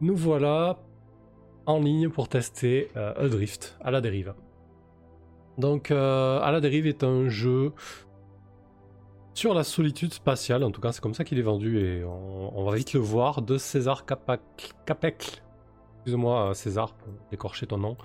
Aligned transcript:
nous 0.00 0.16
voilà 0.16 0.78
en 1.66 1.80
ligne 1.80 2.08
pour 2.08 2.28
tester 2.28 2.90
euh, 2.96 3.28
Drift 3.28 3.76
à 3.82 3.90
la 3.90 4.00
dérive. 4.00 4.34
Donc, 5.58 5.90
euh, 5.90 6.40
à 6.40 6.52
la 6.52 6.60
dérive 6.60 6.86
est 6.86 7.02
un 7.02 7.28
jeu 7.28 7.72
sur 9.34 9.52
la 9.52 9.64
solitude 9.64 10.14
spatiale, 10.14 10.64
en 10.64 10.70
tout 10.70 10.80
cas 10.80 10.92
c'est 10.92 11.02
comme 11.02 11.12
ça 11.12 11.24
qu'il 11.24 11.38
est 11.38 11.42
vendu 11.42 11.78
et 11.78 12.04
on, 12.04 12.64
va 12.64 12.74
vite 12.74 12.94
le 12.94 13.00
voir, 13.00 13.42
de 13.42 13.58
César 13.58 14.06
Capec. 14.06 14.40
Excuse-moi 15.98 16.54
César 16.54 16.94
pour 16.94 17.12
écorcher 17.32 17.66
ton 17.66 17.78
nom. 17.78 17.96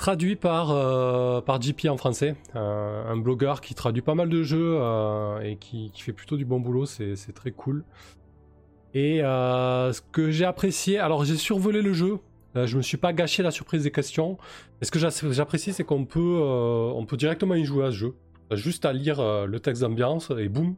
Traduit 0.00 0.36
par, 0.36 0.70
euh, 0.70 1.42
par 1.42 1.60
JP 1.60 1.88
en 1.90 1.98
français, 1.98 2.34
un, 2.54 3.18
blogueur 3.18 3.60
qui 3.60 3.74
traduit 3.74 4.00
pas 4.00 4.14
mal 4.14 4.30
de 4.30 4.42
jeux 4.42 4.78
euh, 4.80 5.40
et 5.40 5.56
qui, 5.56 5.92
fait 5.94 6.14
plutôt 6.14 6.38
du 6.38 6.46
bon 6.46 6.58
boulot, 6.58 6.86
c'est 6.86 7.34
très 7.34 7.50
cool. 7.50 7.84
Et 8.94 9.22
euh, 9.22 9.92
ce 9.92 10.00
que 10.00 10.30
j'ai 10.30 10.44
apprécié, 10.44 10.98
alors 10.98 11.24
j'ai 11.24 11.36
survolé 11.36 11.82
le 11.82 11.92
jeu, 11.92 12.18
je 12.54 12.76
me 12.76 12.82
suis 12.82 12.96
pas 12.96 13.12
gâché 13.12 13.42
la 13.42 13.52
surprise 13.52 13.84
des 13.84 13.92
questions. 13.92 14.36
Et 14.82 14.84
ce 14.84 14.90
que 14.90 14.98
j'apprécie, 14.98 15.72
c'est 15.72 15.84
qu'on 15.84 16.04
peut, 16.04 16.20
on 16.20 17.06
peut 17.06 17.16
directement 17.16 17.54
y 17.54 17.64
jouer 17.64 17.86
à 17.86 17.90
ce 17.90 17.96
jeu. 17.96 18.14
Juste 18.52 18.84
à 18.84 18.92
lire 18.92 19.22
le 19.46 19.60
texte 19.60 19.82
d'ambiance 19.82 20.32
et 20.36 20.48
boum, 20.48 20.74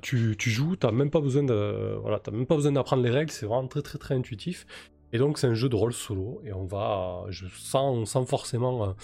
tu, 0.00 0.36
tu, 0.38 0.50
joues, 0.50 0.76
t'as 0.76 0.92
même 0.92 1.10
pas 1.10 1.20
besoin 1.20 1.42
de, 1.42 1.98
voilà, 2.00 2.22
même 2.32 2.46
pas 2.46 2.54
besoin 2.54 2.72
d'apprendre 2.72 3.02
les 3.02 3.10
règles, 3.10 3.30
c'est 3.30 3.44
vraiment 3.44 3.68
très 3.68 3.82
très 3.82 3.98
très 3.98 4.14
intuitif. 4.14 4.66
Et 5.12 5.18
donc 5.18 5.36
c'est 5.36 5.46
un 5.46 5.54
jeu 5.54 5.68
de 5.68 5.76
rôle 5.76 5.92
solo 5.92 6.40
et 6.44 6.54
on 6.54 6.64
va, 6.64 7.26
je, 7.28 7.44
sans, 7.54 8.06
sans 8.06 8.24
forcément 8.24 8.94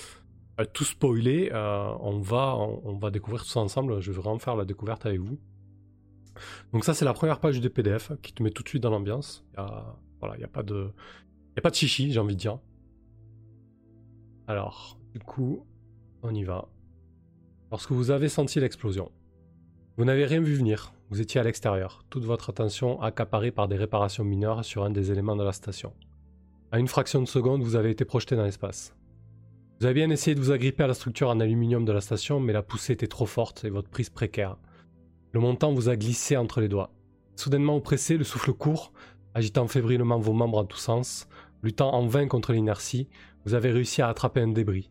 euh, 0.61 0.65
tout 0.73 0.85
spoiler, 0.85 1.51
euh, 1.53 1.93
on, 2.01 2.21
va, 2.21 2.57
on, 2.57 2.97
va 2.99 3.11
découvrir 3.11 3.43
tout 3.43 3.49
ça 3.49 3.61
ensemble. 3.61 4.01
Je 4.01 4.13
vais 4.13 4.21
vraiment 4.21 4.39
faire 4.39 4.57
la 4.57 4.65
découverte 4.65 5.07
avec 5.07 5.21
vous. 5.21 5.39
Donc 6.73 6.85
ça 6.85 6.95
c'est 6.95 7.05
la 7.05 7.13
première 7.13 7.41
page 7.41 7.61
du 7.61 7.71
PDF 7.71 8.13
qui 8.23 8.33
te 8.33 8.43
met 8.43 8.51
tout 8.51 8.63
de 8.63 8.69
suite 8.69 8.83
dans 8.83 8.91
l'ambiance. 8.91 9.45
Voilà, 9.57 10.37
il 10.37 10.39
n'y 10.39 10.45
a 10.45 10.49
pas 10.49 10.63
de, 10.63 10.93
y 11.57 11.59
a 11.59 11.63
pas 11.63 11.71
de 11.71 11.75
chichi, 11.75 12.13
j'ai 12.13 12.21
envie 12.21 12.37
de 12.37 12.41
dire. 12.41 12.59
Alors, 14.47 14.99
du 15.13 15.19
coup, 15.19 15.67
on 16.23 16.35
y 16.35 16.45
va. 16.45 16.69
Lorsque 17.71 17.91
vous 17.91 18.11
avez 18.11 18.29
senti 18.29 18.61
l'explosion, 18.61 19.11
vous 19.97 20.05
n'avez 20.05 20.25
rien 20.25 20.41
vu 20.41 20.55
venir. 20.55 20.93
Vous 21.11 21.21
étiez 21.21 21.41
à 21.41 21.45
l'extérieur, 21.45 22.05
toute 22.09 22.25
votre 22.25 22.51
attention 22.51 23.01
accaparée 23.03 23.51
par 23.51 23.69
des 23.69 23.77
réparations 23.77 24.25
mineures 24.25 24.65
sur 24.65 24.85
un 24.85 24.91
des 24.91 25.11
éléments 25.11 25.37
de 25.37 25.45
la 25.45 25.53
station. 25.53 25.93
À 26.71 26.79
une 26.79 26.89
fraction 26.89 27.21
de 27.21 27.29
seconde, 27.29 27.63
vous 27.63 27.77
avez 27.77 27.91
été 27.91 28.05
projeté 28.05 28.35
dans 28.35 28.45
l'espace. 28.45 28.97
Vous 29.79 29.87
avez 29.87 29.95
bien 29.95 30.11
essayé 30.11 30.35
de 30.35 30.41
vous 30.41 30.53
agripper 30.53 30.85
à 30.85 30.87
la 30.87 30.95
structure 30.95 31.29
en 31.29 31.41
aluminium 31.41 31.85
de 31.85 31.93
la 31.93 32.01
station, 32.01 32.41
mais 32.41 32.53
la 32.53 32.63
poussée 32.63 32.95
était 32.95 33.09
trop 33.09 33.27
forte 33.27 33.65
et 33.65 33.71
votre 33.71 33.91
prise 33.91 34.09
précaire. 34.09 34.57
Le 35.33 35.41
montant 35.41 35.73
vous 35.73 35.89
a 35.89 35.97
glissé 35.97 36.37
entre 36.37 36.61
les 36.61 36.69
doigts. 36.69 36.93
Soudainement 37.37 37.77
oppressé, 37.77 38.17
le 38.17 38.25
souffle 38.25 38.53
court, 38.53 38.93
agitant 39.35 39.67
fébrilement 39.67 40.19
vos 40.19 40.33
membres 40.33 40.59
en 40.59 40.65
tous 40.65 40.79
sens, 40.79 41.29
luttant 41.63 41.93
en 41.93 42.07
vain 42.07 42.29
contre 42.29 42.53
l'inertie, 42.53 43.09
vous 43.45 43.55
avez 43.55 43.71
réussi 43.71 44.03
à 44.03 44.09
attraper 44.09 44.41
un 44.41 44.49
débris. 44.49 44.91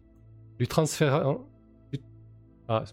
Lui 0.60 0.68
transférant... 0.68 1.48
Ah, 2.68 2.84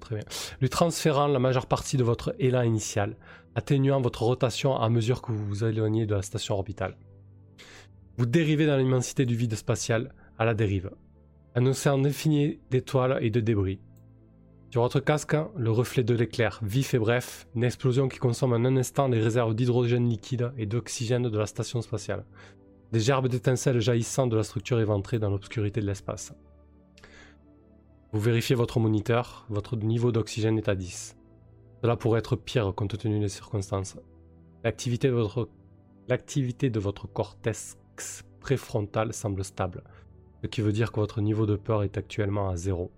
très 0.00 0.16
bien. 0.16 0.24
Lui 0.60 0.68
transférant 0.68 1.28
la 1.28 1.38
majeure 1.38 1.66
partie 1.66 1.96
de 1.96 2.04
votre 2.04 2.34
élan 2.38 2.62
initial, 2.62 3.16
atténuant 3.54 4.00
votre 4.00 4.22
rotation 4.22 4.76
à 4.76 4.88
mesure 4.90 5.22
que 5.22 5.32
vous 5.32 5.46
vous 5.46 5.64
éloignez 5.64 6.06
de 6.06 6.14
la 6.14 6.22
station 6.22 6.54
orbitale. 6.54 6.96
Vous 8.18 8.26
dérivez 8.26 8.66
dans 8.66 8.76
l'immensité 8.76 9.24
du 9.26 9.36
vide 9.36 9.54
spatial, 9.54 10.12
à 10.38 10.44
la 10.44 10.54
dérive. 10.54 10.90
Un 11.54 11.66
océan 11.66 12.04
infini 12.04 12.60
d'étoiles 12.70 13.18
et 13.22 13.30
de 13.30 13.40
débris. 13.40 13.80
Sur 14.70 14.82
votre 14.82 15.00
casque, 15.00 15.34
le 15.56 15.70
reflet 15.70 16.04
de 16.04 16.12
l'éclair, 16.14 16.60
vif 16.62 16.92
et 16.92 16.98
bref, 16.98 17.48
une 17.54 17.64
explosion 17.64 18.06
qui 18.06 18.18
consomme 18.18 18.52
en 18.52 18.56
un 18.56 18.76
instant 18.76 19.08
les 19.08 19.18
réserves 19.18 19.54
d'hydrogène 19.54 20.06
liquide 20.06 20.52
et 20.58 20.66
d'oxygène 20.66 21.30
de 21.30 21.38
la 21.38 21.46
station 21.46 21.80
spatiale. 21.80 22.26
Des 22.92 23.00
gerbes 23.00 23.28
d'étincelles 23.28 23.80
jaillissant 23.80 24.26
de 24.26 24.36
la 24.36 24.42
structure 24.42 24.78
éventrée 24.78 25.18
dans 25.18 25.30
l'obscurité 25.30 25.80
de 25.80 25.86
l'espace. 25.86 26.34
Vous 28.12 28.20
vérifiez 28.20 28.54
votre 28.54 28.78
moniteur, 28.78 29.46
votre 29.48 29.74
niveau 29.74 30.12
d'oxygène 30.12 30.58
est 30.58 30.68
à 30.68 30.74
10. 30.74 31.16
Cela 31.80 31.96
pourrait 31.96 32.18
être 32.18 32.36
pire 32.36 32.74
compte 32.74 32.98
tenu 32.98 33.20
des 33.20 33.30
circonstances. 33.30 33.96
L'activité 34.64 35.08
de 35.08 35.14
votre, 36.80 37.06
cortex 37.06 37.78
préfrontal 38.40 39.14
semble 39.14 39.44
stable, 39.44 39.82
ce 40.42 40.46
qui 40.46 40.60
veut 40.60 40.72
dire 40.72 40.92
que 40.92 41.00
votre 41.00 41.22
niveau 41.22 41.46
de 41.46 41.56
peur 41.56 41.84
est 41.84 41.96
actuellement 41.96 42.50
à 42.50 42.56
0. 42.56 42.92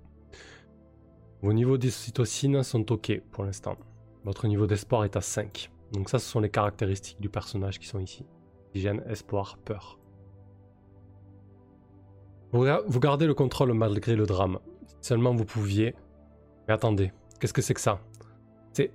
Vos 1.42 1.52
niveaux 1.52 1.78
d'ocytocine 1.78 2.62
sont 2.62 2.92
ok 2.92 3.20
pour 3.32 3.44
l'instant. 3.44 3.76
Votre 4.24 4.46
niveau 4.46 4.66
d'espoir 4.66 5.04
est 5.04 5.16
à 5.16 5.20
5. 5.20 5.70
Donc 5.92 6.10
ça, 6.10 6.18
ce 6.18 6.28
sont 6.28 6.40
les 6.40 6.50
caractéristiques 6.50 7.20
du 7.20 7.30
personnage 7.30 7.78
qui 7.78 7.86
sont 7.86 7.98
ici. 7.98 8.26
Hygiène, 8.74 9.02
espoir, 9.08 9.56
peur. 9.64 9.98
Vous 12.52 13.00
gardez 13.00 13.26
le 13.26 13.34
contrôle 13.34 13.72
malgré 13.72 14.16
le 14.16 14.26
drame. 14.26 14.58
Seulement 15.00 15.34
vous 15.34 15.44
pouviez. 15.44 15.94
Mais 16.68 16.74
attendez, 16.74 17.12
qu'est-ce 17.40 17.54
que 17.54 17.62
c'est 17.62 17.74
que 17.74 17.80
ça? 17.80 18.00
C'est. 18.72 18.92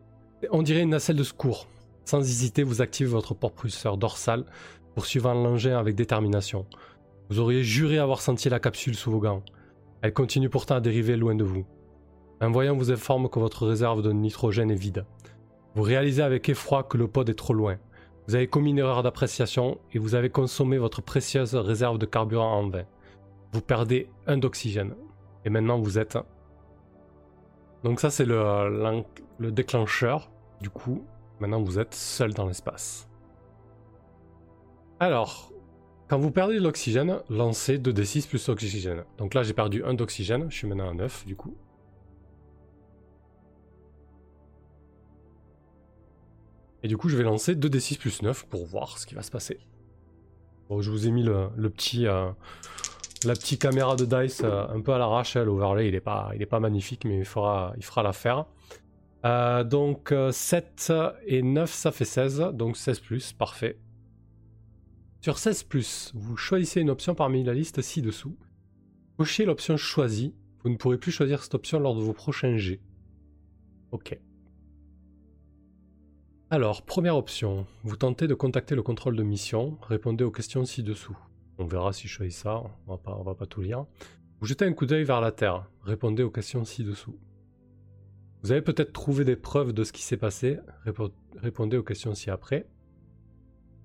On 0.51 0.61
dirait 0.61 0.81
une 0.81 0.89
nacelle 0.89 1.15
de 1.15 1.23
secours. 1.23 1.67
Sans 2.03 2.19
hésiter, 2.19 2.63
vous 2.63 2.81
activez 2.81 3.09
votre 3.09 3.33
propulseur 3.33 3.97
dorsal, 3.97 4.45
poursuivant 4.93 5.33
l'engin 5.33 5.77
avec 5.79 5.95
détermination. 5.95 6.67
Vous 7.29 7.39
auriez 7.39 7.63
juré 7.63 7.97
avoir 7.97 8.21
senti 8.21 8.49
la 8.49 8.59
capsule 8.59 8.95
sous 8.95 9.09
vos 9.09 9.19
gants. 9.19 9.41
Elle 10.01 10.13
continue 10.13 10.49
pourtant 10.49 10.75
à 10.75 10.81
dériver 10.81 11.17
loin 11.17 11.33
de 11.33 11.43
vous. 11.43 11.65
Un 12.45 12.51
voyant 12.51 12.75
vous 12.75 12.91
informe 12.91 13.27
que 13.27 13.39
votre 13.39 13.65
réserve 13.65 14.03
de 14.03 14.11
nitrogène 14.11 14.69
est 14.69 14.75
vide. 14.75 15.03
Vous 15.73 15.81
réalisez 15.81 16.21
avec 16.21 16.47
effroi 16.47 16.83
que 16.83 16.95
le 16.95 17.07
pod 17.07 17.27
est 17.27 17.33
trop 17.33 17.55
loin. 17.55 17.77
Vous 18.27 18.35
avez 18.35 18.45
commis 18.45 18.69
une 18.69 18.77
erreur 18.77 19.01
d'appréciation 19.01 19.79
et 19.93 19.97
vous 19.97 20.13
avez 20.13 20.29
consommé 20.29 20.77
votre 20.77 21.01
précieuse 21.01 21.55
réserve 21.55 21.97
de 21.97 22.05
carburant 22.05 22.59
en 22.59 22.69
vain. 22.69 22.83
Vous 23.51 23.61
perdez 23.61 24.09
un 24.27 24.37
d'oxygène. 24.37 24.93
Et 25.43 25.49
maintenant 25.49 25.79
vous 25.79 25.97
êtes... 25.97 26.19
Donc 27.83 27.99
ça 27.99 28.11
c'est 28.11 28.25
le, 28.25 29.03
le 29.39 29.51
déclencheur. 29.51 30.29
Du 30.61 30.69
coup, 30.69 31.03
maintenant 31.39 31.63
vous 31.63 31.79
êtes 31.79 31.95
seul 31.95 32.31
dans 32.35 32.45
l'espace. 32.45 33.09
Alors, 34.99 35.51
quand 36.09 36.19
vous 36.19 36.29
perdez 36.29 36.59
de 36.59 36.63
l'oxygène, 36.63 37.21
lancez 37.31 37.79
2d6 37.79 38.27
plus 38.27 38.49
oxygène. 38.49 39.03
Donc 39.17 39.33
là 39.33 39.41
j'ai 39.41 39.53
perdu 39.53 39.83
1 39.83 39.95
d'oxygène, 39.95 40.45
je 40.51 40.55
suis 40.55 40.67
maintenant 40.67 40.91
à 40.91 40.93
9 40.93 41.25
du 41.25 41.35
coup. 41.35 41.55
Et 46.85 46.87
du 46.87 46.97
coup 46.97 47.09
je 47.09 47.17
vais 47.17 47.23
lancer 47.23 47.55
2d6 47.55 47.97
plus 47.97 48.21
9 48.21 48.45
pour 48.45 48.63
voir 48.67 48.99
ce 48.99 49.07
qui 49.07 49.15
va 49.15 49.23
se 49.23 49.31
passer. 49.31 49.57
Je 50.69 50.91
vous 50.91 51.07
ai 51.07 51.11
mis 51.11 51.23
le, 51.23 51.49
petit... 51.71 52.05
Euh, 52.05 52.29
la 53.23 53.33
petite 53.33 53.59
caméra 53.59 53.95
de 53.95 54.05
Dice 54.05 54.43
euh, 54.43 54.67
un 54.69 54.81
peu 54.81 54.93
à 54.93 54.99
l'arrache, 54.99 55.35
l'overlay 55.35 55.87
il 55.87 55.95
est 55.95 55.99
pas, 55.99 56.29
il 56.35 56.43
est 56.43 56.45
pas 56.45 56.59
magnifique 56.59 57.03
mais 57.03 57.17
il 57.17 57.25
fera, 57.25 57.73
l'affaire. 58.03 58.45
Euh, 59.25 59.63
donc 59.63 60.13
7 60.31 60.87
euh, 60.91 61.11
et 61.25 61.41
9 61.41 61.73
ça 61.73 61.91
fait 61.91 62.05
16, 62.05 62.51
donc 62.53 62.77
16 62.77 62.99
plus, 62.99 63.33
parfait. 63.33 63.79
Sur 65.21 65.39
16 65.39 65.63
plus, 65.63 66.11
vous 66.13 66.37
choisissez 66.37 66.81
une 66.81 66.91
option 66.91 67.15
parmi 67.15 67.43
la 67.43 67.55
liste 67.55 67.81
ci-dessous. 67.81 68.37
Cochez 69.17 69.45
l'option 69.45 69.75
choisie, 69.75 70.35
vous 70.63 70.69
ne 70.69 70.75
pourrez 70.75 70.99
plus 70.99 71.11
choisir 71.11 71.41
cette 71.41 71.55
option 71.55 71.79
lors 71.79 71.95
de 71.95 72.01
vos 72.01 72.13
prochains 72.13 72.57
jets. 72.57 72.81
Ok. 73.91 74.19
Alors, 76.51 76.83
première 76.83 77.17
option, 77.17 77.65
vous 77.83 77.95
tentez 77.95 78.27
de 78.27 78.35
contacter 78.35 78.75
le 78.75 78.83
contrôle 78.83 79.15
de 79.15 79.23
mission, 79.23 79.79
répondez 79.81 80.23
aux 80.23 80.29
questions 80.29 80.63
ci-dessous. 80.63 81.17
On 81.57 81.65
verra 81.65 81.91
si 81.91 82.07
je 82.07 82.13
choisis 82.13 82.37
ça, 82.37 82.61
on 82.85 82.91
va 82.91 82.97
pas, 82.99 83.19
va 83.23 83.33
pas 83.33 83.47
tout 83.47 83.61
lire. 83.61 83.85
Vous 84.39 84.45
jetez 84.45 84.63
un 84.63 84.73
coup 84.73 84.85
d'œil 84.85 85.05
vers 85.05 85.21
la 85.21 85.31
Terre, 85.31 85.65
répondez 85.83 86.21
aux 86.21 86.29
questions 86.29 86.63
ci-dessous. 86.63 87.17
Vous 88.43 88.51
avez 88.51 88.61
peut-être 88.61 88.93
trouvé 88.93 89.25
des 89.25 89.35
preuves 89.35 89.73
de 89.73 89.83
ce 89.83 89.91
qui 89.91 90.03
s'est 90.03 90.17
passé, 90.17 90.59
répondez 91.37 91.77
aux 91.77 91.83
questions 91.83 92.13
ci-après. 92.13 92.67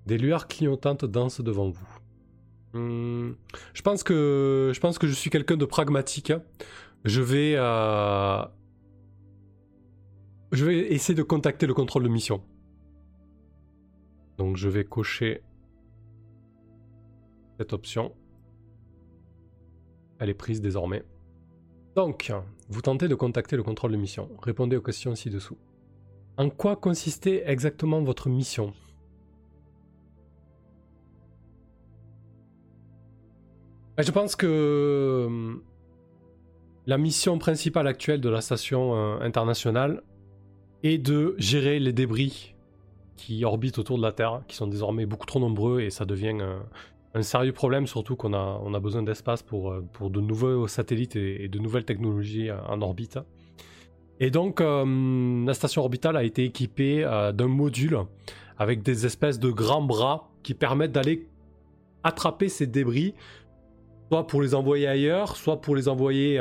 Des 0.04 0.18
lueurs 0.18 0.46
clignotantes 0.46 1.06
dansent 1.06 1.40
devant 1.40 1.70
vous. 1.70 1.98
Hmm, 2.74 3.32
je, 3.72 3.80
pense 3.80 4.02
que, 4.02 4.70
je 4.74 4.80
pense 4.80 4.98
que 4.98 5.06
je 5.06 5.14
suis 5.14 5.30
quelqu'un 5.30 5.56
de 5.56 5.64
pragmatique. 5.64 6.34
Je 7.06 7.22
vais, 7.22 7.54
euh, 7.56 8.42
je 10.52 10.64
vais 10.66 10.92
essayer 10.92 11.14
de 11.14 11.22
contacter 11.22 11.66
le 11.66 11.72
contrôle 11.72 12.02
de 12.02 12.08
mission. 12.08 12.42
Donc 14.40 14.56
je 14.56 14.70
vais 14.70 14.84
cocher 14.84 15.42
cette 17.58 17.74
option. 17.74 18.14
Elle 20.18 20.30
est 20.30 20.34
prise 20.34 20.62
désormais. 20.62 21.04
Donc, 21.94 22.32
vous 22.70 22.80
tentez 22.80 23.06
de 23.06 23.14
contacter 23.14 23.58
le 23.58 23.62
contrôle 23.62 23.92
de 23.92 23.98
mission. 23.98 24.30
Répondez 24.40 24.78
aux 24.78 24.80
questions 24.80 25.14
ci-dessous. 25.14 25.58
En 26.38 26.48
quoi 26.48 26.74
consistait 26.76 27.42
exactement 27.44 28.00
votre 28.00 28.30
mission? 28.30 28.72
Ben, 33.98 34.02
Je 34.02 34.10
pense 34.10 34.36
que 34.36 35.24
hum, 35.26 35.62
la 36.86 36.96
mission 36.96 37.38
principale 37.38 37.88
actuelle 37.88 38.22
de 38.22 38.30
la 38.30 38.40
station 38.40 38.94
euh, 38.94 39.20
internationale 39.20 40.02
est 40.82 40.96
de 40.96 41.34
gérer 41.36 41.78
les 41.78 41.92
débris 41.92 42.54
qui 43.20 43.44
orbitent 43.44 43.78
autour 43.78 43.98
de 43.98 44.02
la 44.02 44.12
Terre, 44.12 44.40
qui 44.48 44.56
sont 44.56 44.66
désormais 44.66 45.04
beaucoup 45.04 45.26
trop 45.26 45.40
nombreux 45.40 45.80
et 45.82 45.90
ça 45.90 46.06
devient 46.06 46.34
un 47.14 47.22
sérieux 47.22 47.52
problème, 47.52 47.86
surtout 47.86 48.16
qu'on 48.16 48.32
a, 48.32 48.60
on 48.64 48.72
a 48.72 48.80
besoin 48.80 49.02
d'espace 49.02 49.42
pour, 49.42 49.74
pour 49.92 50.10
de 50.10 50.20
nouveaux 50.20 50.66
satellites 50.68 51.16
et, 51.16 51.48
de 51.48 51.58
nouvelles 51.58 51.84
technologies 51.84 52.50
en 52.50 52.80
orbite. 52.80 53.18
Et 54.20 54.30
donc, 54.30 54.60
la 54.60 55.54
station 55.54 55.82
orbitale 55.82 56.16
a 56.16 56.24
été 56.24 56.44
équipée 56.44 57.02
d'un 57.34 57.48
module 57.48 57.98
avec 58.58 58.82
des 58.82 59.04
espèces 59.06 59.38
de 59.38 59.50
grands 59.50 59.82
bras 59.82 60.30
qui 60.42 60.54
permettent 60.54 60.92
d'aller 60.92 61.28
attraper 62.04 62.48
ces 62.48 62.66
débris, 62.66 63.14
soit 64.08 64.26
pour 64.26 64.40
les 64.40 64.54
envoyer 64.54 64.86
ailleurs, 64.86 65.36
soit 65.36 65.60
pour 65.60 65.76
les 65.76 65.88
envoyer 65.88 66.38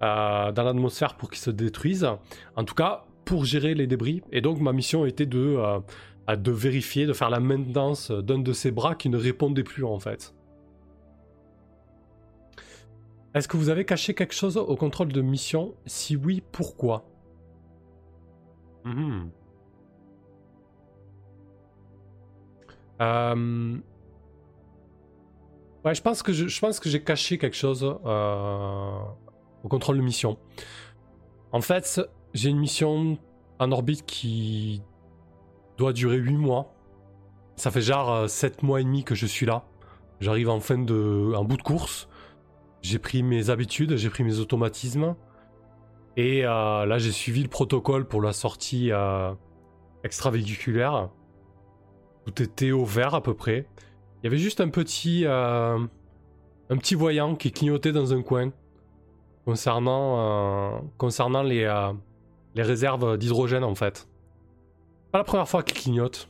dans 0.00 0.52
l'atmosphère 0.56 1.16
pour 1.16 1.30
qu'ils 1.30 1.40
se 1.40 1.50
détruisent. 1.50 2.08
En 2.56 2.64
tout 2.64 2.74
cas, 2.74 3.04
pour 3.28 3.44
gérer 3.44 3.74
les 3.74 3.86
débris. 3.86 4.22
Et 4.32 4.40
donc 4.40 4.58
ma 4.58 4.72
mission 4.72 5.04
était 5.04 5.26
de, 5.26 5.56
euh, 5.58 6.36
de 6.36 6.50
vérifier, 6.50 7.04
de 7.04 7.12
faire 7.12 7.28
la 7.28 7.40
maintenance 7.40 8.10
d'un 8.10 8.38
de 8.38 8.54
ces 8.54 8.70
bras 8.70 8.94
qui 8.94 9.10
ne 9.10 9.18
répondait 9.18 9.64
plus 9.64 9.84
en 9.84 9.98
fait. 9.98 10.34
Est-ce 13.34 13.46
que 13.46 13.58
vous 13.58 13.68
avez 13.68 13.84
caché 13.84 14.14
quelque 14.14 14.32
chose 14.32 14.56
au 14.56 14.74
contrôle 14.76 15.12
de 15.12 15.20
mission? 15.20 15.74
Si 15.84 16.16
oui, 16.16 16.42
pourquoi? 16.52 17.04
Hmm. 18.84 19.26
euh, 23.02 23.76
Ouais, 25.84 25.94
je 25.94 26.00
pense 26.00 26.22
que 26.22 26.32
je, 26.32 26.60
pense 26.60 26.80
que 26.80 26.88
j'ai 26.88 27.04
caché 27.04 27.36
quelque 27.36 27.56
chose 27.56 27.84
euh, 27.84 28.98
au 29.62 29.68
contrôle 29.68 29.98
de 29.98 30.02
mission. 30.02 30.38
En 31.52 31.60
fait, 31.60 32.00
j'ai 32.34 32.50
une 32.50 32.58
mission 32.58 33.18
en 33.58 33.72
orbite 33.72 34.04
qui 34.06 34.82
doit 35.76 35.92
durer 35.92 36.16
8 36.16 36.36
mois. 36.36 36.74
Ça 37.56 37.70
fait 37.70 37.80
genre 37.80 38.28
7 38.28 38.52
euh, 38.62 38.66
mois 38.66 38.80
et 38.80 38.84
demi 38.84 39.04
que 39.04 39.14
je 39.14 39.26
suis 39.26 39.46
là. 39.46 39.64
J'arrive 40.20 40.48
en 40.48 40.60
fin 40.60 40.78
de. 40.78 41.32
en 41.34 41.44
bout 41.44 41.56
de 41.56 41.62
course. 41.62 42.08
J'ai 42.82 42.98
pris 42.98 43.22
mes 43.22 43.50
habitudes, 43.50 43.96
j'ai 43.96 44.10
pris 44.10 44.24
mes 44.24 44.38
automatismes. 44.38 45.16
Et 46.16 46.44
euh, 46.44 46.84
là, 46.84 46.98
j'ai 46.98 47.12
suivi 47.12 47.42
le 47.42 47.48
protocole 47.48 48.06
pour 48.06 48.22
la 48.22 48.32
sortie 48.32 48.90
euh, 48.92 49.32
extravéhiculaire. 50.04 51.10
Tout 52.26 52.42
était 52.42 52.72
au 52.72 52.84
vert 52.84 53.14
à 53.14 53.22
peu 53.22 53.34
près. 53.34 53.66
Il 54.22 54.24
y 54.24 54.26
avait 54.26 54.38
juste 54.38 54.60
un 54.60 54.68
petit. 54.68 55.24
un 55.26 55.88
petit 56.70 56.94
voyant 56.94 57.34
qui 57.34 57.52
clignotait 57.52 57.92
dans 57.92 58.12
un 58.12 58.22
coin. 58.22 58.50
Concernant, 59.44 60.82
concernant 60.98 61.42
les, 61.42 61.64
les 62.58 62.64
réserves 62.64 63.16
d'hydrogène 63.16 63.62
en 63.62 63.76
fait. 63.76 64.08
Pas 65.12 65.18
la 65.18 65.24
première 65.24 65.48
fois 65.48 65.62
qu'il 65.62 65.76
clignote. 65.76 66.28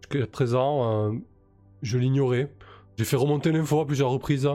Jusqu'à 0.00 0.24
présent, 0.28 1.10
euh, 1.10 1.18
je 1.82 1.98
l'ignorais. 1.98 2.54
J'ai 2.96 3.04
fait 3.04 3.16
remonter 3.16 3.50
l'info 3.50 3.80
à 3.80 3.86
plusieurs 3.86 4.10
reprises. 4.10 4.48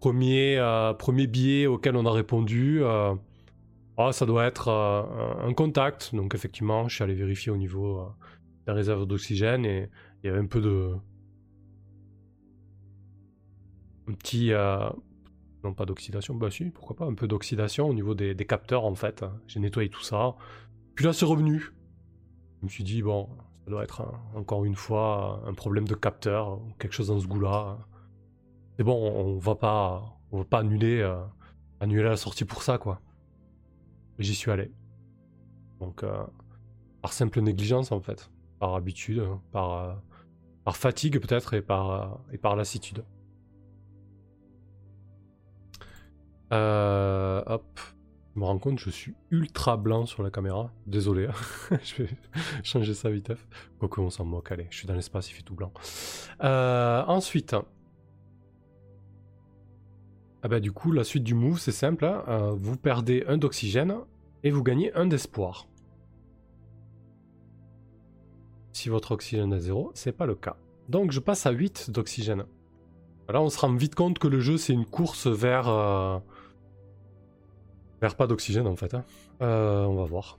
Premier, 0.00 0.56
euh, 0.56 0.94
premier 0.94 1.26
billet 1.26 1.66
auquel 1.66 1.94
on 1.96 2.06
a 2.06 2.10
répondu. 2.10 2.82
Euh, 2.82 3.14
oh, 3.98 4.12
ça 4.12 4.24
doit 4.24 4.46
être 4.46 4.70
un 4.70 5.52
contact. 5.52 6.14
Donc 6.14 6.34
effectivement, 6.34 6.88
je 6.88 6.94
suis 6.94 7.04
allé 7.04 7.14
vérifier 7.14 7.52
au 7.52 7.58
niveau 7.58 8.08
des 8.66 8.72
réserves 8.72 9.06
d'oxygène 9.06 9.66
et 9.66 9.90
il 10.22 10.28
y 10.28 10.30
avait 10.30 10.40
un 10.40 10.46
peu 10.46 10.62
de... 10.62 10.94
Un 14.08 14.14
petit, 14.14 14.52
non, 15.62 15.74
pas 15.74 15.84
d'oxydation. 15.84 16.34
Bah 16.34 16.50
si, 16.50 16.64
pourquoi 16.66 16.96
pas. 16.96 17.04
Un 17.04 17.14
peu 17.14 17.28
d'oxydation 17.28 17.88
au 17.88 17.94
niveau 17.94 18.14
des, 18.14 18.34
capteurs, 18.46 18.84
en 18.84 18.94
fait. 18.94 19.24
J'ai 19.46 19.60
nettoyé 19.60 19.90
tout 19.90 20.02
ça. 20.02 20.34
Puis 20.94 21.04
là, 21.04 21.12
c'est 21.12 21.26
revenu. 21.26 21.72
Je 22.60 22.64
me 22.64 22.68
suis 22.68 22.84
dit, 22.84 23.02
bon, 23.02 23.28
ça 23.64 23.70
doit 23.70 23.84
être 23.84 24.02
encore 24.34 24.64
une 24.64 24.74
fois 24.74 25.42
un 25.46 25.54
problème 25.54 25.86
de 25.86 25.94
capteur, 25.94 26.60
quelque 26.78 26.92
chose 26.92 27.08
dans 27.08 27.20
ce 27.20 27.26
goût-là. 27.26 27.78
C'est 28.76 28.84
bon, 28.84 28.96
on 28.96 29.38
va 29.38 29.54
pas, 29.54 30.18
on 30.32 30.38
va 30.38 30.44
pas 30.44 30.60
annuler, 30.60 31.00
euh, 31.00 31.22
annuler 31.80 32.04
la 32.04 32.16
sortie 32.16 32.44
pour 32.44 32.62
ça, 32.62 32.78
quoi. 32.78 33.00
J'y 34.18 34.34
suis 34.34 34.50
allé. 34.50 34.70
Donc, 35.80 36.02
euh, 36.02 36.24
par 37.02 37.12
simple 37.12 37.40
négligence, 37.40 37.92
en 37.92 38.00
fait. 38.00 38.30
Par 38.58 38.74
habitude, 38.74 39.22
par, 39.52 39.72
euh, 39.72 39.94
par 40.64 40.76
fatigue 40.76 41.18
peut-être 41.18 41.54
et 41.54 41.62
par, 41.62 42.20
et 42.32 42.38
par 42.38 42.56
lassitude. 42.56 43.04
Euh, 46.52 47.42
hop. 47.46 47.80
Je 48.34 48.40
me 48.40 48.44
rends 48.44 48.58
compte, 48.58 48.78
je 48.78 48.90
suis 48.90 49.14
ultra 49.30 49.76
blanc 49.76 50.06
sur 50.06 50.22
la 50.22 50.30
caméra. 50.30 50.72
Désolé, 50.86 51.26
hein. 51.26 51.76
je 51.82 52.02
vais 52.02 52.10
changer 52.62 52.94
ça 52.94 53.10
vite. 53.10 53.32
Quoique 53.78 54.00
on 54.00 54.10
s'en 54.10 54.24
moque, 54.24 54.52
allez, 54.52 54.68
je 54.70 54.76
suis 54.76 54.86
dans 54.86 54.94
l'espace, 54.94 55.30
il 55.30 55.34
fait 55.34 55.42
tout 55.42 55.54
blanc. 55.54 55.72
Euh, 56.42 57.02
ensuite. 57.06 57.56
Ah 60.42 60.48
bah 60.48 60.60
du 60.60 60.72
coup, 60.72 60.92
la 60.92 61.04
suite 61.04 61.24
du 61.24 61.34
move, 61.34 61.58
c'est 61.58 61.72
simple. 61.72 62.04
Hein. 62.04 62.24
Euh, 62.28 62.52
vous 62.56 62.76
perdez 62.76 63.24
un 63.26 63.36
d'oxygène 63.36 63.96
et 64.44 64.50
vous 64.50 64.62
gagnez 64.62 64.94
un 64.94 65.06
d'espoir. 65.06 65.66
Si 68.72 68.88
votre 68.88 69.12
oxygène 69.12 69.52
est 69.52 69.60
zéro, 69.60 69.90
c'est 69.94 70.12
pas 70.12 70.26
le 70.26 70.36
cas. 70.36 70.56
Donc 70.88 71.10
je 71.10 71.20
passe 71.20 71.46
à 71.46 71.50
8 71.50 71.90
d'oxygène. 71.90 72.44
Là, 73.28 73.42
on 73.42 73.50
se 73.50 73.58
rend 73.58 73.74
vite 73.74 73.94
compte 73.94 74.18
que 74.18 74.28
le 74.28 74.40
jeu, 74.40 74.56
c'est 74.56 74.72
une 74.72 74.86
course 74.86 75.26
vers... 75.26 75.68
Vers 78.00 78.14
pas 78.16 78.26
d'oxygène 78.26 78.66
en 78.66 78.76
fait. 78.76 78.94
Hein. 78.94 79.04
Euh, 79.42 79.84
on 79.84 79.96
va 79.96 80.04
voir. 80.04 80.38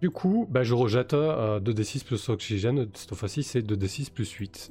Du 0.00 0.10
coup, 0.10 0.46
bah, 0.48 0.62
je 0.62 0.74
rejette 0.74 1.12
2d6 1.12 2.02
euh, 2.02 2.04
plus 2.06 2.28
oxygène. 2.28 2.88
Cette 2.94 3.14
fois-ci, 3.14 3.42
c'est 3.42 3.60
2d6 3.60 4.12
plus 4.12 4.30
8. 4.30 4.70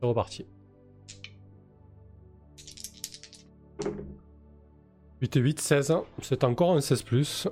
C'est 0.00 0.06
reparti. 0.06 0.46
8 5.20 5.36
et 5.36 5.40
8, 5.40 5.60
16. 5.60 5.94
C'est 6.22 6.44
encore 6.44 6.72
un 6.72 6.80
16 6.80 7.02
plus. 7.02 7.48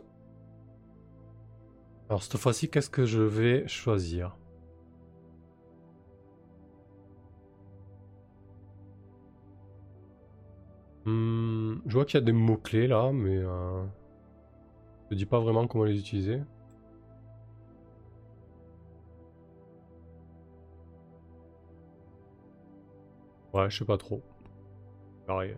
Alors 2.09 2.23
cette 2.23 2.37
fois-ci, 2.37 2.69
qu'est-ce 2.69 2.91
que 2.91 3.07
je 3.07 3.23
vais 3.23 3.67
choisir? 3.67 4.37
Hmm, 11.05 11.77
je 11.87 11.93
vois 11.93 12.05
qu'il 12.07 12.19
y 12.19 12.23
a 12.23 12.25
des 12.25 12.33
mots-clés 12.33 12.87
là, 12.87 13.13
mais 13.13 13.37
euh, 13.37 13.85
je 15.11 15.15
ne 15.15 15.19
dis 15.19 15.27
pas 15.27 15.39
vraiment 15.39 15.67
comment 15.67 15.85
les 15.85 15.99
utiliser. 15.99 16.41
Ouais, 23.53 23.71
je 23.71 23.79
sais 23.79 23.85
pas 23.85 23.99
trop. 23.99 24.23
Pareil. 25.27 25.57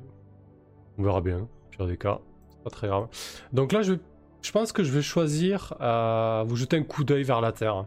On 0.98 1.02
verra 1.02 1.20
bien, 1.20 1.48
pire 1.70 1.86
des 1.86 1.96
cas. 1.96 2.20
C'est 2.50 2.62
pas 2.62 2.70
très 2.70 2.88
grave. 2.88 3.08
Donc 3.52 3.72
là, 3.72 3.82
je, 3.82 3.94
je 4.42 4.52
pense 4.52 4.72
que 4.72 4.82
je 4.84 4.92
vais 4.92 5.02
choisir 5.02 5.74
euh, 5.80 6.44
vous 6.46 6.56
jeter 6.56 6.76
un 6.76 6.82
coup 6.82 7.04
d'œil 7.04 7.22
vers 7.22 7.40
la 7.40 7.52
Terre. 7.52 7.86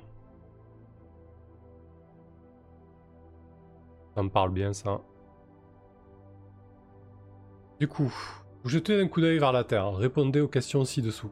Ça 4.15 4.23
me 4.23 4.29
parle 4.29 4.51
bien 4.51 4.73
ça. 4.73 5.01
Du 7.79 7.87
coup, 7.87 8.13
vous 8.63 8.69
jetez 8.69 8.99
un 8.99 9.07
coup 9.07 9.21
d'œil 9.21 9.39
vers 9.39 9.53
la 9.53 9.63
Terre, 9.63 9.93
répondez 9.93 10.41
aux 10.41 10.49
questions 10.49 10.83
ci-dessous. 10.83 11.31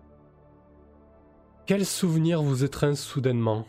Quel 1.66 1.86
souvenir 1.86 2.42
vous 2.42 2.64
étreint 2.64 2.96
soudainement? 2.96 3.66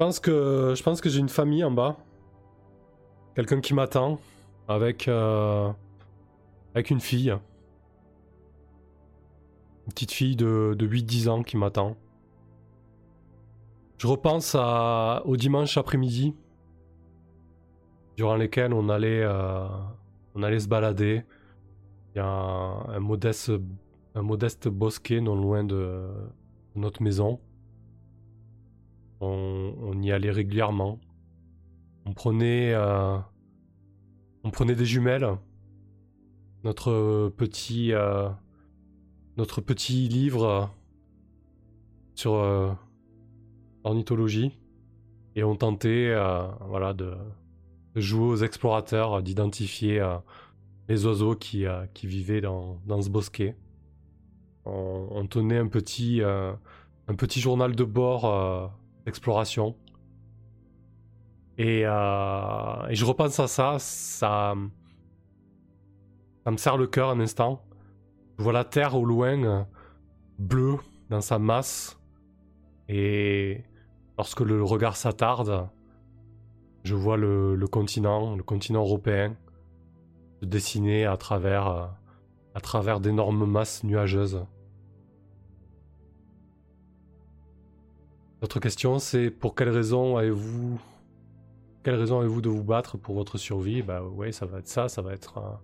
Je 0.00 0.06
pense 0.06 0.20
que, 0.20 0.74
j'ai 1.04 1.18
une 1.18 1.28
famille 1.28 1.64
en 1.64 1.70
bas. 1.70 1.98
Quelqu'un 3.34 3.60
qui 3.60 3.74
m'attend 3.74 4.18
avec, 4.68 5.06
euh, 5.06 5.70
avec 6.74 6.88
une 6.88 7.00
fille. 7.00 7.36
Une 9.86 9.92
petite 9.92 10.12
fille 10.12 10.36
de, 10.36 10.74
de 10.78 10.86
8-10 10.86 11.28
ans 11.28 11.42
qui 11.42 11.58
m'attend. 11.58 11.94
Je 13.98 14.06
repense 14.06 14.54
au 14.54 15.36
dimanche 15.36 15.76
après-midi 15.76 16.34
durant 18.16 18.36
lesquels 18.36 18.72
on 18.72 18.88
allait, 18.88 19.22
euh, 19.22 19.68
on 20.34 20.42
allait 20.42 20.60
se 20.60 20.68
balader. 20.68 21.22
Il 22.14 22.18
y 22.18 22.20
a 22.20 22.26
un, 22.26 23.00
modeste, 23.00 23.52
un 24.14 24.22
modeste 24.22 24.68
bosquet 24.68 25.20
non 25.20 25.36
loin 25.36 25.64
de, 25.64 26.06
notre 26.74 27.02
maison. 27.02 27.40
On, 29.20 30.00
y 30.02 30.12
allait 30.12 30.30
régulièrement. 30.30 30.98
On 32.04 32.12
prenait, 32.12 32.72
euh, 32.74 33.18
on 34.44 34.50
prenait 34.50 34.74
des 34.74 34.84
jumelles. 34.84 35.28
Notre 36.64 37.28
petit, 37.36 37.92
euh, 37.92 38.28
notre 39.36 39.60
petit 39.60 40.08
livre 40.08 40.70
sur 42.14 42.32
ornithologie 43.84 44.58
et 45.34 45.44
on 45.44 45.54
tentait, 45.54 46.14
voilà, 46.66 46.94
de 46.94 47.14
jouer 48.00 48.26
aux 48.26 48.36
explorateurs, 48.36 49.22
d'identifier 49.22 50.00
euh, 50.00 50.16
les 50.88 51.06
oiseaux 51.06 51.34
qui, 51.34 51.64
qui 51.94 52.06
vivaient 52.06 52.40
dans, 52.40 52.80
dans, 52.86 53.02
ce 53.02 53.10
bosquet. 53.10 53.56
On, 54.64 55.26
tenait 55.26 55.58
un 55.58 55.68
petit, 55.68 56.20
journal 57.40 57.74
de 57.74 57.84
bord 57.84 58.72
d'exploration. 59.04 59.76
Et, 61.58 61.80
et, 61.80 61.84
je 61.84 63.04
repense 63.04 63.40
à 63.40 63.48
ça, 63.48 63.76
ça, 63.78 64.54
ça 66.44 66.50
me 66.50 66.56
serre 66.56 66.76
le 66.76 66.86
cœur 66.86 67.10
un 67.10 67.20
instant. 67.20 67.64
Je 68.38 68.44
vois 68.44 68.52
la 68.52 68.64
Terre 68.64 68.94
au 68.94 69.04
loin, 69.04 69.66
bleue 70.38 70.76
dans 71.10 71.20
sa 71.20 71.38
masse. 71.38 71.98
Et 72.88 73.64
lorsque 74.18 74.40
le 74.40 74.62
regard 74.62 74.96
s'attarde, 74.96 75.68
je 76.86 76.94
vois 76.94 77.16
le, 77.16 77.66
continent, 77.66 78.36
le 78.36 78.42
continent 78.42 78.82
européen, 78.82 79.36
se 80.40 80.46
dessiner 80.46 81.04
à 81.04 81.16
travers, 81.16 81.66
à 82.54 82.60
travers 82.60 83.00
d'énormes 83.00 83.44
masses 83.44 83.82
nuageuses. 83.82 84.46
Votre 88.40 88.60
question, 88.60 88.98
c'est 89.00 89.30
pour 89.30 89.54
quelle 89.54 89.70
raison 89.70 90.16
avez-vous 90.16 90.80
quelle 91.82 91.94
raison 91.94 92.18
avez-vous 92.18 92.40
de 92.40 92.48
vous 92.48 92.64
battre 92.64 92.98
pour 92.98 93.14
votre 93.14 93.38
survie? 93.38 93.80
Bah 93.80 94.02
ouais, 94.02 94.32
ça 94.32 94.44
va 94.44 94.58
être 94.58 94.66
ça, 94.66 94.88
ça 94.88 95.02
va 95.02 95.12
être 95.12 95.60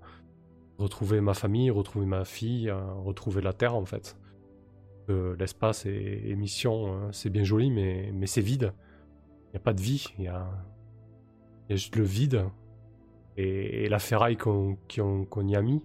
retrouver 0.78 1.20
ma 1.20 1.34
famille, 1.34 1.70
retrouver 1.70 2.06
ma 2.06 2.24
fille, 2.24 2.68
euh, 2.68 2.80
retrouver 3.04 3.42
la 3.42 3.52
Terre 3.52 3.74
en 3.74 3.84
fait. 3.84 4.16
L'espace 5.38 5.84
et, 5.84 6.34
mission, 6.36 6.90
hein, 6.90 7.08
c'est 7.12 7.28
bien 7.28 7.44
joli, 7.44 7.70
mais, 7.70 8.10
mais 8.14 8.26
c'est 8.26 8.40
vide. 8.40 8.72
Il 9.48 9.50
n'y 9.50 9.56
a 9.56 9.60
pas 9.60 9.74
de 9.74 9.80
vie, 9.82 10.06
il 10.16 10.24
y 10.24 10.28
a, 10.28 10.48
le 11.94 12.02
vide 12.02 12.46
et, 13.36 13.88
la 13.88 13.98
ferraille 13.98 14.36
qu'on 14.36 14.76
y 15.46 15.56
a 15.56 15.62
mis. 15.62 15.82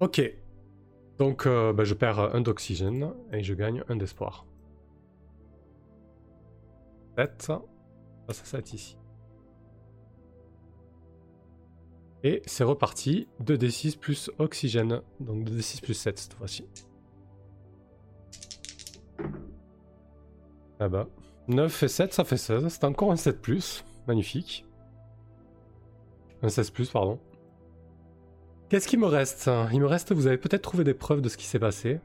Ok. 0.00 0.20
Donc 1.18 1.46
euh, 1.46 1.72
bah, 1.72 1.84
je 1.84 1.94
perds 1.94 2.34
un 2.34 2.40
d'oxygène 2.40 3.14
et 3.32 3.42
je 3.42 3.54
gagne 3.54 3.84
un 3.88 3.96
d'espoir. 3.96 4.46
7. 7.16 7.42
Ça, 7.42 7.62
ça 8.28 8.44
7 8.44 8.72
ici. 8.72 8.98
Et 12.24 12.42
c'est 12.46 12.64
reparti. 12.64 13.28
2d6 13.42 13.98
plus 13.98 14.30
oxygène. 14.38 15.02
Donc 15.20 15.48
2d6 15.48 15.82
plus 15.82 15.94
7 15.94 16.18
cette 16.18 16.34
fois-ci. 16.34 16.66
Ah 20.80 20.88
bah. 20.88 21.06
9 21.48 21.82
et 21.82 21.88
7, 21.88 22.12
ça 22.12 22.24
fait 22.24 22.36
16. 22.36 22.68
C'est 22.68 22.84
encore 22.84 23.12
un 23.12 23.16
7 23.16 23.40
plus. 23.40 23.84
Magnifique. 24.06 24.66
Un 26.42 26.48
16 26.48 26.70
plus, 26.70 26.90
pardon. 26.90 27.18
Qu'est-ce 28.68 28.88
qui 28.88 28.96
me 28.96 29.06
reste? 29.06 29.50
Il 29.72 29.80
me 29.80 29.86
reste, 29.86 30.12
vous 30.12 30.26
avez 30.26 30.38
peut-être 30.38 30.62
trouvé 30.62 30.84
des 30.84 30.94
preuves 30.94 31.20
de 31.20 31.28
ce 31.28 31.36
qui 31.36 31.46
s'est 31.46 31.58
passé. 31.58 32.00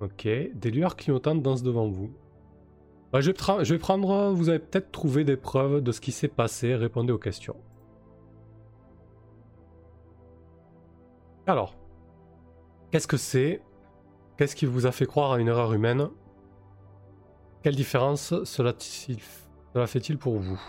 Ok. 0.00 0.24
Des 0.24 0.70
lueurs 0.70 0.96
clignotantes 0.96 1.42
dansent 1.42 1.62
devant 1.62 1.88
vous. 1.88 2.10
Bah, 3.12 3.20
je, 3.20 3.30
vais 3.30 3.64
je 3.64 3.74
vais 3.74 3.78
prendre, 3.78 4.32
vous 4.32 4.48
avez 4.48 4.58
peut-être 4.58 4.92
trouvé 4.92 5.24
des 5.24 5.36
preuves 5.36 5.82
de 5.82 5.92
ce 5.92 6.00
qui 6.00 6.12
s'est 6.12 6.28
passé. 6.28 6.74
Répondez 6.74 7.12
aux 7.12 7.18
questions. 7.18 7.56
Alors, 11.46 11.76
qu'est-ce 12.90 13.06
que 13.06 13.16
c'est? 13.16 13.62
Qu'est-ce 14.36 14.56
qui 14.56 14.66
vous 14.66 14.86
a 14.86 14.92
fait 14.92 15.06
croire 15.06 15.32
à 15.32 15.40
une 15.40 15.48
erreur 15.48 15.72
humaine? 15.72 16.08
Quelle 17.66 17.74
différence 17.74 18.32
cela, 18.44 18.72
fait-il 19.86 20.18
pour 20.18 20.38
vous? 20.38 20.60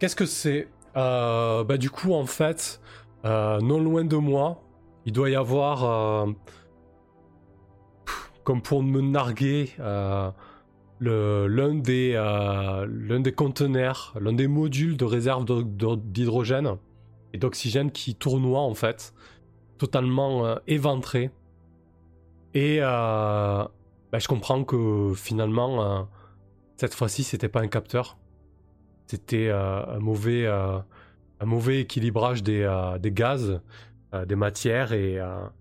Qu'est-ce 0.00 0.16
que 0.16 0.26
c'est? 0.26 0.66
Euh, 0.96 1.62
bah, 1.62 1.76
Du 1.76 1.90
coup, 1.90 2.12
en 2.12 2.26
fait, 2.26 2.80
euh, 3.24 3.60
non 3.60 3.78
loin 3.78 4.04
de 4.04 4.16
moi, 4.16 4.64
il 5.06 5.12
doit 5.12 5.30
y 5.30 5.36
avoir, 5.36 5.84
euh, 5.84 6.26
comme 8.42 8.62
pour 8.62 8.82
me 8.82 9.00
narguer, 9.00 9.70
l'un 9.78 11.74
des, 11.76 12.20
des 13.20 13.32
conteneurs, 13.32 14.12
l'un 14.20 14.32
des 14.32 14.48
modules 14.48 14.96
de 14.96 15.04
réserve 15.04 15.44
d'hydrogène 15.44 16.78
et 17.32 17.38
d'oxygène 17.38 17.92
qui 17.92 18.16
tournoie 18.16 18.62
en 18.62 18.74
fait 18.74 19.14
totalement 19.78 20.58
éventré. 20.66 21.30
Et 22.54 22.80
bah, 24.12 24.18
je 24.18 24.28
comprends 24.28 24.62
que 24.62 25.14
finalement, 25.16 25.82
euh, 25.82 26.02
cette 26.76 26.94
fois-ci, 26.94 27.24
c'était 27.24 27.48
pas 27.48 27.60
un 27.60 27.68
capteur. 27.68 28.18
C'était 29.06 29.50
un, 29.50 29.98
mauvais, 29.98 30.46
un 30.46 30.84
mauvais 31.44 31.80
équilibrage 31.80 32.42
des, 32.42 32.66
des 33.00 33.12
gaz, 33.12 33.60
des 34.26 34.36
matières 34.36 34.92
et, 34.92 35.18
un 35.18 35.52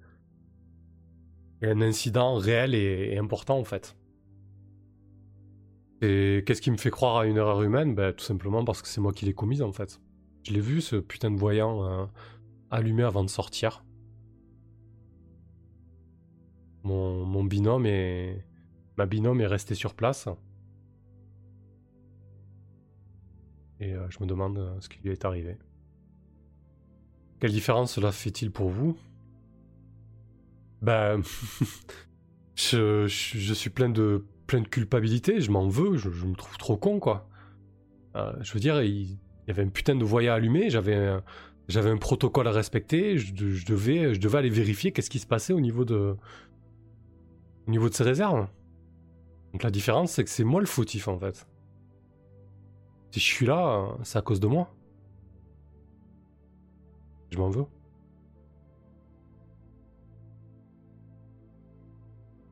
incident 1.81 2.36
réel 2.36 2.74
et, 2.75 3.17
important 3.17 3.58
en 3.58 3.65
fait. 3.65 3.98
Et 6.01 6.43
qu'est-ce 6.46 6.62
qui 6.62 6.72
me 6.72 6.77
fait 6.77 6.91
croire 6.91 7.17
à 7.17 7.25
une 7.25 7.36
erreur 7.36 7.62
humaine? 7.62 7.93
Ben, 7.93 8.13
Tout 8.13 8.24
simplement 8.24 8.63
parce 8.63 8.81
que 8.81 8.88
c'est 8.88 9.01
moi 9.01 9.12
qui 9.12 9.25
l'ai 9.25 9.34
commise 9.34 9.62
en 9.62 9.74
fait. 9.74 10.00
Je 10.43 10.53
l'ai 10.53 10.62
vu 10.62 10.79
ce 10.79 10.96
putain 10.96 11.29
de 11.29 11.38
voyant 11.38 12.10
allumé 12.70 13.03
avant 13.03 13.25
de 13.25 13.29
sortir. 13.29 13.84
Mon, 16.83 17.43
binôme 17.43 17.85
est. 17.85 18.43
Ma 18.97 19.05
binôme 19.05 19.41
est 19.41 19.47
restée 19.47 19.75
sur 19.75 19.93
place. 19.93 20.27
Et 23.79 23.93
euh, 23.93 24.07
je 24.09 24.17
me 24.19 24.25
demande 24.25 24.57
euh, 24.57 24.79
ce 24.79 24.89
qui 24.89 25.00
lui 25.03 25.11
est 25.11 25.25
arrivé. 25.25 25.57
Quelle 27.39 27.51
différence 27.51 27.93
cela 27.93 28.11
fait-il 28.11 28.51
pour 28.51 28.69
vous? 28.69 28.97
Ben. 30.81 31.21
je, 32.55 33.07
suis 33.07 33.69
plein 33.69 33.89
de, 33.89 34.23
plein 34.45 34.61
de 34.61 34.67
culpabilité, 34.67 35.41
je 35.41 35.50
m'en 35.50 35.67
veux, 35.67 35.97
je, 35.97 36.09
me 36.09 36.35
trouve 36.35 36.57
trop 36.57 36.77
con, 36.77 37.00
quoi. 37.00 37.27
Euh, 38.15 38.33
je 38.41 38.53
veux 38.53 38.59
dire, 38.59 38.81
il, 38.83 39.17
y 39.47 39.51
avait 39.51 39.63
un 39.63 39.69
putain 39.69 39.95
de 39.95 40.03
voyant 40.03 40.33
allumé, 40.33 40.69
j'avais 40.69 41.17
j'avais 41.67 41.89
un 41.89 41.97
protocole 41.97 42.47
à 42.47 42.51
respecter, 42.51 43.17
je, 43.17 43.33
devais, 43.33 44.13
je 44.13 44.19
devais 44.19 44.39
aller 44.39 44.50
vérifier 44.50 44.91
qu'est-ce 44.91 45.09
qui 45.09 45.19
se 45.19 45.25
passait 45.25 45.53
au 45.53 45.61
niveau 45.61 45.85
de, 45.85 46.15
au 47.68 47.72
niveau 47.72 47.89
de 47.89 47.94
ses 47.94 48.03
réserves. 48.03 48.48
Donc 49.51 49.63
la 49.63 49.72
différence, 49.72 50.12
c'est 50.12 50.24
que 50.24 50.30
c'est 50.30 50.44
moi 50.44 50.62
le 50.62 50.68
fautif 50.68 51.08
en 51.08 51.20
fait. 51.20 51.48
Si 53.12 53.20
je 53.20 53.25
suis 53.25 53.46
là, 53.46 53.98
c'est 54.03 54.18
à 54.18 54.22
cause 54.22 54.39
de 54.39 54.48
moi. 54.48 54.74
Je 57.30 57.38
m'en 57.38 57.50
veux. 57.50 57.65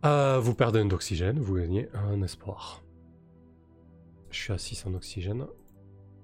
Euh, 0.06 0.40
vous 0.40 0.54
perdez 0.54 0.80
un 0.80 0.86
d'oxygène, 0.86 1.40
vous 1.40 1.56
gagnez 1.56 1.90
un 1.94 2.22
espoir. 2.22 2.82
Je 4.32 4.40
suis 4.40 4.54
à 4.54 4.58
6 4.58 4.86
en 4.86 4.94
oxygène. 4.94 5.46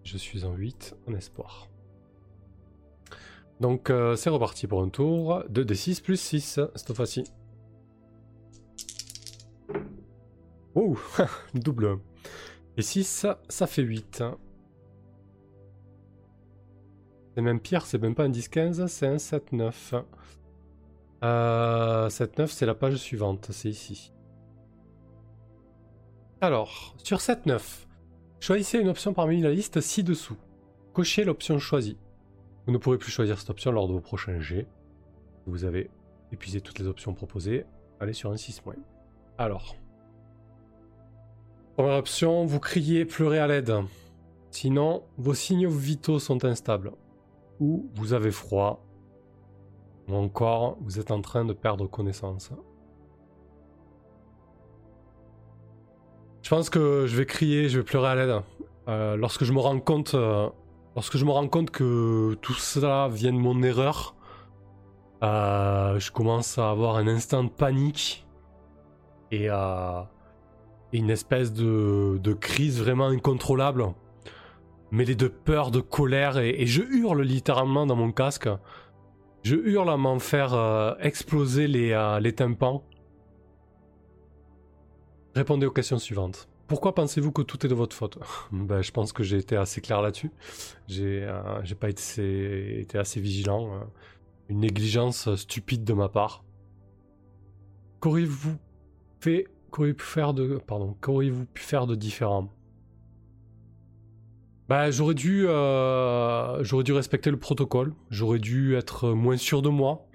Je 0.04 0.18
suis 0.18 0.46
en 0.46 0.54
8 0.54 0.96
en 1.08 1.14
espoir. 1.14 1.68
Donc 3.60 3.90
euh, 3.90 4.16
c'est 4.16 4.30
reparti 4.30 4.68
pour 4.68 4.82
un 4.82 4.90
tour. 4.90 5.44
2d6 5.50 6.02
plus 6.02 6.20
6 6.20 6.60
cette 6.76 6.94
fois-ci. 6.94 7.24
Oh, 10.76 10.98
double. 11.54 12.00
Et 12.78 12.82
6, 12.82 13.26
ça 13.48 13.68
fait 13.68 13.82
8. 13.82 14.24
C'est 17.34 17.42
même 17.42 17.60
pire, 17.60 17.86
c'est 17.86 17.98
même 17.98 18.16
pas 18.16 18.24
un 18.24 18.30
10-15, 18.30 18.88
c'est 18.88 19.08
un 19.08 19.16
7-9. 19.16 20.04
Euh, 21.24 22.10
7-9, 22.10 22.48
c'est 22.48 22.66
la 22.66 22.76
page 22.76 22.96
suivante, 22.96 23.48
c'est 23.52 23.70
ici. 23.70 24.14
Alors, 26.42 26.96
sur 27.04 27.20
7-9, 27.20 27.88
choisissez 28.40 28.80
une 28.80 28.90
option 28.90 29.14
parmi 29.14 29.42
la 29.42 29.52
liste 29.52 29.82
ci-dessous. 29.82 30.38
Cochez 30.94 31.24
l'option 31.24 31.60
choisie. 31.60 31.98
Vous 32.66 32.74
ne 32.74 32.78
pourrez 32.78 32.98
plus 32.98 33.12
choisir 33.12 33.40
cette 33.40 33.50
option 33.50 33.72
lors 33.72 33.88
de 33.88 33.94
vos 33.94 34.02
prochains 34.02 34.40
jets. 34.40 34.68
Vous 35.46 35.66
avez 35.66 35.90
épuisé 36.32 36.62
toutes 36.62 36.80
les 36.80 36.88
options 36.88 37.14
proposées. 37.14 37.66
Allez 38.00 38.14
sur 38.14 38.32
un 38.32 38.38
6 38.38 38.62
Alors, 39.38 39.76
Première 41.76 41.98
option, 41.98 42.46
vous 42.46 42.62
criez, 42.62 43.04
pleurez 43.04 43.38
à 43.38 43.48
l'aide. 43.48 43.74
Sinon, 44.50 45.04
vos 45.18 45.34
signaux 45.34 45.70
vitaux 45.70 46.20
sont 46.20 46.46
instables. 46.46 46.94
Ou 47.60 47.90
vous 47.96 48.14
avez 48.14 48.32
froid. 48.32 48.82
Ou 50.08 50.16
encore, 50.16 50.78
vous 50.80 51.00
êtes 51.00 51.12
en 51.12 51.20
train 51.20 51.44
de 51.44 51.52
perdre 51.52 51.86
connaissance. 51.88 52.52
Je 56.44 56.50
pense 56.50 56.70
que 56.70 57.08
je 57.08 57.18
vais 57.18 57.26
crier, 57.26 57.68
je 57.68 57.80
vais 57.80 57.84
pleurer 57.84 58.08
à 58.08 58.16
l'aide. 58.16 58.42
Euh, 58.88 59.18
lorsque 59.18 59.44
je 59.44 59.52
me 59.52 59.60
rends 59.60 59.80
compte, 59.82 60.14
euh, 60.14 60.48
lorsque 60.96 61.18
je 61.18 61.26
me 61.26 61.32
rends 61.32 61.50
compte 61.50 61.72
que 61.72 62.38
tout 62.42 62.54
cela 62.54 63.10
vient 63.10 63.34
de 63.34 63.38
mon 63.38 63.62
erreur, 63.64 64.16
euh, 65.24 66.00
je 66.00 66.10
commence 66.10 66.58
à 66.58 66.70
avoir 66.70 66.96
un 66.96 67.08
instant 67.08 67.44
de 67.44 67.50
panique 67.50 68.26
et 69.32 69.50
à 69.50 70.10
une 70.98 71.10
espèce 71.10 71.54
de, 71.54 72.34
crise 72.40 72.82
vraiment 72.82 73.08
incontrôlable. 73.08 73.86
mêlé 74.92 75.16
de 75.16 75.28
peur, 75.28 75.72
de 75.72 75.80
colère, 75.80 76.38
et, 76.38 76.66
je 76.66 76.82
hurle 76.82 77.22
littéralement 77.22 77.86
dans 77.86 77.96
mon 77.96 78.12
casque. 78.12 78.50
Je 79.44 79.56
hurle 79.56 79.90
à 79.90 79.98
m'en 79.98 80.20
faire 80.20 80.54
euh, 80.54 80.94
exploser 81.00 81.68
les, 81.68 81.92
euh, 81.92 82.20
les 82.20 82.34
tympans. 82.34 82.84
Répondez 85.36 85.66
aux 85.66 85.72
questions 85.72 86.00
suivantes. 86.00 86.50
Pourquoi 86.68 86.96
pensez-vous 86.96 87.32
que 87.32 87.44
tout 87.44 87.64
est 87.64 87.70
de 87.70 87.76
votre 87.76 87.96
faute? 87.96 88.18
Ben, 88.52 88.82
Je 88.82 88.92
pense 88.92 89.14
que 89.14 89.22
j'ai 89.22 89.38
été 89.38 89.56
assez 89.56 89.82
clair 89.82 90.02
là-dessus. 90.02 90.32
J'ai 90.88 91.24
euh, 91.24 91.62
pas 91.80 91.90
été, 91.90 92.80
été, 92.80 92.98
assez 92.98 93.20
vigilant. 93.20 93.70
Une 94.50 94.62
négligence 94.62 95.36
stupide 95.36 95.84
de 95.84 95.94
ma 95.94 96.10
part. 96.10 96.44
Qu'auriez-vous 98.00 98.58
fait 99.20 99.48
Qu'auriez-vous 99.76 99.98
pu 99.98 100.06
faire 100.06 100.34
de 100.34 100.58
pardon 100.66 100.96
Qu'auriez-vous 101.02 101.46
pu 101.48 101.62
faire 101.62 101.86
de 101.86 101.96
différent? 101.96 102.50
Bah, 104.70 104.90
j'aurais 104.90 105.16
dû, 105.16 105.46
euh, 105.50 106.64
j'aurais 106.64 106.86
dû 106.86 106.94
respecter 106.94 107.30
le 107.30 107.38
protocole. 107.38 107.94
J'aurais 108.10 108.40
dû 108.40 108.76
être 108.76 109.10
moins 109.10 109.36
sûr 109.36 109.62
de 109.62 109.68
moi. 109.68 110.08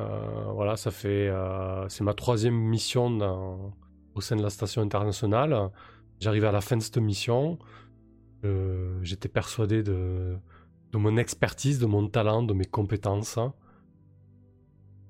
Euh, 0.00 0.50
voilà, 0.54 0.76
ça 0.76 0.90
fait, 0.90 1.28
euh, 1.28 1.86
c'est 1.90 2.02
ma 2.02 2.14
troisième 2.14 2.54
mission 2.54 3.74
au 4.14 4.22
sein 4.22 4.36
de 4.36 4.42
la 4.42 4.48
station 4.48 4.80
internationale. 4.80 5.70
J'arrive 6.18 6.46
à 6.46 6.52
la 6.52 6.62
fin 6.62 6.78
de 6.78 6.82
cette 6.82 6.96
mission. 6.96 7.58
J'étais 9.02 9.28
persuadé 9.28 9.82
de 9.82 10.38
mon 10.94 11.18
expertise, 11.18 11.78
de 11.78 11.86
mon 11.86 12.08
talent, 12.08 12.42
de 12.42 12.54
mes 12.54 12.64
compétences. 12.64 13.38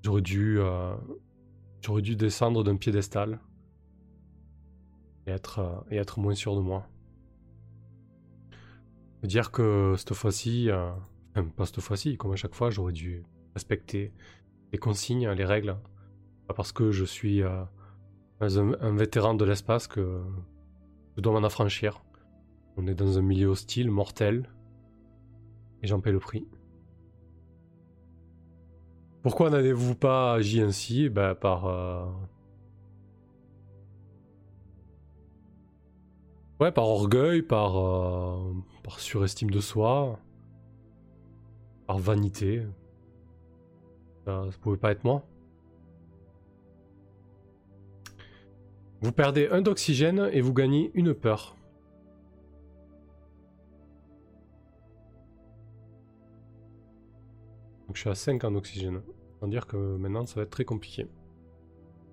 J'aurais 0.02 0.22
dû, 0.22 0.58
j'aurais 1.84 2.02
dû 2.02 2.16
descendre 2.16 2.64
d'un 2.64 2.76
piédestal 2.76 3.40
et 5.26 5.30
être, 5.30 5.84
et 5.90 5.96
être 5.96 6.18
moins 6.18 6.34
sûr 6.34 6.56
de 6.56 6.60
moi 6.60 6.88
dire 9.26 9.50
que 9.50 9.94
cette 9.96 10.14
fois-ci, 10.14 10.70
euh, 10.70 10.90
pas 11.56 11.66
cette 11.66 11.80
fois-ci, 11.80 12.16
comme 12.16 12.32
à 12.32 12.36
chaque 12.36 12.54
fois, 12.54 12.70
j'aurais 12.70 12.92
dû 12.92 13.24
respecter 13.54 14.12
les 14.72 14.78
consignes, 14.78 15.28
les 15.30 15.44
règles. 15.44 15.76
Pas 16.46 16.54
parce 16.54 16.72
que 16.72 16.90
je 16.90 17.04
suis 17.04 17.42
euh, 17.42 17.64
un, 18.40 18.94
vétéran 18.94 19.34
de 19.34 19.44
l'espace 19.44 19.86
que 19.86 20.20
je 21.16 21.22
dois 21.22 21.32
m'en 21.32 21.46
affranchir. 21.46 22.04
On 22.76 22.86
est 22.86 22.94
dans 22.94 23.18
un 23.18 23.22
milieu 23.22 23.48
hostile, 23.48 23.90
mortel, 23.90 24.50
et 25.82 25.86
j'en 25.86 26.00
paie 26.00 26.12
le 26.12 26.18
prix. 26.18 26.46
Pourquoi 29.24 29.48
n'avez-vous 29.48 29.94
pas 29.94 30.34
agi 30.34 30.60
ainsi 30.60 31.08
ben, 31.08 31.34
Par 31.34 31.64
euh, 31.64 32.04
Ouais, 36.60 36.70
par 36.70 36.84
orgueil, 36.84 37.40
par, 37.40 37.78
euh, 37.78 38.52
par 38.82 39.00
surestime 39.00 39.50
de 39.50 39.60
soi, 39.60 40.18
par 41.86 41.98
vanité. 41.98 42.66
Ça, 44.26 44.44
ça 44.50 44.58
pouvait 44.58 44.76
pas 44.76 44.92
être 44.92 45.04
moi. 45.04 45.24
Vous 49.00 49.12
perdez 49.12 49.48
un 49.50 49.62
d'oxygène 49.62 50.28
et 50.32 50.42
vous 50.42 50.52
gagnez 50.52 50.90
une 50.92 51.14
peur. 51.14 51.56
Donc 57.86 57.96
je 57.96 58.00
suis 58.02 58.10
à 58.10 58.14
5 58.14 58.44
en 58.44 58.54
oxygène. 58.54 59.00
Dire 59.48 59.66
que 59.66 59.76
maintenant 59.76 60.26
ça 60.26 60.36
va 60.36 60.42
être 60.42 60.50
très 60.50 60.64
compliqué. 60.64 61.06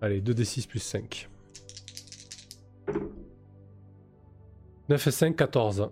Allez, 0.02 0.22
2d6 0.22 0.68
plus 0.68 0.80
5. 0.80 1.30
9 4.90 5.08
et 5.08 5.12
5, 5.12 5.36
14. 5.36 5.92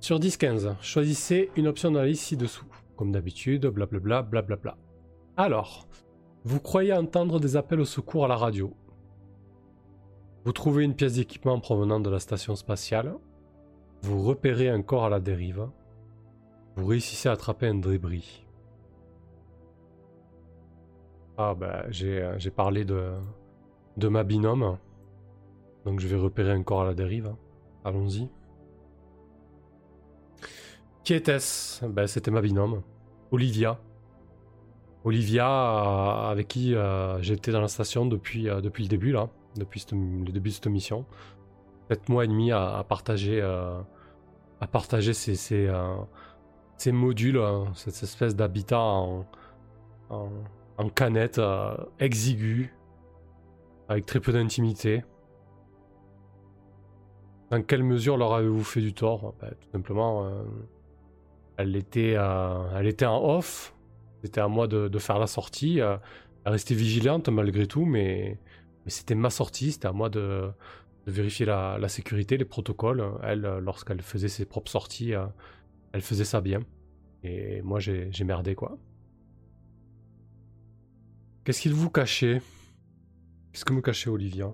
Sur 0.00 0.18
10, 0.18 0.36
15. 0.36 0.76
Choisissez 0.80 1.50
une 1.54 1.68
option 1.68 1.90
dans 1.90 2.00
la 2.00 2.06
liste 2.06 2.24
ci-dessous. 2.24 2.64
Comme 2.96 3.12
d'habitude, 3.12 3.66
blablabla, 3.66 4.22
blablabla. 4.22 4.76
Alors, 5.36 5.86
vous 6.44 6.60
croyez 6.60 6.92
entendre 6.92 7.38
des 7.38 7.56
appels 7.56 7.80
au 7.80 7.84
secours 7.84 8.24
à 8.24 8.28
la 8.28 8.36
radio. 8.36 8.72
Vous 10.44 10.52
trouvez 10.52 10.84
une 10.84 10.94
pièce 10.94 11.14
d'équipement 11.14 11.60
provenant 11.60 12.00
de 12.00 12.08
la 12.08 12.20
station 12.20 12.56
spatiale. 12.56 13.14
Vous 14.02 14.22
repérez 14.22 14.68
un 14.68 14.82
corps 14.82 15.04
à 15.04 15.10
la 15.10 15.20
dérive. 15.20 15.68
Vous 16.78 16.86
réussissez 16.86 17.28
à 17.28 17.32
attraper 17.32 17.66
un 17.66 17.74
débris. 17.74 18.46
Ah 21.36 21.52
bah 21.52 21.90
j'ai 21.90 22.50
parlé 22.54 22.84
de, 22.84 23.10
ma 24.08 24.22
binôme. 24.22 24.78
Donc 25.84 25.98
je 25.98 26.06
vais 26.06 26.16
repérer 26.16 26.52
un 26.52 26.62
corps 26.62 26.82
à 26.82 26.84
la 26.84 26.94
dérive. 26.94 27.34
Allons-y. 27.84 28.28
Qui 31.02 31.14
était-ce? 31.14 31.84
Ben, 31.84 32.06
C'était 32.06 32.30
ma 32.30 32.40
binôme, 32.40 32.82
Olivia. 33.32 33.80
Olivia, 35.02 35.48
euh, 35.48 36.30
avec 36.30 36.46
qui 36.46 36.76
euh, 36.76 37.20
j'étais 37.22 37.50
dans 37.50 37.60
la 37.60 37.68
station 37.68 38.06
depuis, 38.06 38.48
euh, 38.48 38.60
le 38.60 38.86
début, 38.86 39.10
là, 39.10 39.28
depuis 39.56 39.84
le 39.90 40.30
début 40.30 40.50
de 40.50 40.54
cette 40.54 40.66
mission. 40.68 41.06
Sept 41.90 42.08
mois 42.08 42.24
et 42.24 42.28
demi 42.28 42.52
à, 42.52 42.84
partager, 42.88 43.42
ces, 45.12 45.68
ces 46.78 46.92
modules, 46.92 47.40
cette 47.74 48.02
espèce 48.02 48.34
d'habitat 48.34 48.80
en, 48.80 49.24
canette 50.94 51.40
exigu, 51.98 52.72
avec 53.88 54.06
très 54.06 54.20
peu 54.20 54.32
d'intimité. 54.32 55.02
Dans 57.50 57.62
quelle 57.62 57.82
mesure 57.82 58.16
leur 58.16 58.34
avez-vous 58.34 58.64
fait 58.64 58.80
du 58.80 58.92
tort? 58.92 59.34
Bah, 59.40 59.48
Tout 59.50 59.70
simplement, 59.72 60.26
euh, 60.26 60.42
elle, 61.56 61.76
était, 61.76 62.14
euh, 62.16 62.78
elle 62.78 62.86
était 62.86 63.06
en 63.06 63.24
off. 63.24 63.74
C'était 64.22 64.40
à 64.40 64.48
moi 64.48 64.66
de, 64.66 64.98
faire 64.98 65.18
la 65.18 65.26
sortie. 65.26 65.80
Euh, 65.80 65.96
elle 66.44 66.52
restait 66.52 66.74
vigilante 66.74 67.28
malgré 67.28 67.66
tout, 67.66 67.86
mais, 67.86 68.38
mais 68.84 68.90
c'était 68.90 69.14
ma 69.14 69.30
sortie. 69.30 69.72
C'était 69.72 69.88
à 69.88 69.92
moi 69.92 70.10
de, 70.10 70.50
vérifier 71.06 71.46
la, 71.46 71.78
la, 71.78 71.88
sécurité, 71.88 72.36
les 72.36 72.44
protocoles. 72.44 73.02
Elle, 73.22 73.40
lorsqu'elle 73.62 74.02
faisait 74.02 74.28
ses 74.28 74.44
propres 74.44 74.70
sorties, 74.70 75.14
elle 75.92 76.02
faisait 76.02 76.24
ça 76.24 76.40
bien. 76.40 76.60
Et 77.22 77.62
moi, 77.62 77.80
j'ai 77.80 78.24
merdé, 78.24 78.54
quoi. 78.54 78.78
Qu'est-ce 81.44 81.62
qu'il 81.62 81.74
vous 81.74 81.90
cachait? 81.90 82.40
Qu'est-ce 83.52 83.64
que 83.64 83.72
me 83.72 83.80
cachait 83.80 84.10
Olivia? 84.10 84.52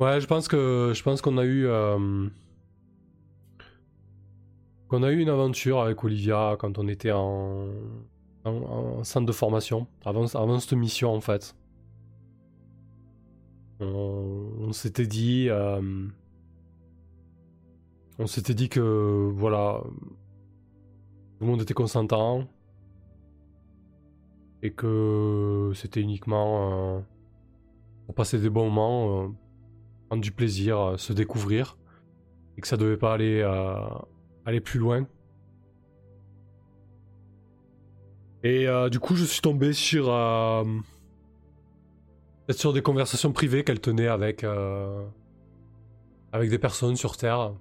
Ouais, 0.00 0.20
je 0.20 0.26
pense 0.26 0.48
que 0.48 0.92
je 0.94 1.02
pense 1.02 1.22
qu'on 1.22 1.38
a 1.38 1.44
eu 1.44 1.66
euh, 1.66 2.28
qu'on 4.94 5.02
a 5.02 5.10
eu 5.10 5.18
une 5.18 5.28
aventure 5.28 5.80
avec 5.80 6.02
Olivia 6.04 6.56
quand 6.58 6.78
on 6.78 6.86
était 6.88 7.10
en, 7.12 7.66
en, 8.44 9.02
centre 9.02 9.26
de 9.26 9.32
formation 9.32 9.86
avant, 10.04 10.26
avant 10.34 10.60
cette 10.60 10.74
mission 10.74 11.12
en 11.12 11.20
fait. 11.20 11.56
On, 13.80 14.72
s'était 14.72 15.06
dit 15.06 15.48
euh, 15.50 16.06
on 18.18 18.26
s'était 18.26 18.54
dit 18.54 18.68
que 18.68 19.30
voilà 19.34 19.82
tout 19.84 21.40
le 21.40 21.46
monde 21.46 21.60
était 21.60 21.74
consentant 21.74 22.46
et 24.62 24.70
que 24.70 25.72
c'était 25.74 26.00
uniquement 26.00 26.96
euh, 26.96 27.00
pour 28.06 28.14
passer 28.14 28.38
des 28.38 28.48
bons 28.48 28.70
moments 28.70 29.34
du 30.16 30.32
plaisir, 30.32 30.78
euh, 30.78 30.96
se 30.96 31.12
découvrir, 31.12 31.76
et 32.56 32.60
que 32.60 32.68
ça 32.68 32.76
devait 32.76 32.96
pas 32.96 33.14
aller, 33.14 33.40
euh, 33.42 33.76
aller 34.44 34.60
plus 34.60 34.78
loin. 34.78 35.06
Et 38.42 38.68
euh, 38.68 38.88
du 38.90 39.00
coup, 39.00 39.16
je 39.16 39.24
suis 39.24 39.40
tombé 39.40 39.72
sur, 39.72 40.04
sur 42.50 42.72
des 42.72 42.82
conversations 42.82 43.32
privées 43.32 43.64
qu'elle 43.64 43.80
tenait 43.80 44.08
avec, 44.08 44.44
avec 46.32 46.50
des 46.50 46.58
personnes 46.58 46.96
sur 46.96 47.16
Terre. 47.16 47.54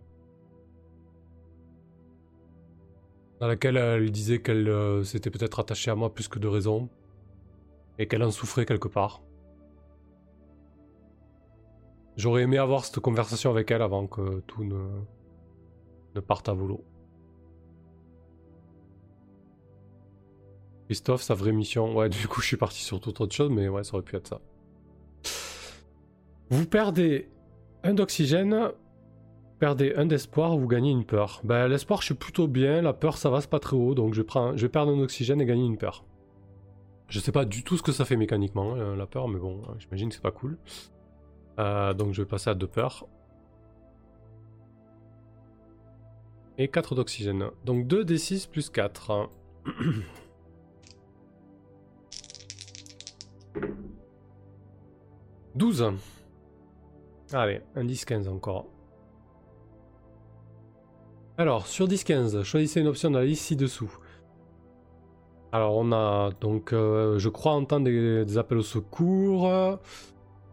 Dans 3.40 3.48
laquelle 3.48 3.78
elle 3.78 4.12
disait 4.12 4.42
qu'elle 4.42 5.06
s'était 5.06 5.30
peut-être 5.30 5.60
attachée 5.60 5.90
à 5.90 5.96
moi 5.96 6.14
plus 6.14 6.28
que 6.28 6.40
de 6.40 6.48
raison. 6.48 6.90
Et 7.98 8.08
qu'elle 8.08 8.24
en 8.24 8.32
souffrait 8.32 8.66
quelque 8.66 8.88
part. 8.88 9.22
J'aurais 12.16 12.44
aimé 12.44 12.58
avoir 12.58 12.86
cette 12.86 13.00
conversation 13.00 13.50
avec 13.50 13.72
elle 13.72 13.82
avant 13.82 14.06
que 14.06 14.42
tout 14.42 14.64
ne, 14.64 14.78
ne 16.16 16.22
parte 16.22 16.50
à 16.50 16.54
volo. 16.54 16.84
Christophe, 20.86 21.22
sa 21.22 21.34
vraie 21.34 21.52
mission. 21.52 21.96
Ouais, 21.96 22.10
du 22.22 22.28
coup, 22.28 22.42
je 22.42 22.48
suis 22.48 22.58
parti 22.58 22.82
sur 22.82 23.00
toute 23.00 23.20
autre 23.22 23.36
chose, 23.36 23.50
mais 23.50 23.68
ouais, 23.68 23.84
ça 23.84 23.96
aurait 23.96 24.04
pu 24.04 24.16
être 24.16 24.28
ça. 24.28 24.42
Vous 26.50 26.66
perdez 26.68 27.30
un 27.84 27.94
d'oxygène, 27.94 28.70
perdez 29.60 29.94
un 29.96 30.06
d'espoir, 30.06 30.58
vous 30.58 30.68
gagnez 30.68 30.92
une 30.92 31.06
peur. 31.06 31.42
Ben, 31.44 31.68
l'espoir, 31.68 32.02
je 32.02 32.08
suis 32.08 32.14
plutôt 32.16 32.48
bien. 32.48 32.82
La 32.82 32.94
peur, 32.94 33.18
ça 33.18 33.30
va, 33.30 33.42
c'est 33.42 33.50
pas 33.50 33.60
très 33.60 33.76
haut. 33.76 33.96
Donc, 33.96 34.14
je 34.14 34.22
vais 34.22 34.70
perdre 34.70 34.92
un 34.92 35.00
oxygène 35.00 35.42
et 35.42 35.46
gagner 35.46 35.66
une 35.66 35.78
peur. 35.78 36.06
Je 37.08 37.20
sais 37.20 37.32
pas 37.32 37.46
du 37.46 37.64
tout 37.64 37.78
ce 37.78 37.84
que 37.84 37.92
ça 37.92 38.06
fait 38.06 38.16
mécaniquement, 38.16 38.74
hein, 38.74 38.96
la 38.96 39.06
peur, 39.06 39.28
mais 39.28 39.40
bon, 39.40 39.62
j'imagine 39.78 40.10
que 40.10 40.16
c'est 40.16 40.22
pas 40.22 40.32
cool. 40.32 40.58
Euh, 41.60 41.94
donc, 41.94 42.14
je 42.14 42.22
vais 42.22 42.28
passer 42.28 42.50
à 42.50 42.56
deux 42.56 42.68
peurs. 42.68 43.08
Et 46.58 46.68
4 46.68 46.96
d'oxygène. 46.96 47.50
Donc 47.66 47.88
2 47.88 48.04
D6 48.04 48.48
plus 48.48 48.70
4. 48.70 49.30
12. 55.56 55.92
Allez, 57.34 57.62
un 57.76 57.86
10-15 57.86 58.30
encore. 58.30 58.68
Alors, 61.40 61.66
sur 61.66 61.88
10-15, 61.88 62.44
choisissez 62.44 62.82
une 62.82 62.88
option 62.88 63.10
de 63.10 63.18
la 63.18 63.26
liste 63.26 63.46
ci-dessous. 63.46 63.92
Alors, 65.52 65.76
on 65.76 65.92
a 65.92 66.30
donc, 66.40 66.74
euh, 66.74 67.18
je 67.18 67.30
crois, 67.30 67.54
entendre 67.54 67.86
des, 67.86 68.24
des, 68.24 68.38
appels 68.38 68.60
au 68.60 68.64
secours. 68.64 69.48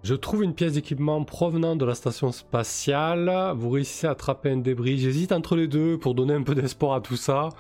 Je 0.02 0.14
trouve 0.14 0.42
une 0.42 0.54
pièce 0.54 0.72
d'équipement 0.74 1.22
provenant 1.24 1.76
de 1.76 1.84
la 1.84 1.94
station 1.94 2.32
spatiale. 2.32 3.52
Vous 3.54 3.68
réussissez 3.68 4.06
à 4.06 4.12
attraper 4.12 4.50
un 4.50 4.56
débris. 4.56 4.98
J'hésite 4.98 5.30
entre 5.30 5.56
les 5.56 5.68
deux 5.68 5.98
pour 5.98 6.14
donner 6.14 6.32
un 6.32 6.42
peu 6.42 6.54
d'espoir 6.54 6.94
à 6.94 7.00
tout 7.02 7.16
ça. 7.16 7.50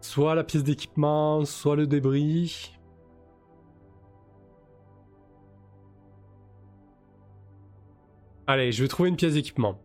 Soit 0.00 0.36
la 0.36 0.44
pièce 0.44 0.62
d'équipement, 0.62 1.44
soit 1.44 1.74
le 1.74 1.88
débris. 1.88 2.72
Allez, 8.46 8.70
je 8.70 8.82
vais 8.82 8.88
trouver 8.88 9.08
une 9.08 9.16
pièce 9.16 9.34
d'équipement. 9.34 9.80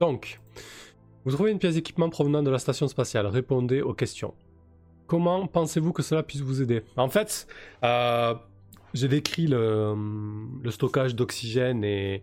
Donc, 0.00 0.40
vous 1.24 1.32
trouvez 1.32 1.52
une 1.52 1.58
pièce 1.58 1.76
d'équipement 1.76 2.10
provenant 2.10 2.42
de 2.42 2.50
la 2.50 2.58
station 2.58 2.88
spatiale. 2.88 3.26
Répondez 3.26 3.80
aux 3.80 3.94
questions. 3.94 4.34
Comment 5.10 5.48
pensez-vous 5.48 5.92
que 5.92 6.04
cela 6.04 6.22
puisse 6.22 6.40
vous 6.40 6.62
aider? 6.62 6.84
En 6.96 7.08
fait, 7.08 7.48
euh, 7.82 8.32
j'ai 8.94 9.08
décrit 9.08 9.48
le, 9.48 9.96
stockage 10.68 11.16
d'oxygène 11.16 11.82
et, 11.82 12.22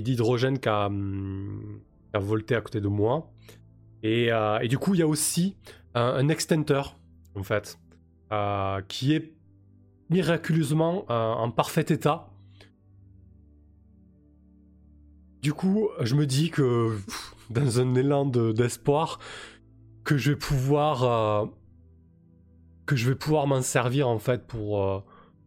d'hydrogène 0.00 0.60
qui 0.60 0.68
a, 0.68 0.88
volté 2.14 2.54
à 2.54 2.60
côté 2.60 2.80
de 2.80 2.86
moi. 2.86 3.32
Et, 4.04 4.32
euh, 4.32 4.64
du 4.68 4.78
coup, 4.78 4.94
il 4.94 5.00
y 5.00 5.02
a 5.02 5.08
aussi 5.08 5.56
un, 5.94 6.28
extincteur, 6.28 6.96
en 7.34 7.42
fait, 7.42 7.80
euh, 8.30 8.80
qui 8.86 9.12
est 9.12 9.34
miraculeusement 10.08 11.06
en 11.10 11.50
parfait 11.50 11.86
état 11.88 12.28
Du 15.42 15.52
coup, 15.52 15.88
je 16.00 16.14
me 16.14 16.26
dis 16.26 16.50
que 16.50 16.96
dans 17.50 17.80
un 17.80 17.96
élan 17.96 18.24
d'espoir, 18.24 19.18
que 20.04 20.16
je 20.16 20.30
vais 20.30 20.38
pouvoir 20.38 21.50
que 22.86 22.96
je 22.96 23.08
vais 23.08 23.14
pouvoir 23.14 23.46
m'en 23.46 23.62
servir 23.62 24.08
en 24.08 24.18
fait 24.18 24.46
pour 24.46 24.82
euh, 24.82 25.00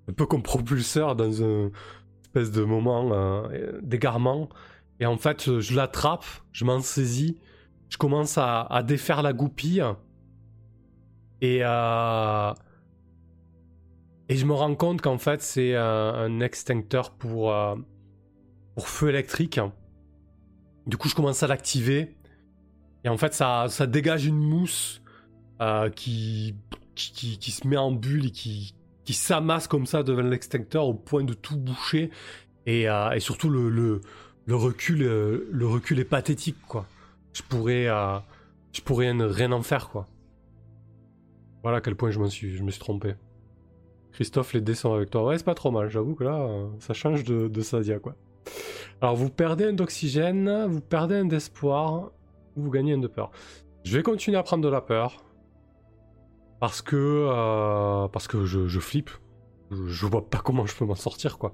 un 0.09 0.13
peu 0.13 0.25
comme 0.25 0.43
propulseur 0.43 1.15
dans 1.15 1.43
un 1.43 1.71
espèce 2.23 2.51
de 2.51 2.63
moment 2.63 3.11
euh, 3.13 3.79
d'égarement. 3.81 4.49
Et 4.99 5.05
en 5.05 5.17
fait, 5.17 5.59
je 5.59 5.75
l'attrape, 5.75 6.25
je 6.51 6.65
m'en 6.65 6.79
saisis, 6.79 7.37
je 7.89 7.97
commence 7.97 8.37
à, 8.37 8.83
défaire 8.85 9.21
la 9.21 9.33
goupille 9.33 9.83
et 11.41 11.59
et 14.29 14.35
je 14.35 14.45
me 14.45 14.53
rends 14.53 14.75
compte 14.75 15.01
qu'en 15.01 15.19
fait 15.19 15.41
c'est 15.41 15.75
un, 15.75 15.83
un, 15.83 16.39
extincteur 16.39 17.11
pour 17.11 17.53
pour 18.77 18.89
feu 18.89 19.09
électrique. 19.09 19.59
Du 20.85 20.97
coup, 20.97 21.09
je 21.09 21.15
commence 21.15 21.43
à 21.43 21.47
l'activer. 21.47 22.15
Et 23.03 23.09
en 23.09 23.17
fait, 23.17 23.33
ça, 23.33 23.65
ça 23.69 23.87
dégage 23.87 24.25
une 24.25 24.37
mousse 24.37 25.01
euh, 25.61 25.89
qui, 26.97 27.51
se 27.51 27.67
met 27.67 27.77
en 27.77 27.91
bulle 27.91 28.27
et 28.27 28.31
qui, 28.31 28.73
qui 29.05 29.13
s'amasse 29.13 29.67
comme 29.67 29.85
ça 29.85 30.03
devant 30.03 30.21
l'extincteur 30.21 30.85
au 30.85 30.93
point 30.93 31.23
de 31.23 31.33
tout 31.33 31.57
boucher. 31.57 32.09
Et, 32.65 32.89
euh, 32.89 33.19
surtout, 33.19 33.49
le, 33.49 33.69
le, 33.69 34.55
recul, 34.55 35.03
euh, 35.03 35.47
le 35.51 35.67
recul 35.67 35.99
est 35.99 36.05
pathétique, 36.05 36.57
quoi. 36.67 36.85
Je 37.33 37.43
pourrais, 37.43 37.85
je 38.73 38.81
pourrais 38.81 39.11
rien 39.11 39.51
en 39.51 39.61
faire, 39.61 39.89
quoi. 39.89 40.07
Voilà 41.63 41.77
à 41.77 41.81
quel 41.81 41.95
point 41.95 42.11
je 42.11 42.19
me 42.19 42.29
suis, 42.29 42.55
je 42.55 42.63
me 42.63 42.71
suis 42.71 42.79
trompé. 42.79 43.13
Christophe, 44.13 44.53
les 44.53 44.61
dés 44.61 44.73
sont 44.73 44.93
avec 44.93 45.11
toi. 45.11 45.25
Ouais, 45.25 45.37
c'est 45.37 45.43
pas 45.43 45.53
trop 45.53 45.69
mal, 45.69 45.89
j'avoue 45.89 46.15
que 46.15 46.23
là, 46.23 46.49
ça 46.79 46.93
change 46.93 47.23
de, 47.23 47.47
de 47.47 47.61
Sadia, 47.61 47.99
quoi. 47.99 48.15
Alors 49.01 49.15
vous 49.15 49.29
perdez 49.29 49.65
un 49.65 49.73
d'oxygène, 49.73 50.65
vous 50.65 50.81
perdez 50.81 51.15
un 51.15 51.25
d'espoir, 51.25 52.11
vous 52.55 52.71
gagnez 52.71 52.93
un 52.93 52.97
de 52.97 53.07
peur. 53.07 53.31
Je 53.83 53.95
vais 53.95 54.03
continuer 54.03 54.37
à 54.37 54.43
prendre 54.43 54.63
de 54.63 54.69
la 54.69 54.81
peur. 54.81 55.23
Parce 56.59 56.81
que, 56.81 56.95
euh, 56.95 58.07
parce 58.07 58.27
que 58.27 58.45
je, 58.45 58.79
flippe. 58.79 59.11
Je, 59.71 60.05
vois 60.05 60.27
pas 60.27 60.39
comment 60.39 60.65
je 60.65 60.75
peux 60.75 60.85
m'en 60.85 60.95
sortir, 60.95 61.37
quoi. 61.37 61.53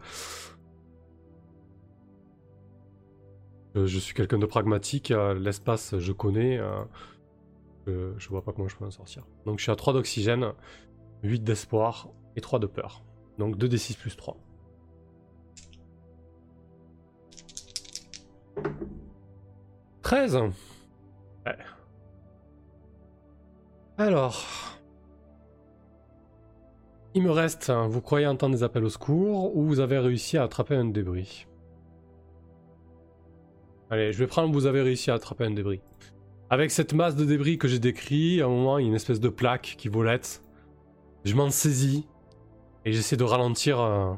Je, 3.75 3.97
suis 3.99 4.13
quelqu'un 4.13 4.37
de 4.37 4.45
pragmatique, 4.45 5.09
euh, 5.11 5.33
l'espace 5.33 5.97
je 5.97 6.11
connais, 6.11 6.59
euh, 6.59 6.83
je, 7.87 8.13
je, 8.17 8.29
vois 8.29 8.43
pas 8.43 8.53
comment 8.53 8.67
je 8.67 8.77
peux 8.77 8.85
m'en 8.85 8.91
sortir. 8.91 9.25
Donc 9.45 9.57
je 9.57 9.63
suis 9.63 9.71
à 9.71 9.75
3 9.75 9.93
d'oxygène, 9.93 10.53
8 11.23 11.43
d'espoir 11.43 12.09
et 12.35 12.41
3 12.41 12.59
de 12.59 12.67
peur. 12.67 13.03
Donc 13.39 13.57
2d6 13.57 13.97
plus 13.97 14.15
3. 14.15 14.37
13 20.03 20.35
ouais. 20.35 21.57
Alors... 23.97 24.72
Il 27.15 27.21
me 27.21 27.31
reste, 27.31 27.69
hein, 27.69 27.87
vous 27.87 28.01
croyez 28.01 28.25
entendre 28.25 28.55
des 28.55 28.63
appels 28.63 28.83
au 28.83 28.89
secours 28.89 29.55
ou 29.55 29.63
vous 29.63 29.79
avez 29.79 29.99
réussi 29.99 30.37
à 30.37 30.43
attraper 30.43 30.75
un 30.75 30.85
débris? 30.85 31.45
Allez, 33.91 34.11
je 34.11 34.17
vais 34.17 34.27
prendre 34.27 34.51
vous 34.51 34.65
avez 34.65 34.81
réussi 34.81 35.11
à 35.11 35.13
attraper 35.13 35.45
un 35.45 35.51
débris. 35.51 35.81
Avec 36.49 36.71
cette 36.71 36.93
masse 36.93 37.15
de 37.15 37.25
débris 37.25 37.59
que 37.59 37.67
j'ai 37.67 37.77
décrit, 37.77 38.41
à 38.41 38.45
un 38.45 38.49
moment, 38.49 38.79
il 38.79 38.83
y 38.83 38.85
a 38.85 38.89
une 38.89 38.95
espèce 38.95 39.19
de 39.19 39.29
plaque 39.29 39.75
qui 39.77 39.89
volette. 39.89 40.41
Je 41.23 41.35
m'en 41.35 41.51
saisis 41.51 42.07
et 42.85 42.91
j'essaie 42.91 43.17
de 43.17 43.23
ralentir 43.23 43.79
euh, 43.79 44.13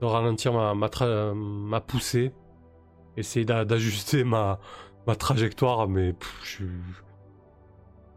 de 0.00 0.06
ralentir 0.06 0.52
ma, 0.52 1.80
poussée, 1.80 2.32
essayer 3.16 3.44
d'ajuster 3.44 4.24
ma 4.24 4.58
trajectoire, 5.18 5.88
mais 5.88 6.14
je, 6.44 6.64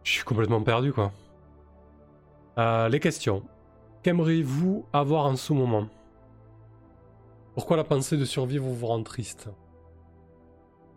suis 0.04 0.24
complètement 0.24 0.62
perdu 0.62 0.94
quoi. 0.94 1.12
Euh, 2.60 2.90
les 2.90 3.00
questions. 3.00 3.44
Qu'aimeriez-vous 4.04 4.86
avoir 4.92 5.28
en 5.28 5.38
ce 5.38 5.54
moment? 5.54 5.88
Pourquoi 7.54 7.78
la 7.78 7.86
pensée 7.86 8.18
de 8.18 8.26
survivre 8.26 8.68
vous 8.68 8.86
rend 8.86 9.02
triste? 9.02 9.50